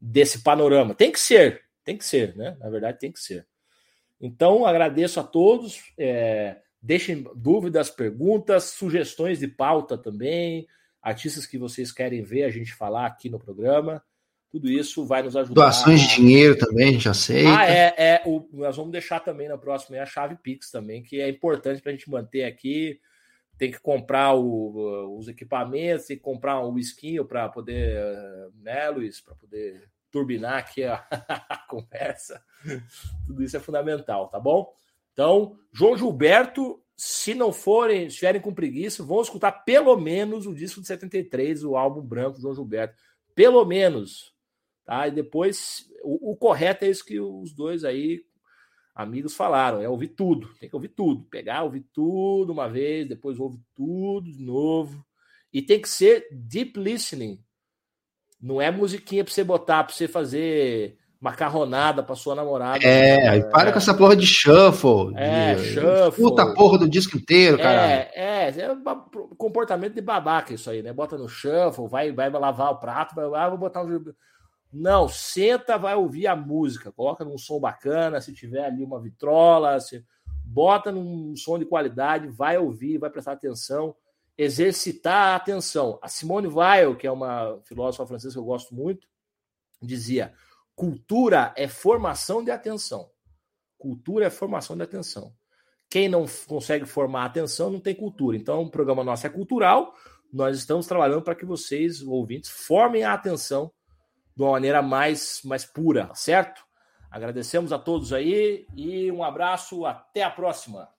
[0.00, 0.94] desse panorama.
[0.94, 2.56] Tem que ser, tem que ser, né?
[2.58, 3.46] Na verdade, tem que ser.
[4.20, 5.80] Então, agradeço a todos.
[5.96, 10.66] É, deixem dúvidas, perguntas, sugestões de pauta também,
[11.02, 14.02] artistas que vocês querem ver a gente falar aqui no programa.
[14.50, 15.54] Tudo isso vai nos ajudar.
[15.54, 17.58] Doações de dinheiro também, a gente aceita.
[17.58, 21.20] Ah, é, é o, nós vamos deixar também na próxima a chave Pix também, que
[21.20, 23.00] é importante para a gente manter aqui.
[23.58, 27.98] Tem que comprar o, os equipamentos, tem que comprar um whisky para poder,
[28.60, 31.04] né, Luiz, para poder turbinar aqui a,
[31.48, 32.42] a conversa.
[33.26, 34.70] Tudo isso é fundamental, tá bom?
[35.12, 40.80] Então, João Gilberto, se não forem, estiverem com preguiça, vão escutar pelo menos o disco
[40.80, 42.94] de 73, o álbum branco do João Gilberto.
[43.34, 44.32] Pelo menos.
[44.84, 45.08] Tá?
[45.08, 48.24] E depois, o, o, correto é isso que os dois aí,
[48.94, 50.52] amigos, falaram: é ouvir tudo.
[50.60, 51.24] Tem que ouvir tudo.
[51.24, 55.04] Pegar, ouvir tudo uma vez, depois ouvir tudo de novo.
[55.52, 57.42] E tem que ser deep listening.
[58.40, 62.84] Não é musiquinha pra você botar, pra você fazer macarronada pra sua namorada.
[62.84, 63.72] É, aí para é.
[63.72, 65.14] com essa porra de shuffle.
[65.16, 65.74] É, de...
[65.74, 66.24] shuffle.
[66.24, 67.86] Puta porra do disco inteiro, cara.
[67.86, 68.76] É, é, é
[69.38, 70.92] comportamento de babaca isso aí, né?
[70.92, 74.04] Bota no shuffle, vai, vai lavar o prato, vai, ah, vou botar um.
[74.72, 79.78] Não, senta, vai ouvir a música, coloca num som bacana, se tiver ali uma vitrola,
[79.78, 80.04] se...
[80.44, 83.94] bota num som de qualidade, vai ouvir, vai prestar atenção
[84.36, 86.00] exercitar a atenção.
[86.02, 89.06] A Simone Weil, que é uma filósofa francesa que eu gosto muito,
[89.80, 90.32] dizia:
[90.74, 93.10] cultura é formação de atenção.
[93.78, 95.34] Cultura é formação de atenção.
[95.90, 98.36] Quem não consegue formar atenção não tem cultura.
[98.36, 99.94] Então, o programa nosso é cultural.
[100.32, 103.70] Nós estamos trabalhando para que vocês, ouvintes, formem a atenção
[104.34, 106.64] de uma maneira mais, mais pura, certo?
[107.10, 109.84] Agradecemos a todos aí e um abraço.
[109.84, 110.88] Até a próxima.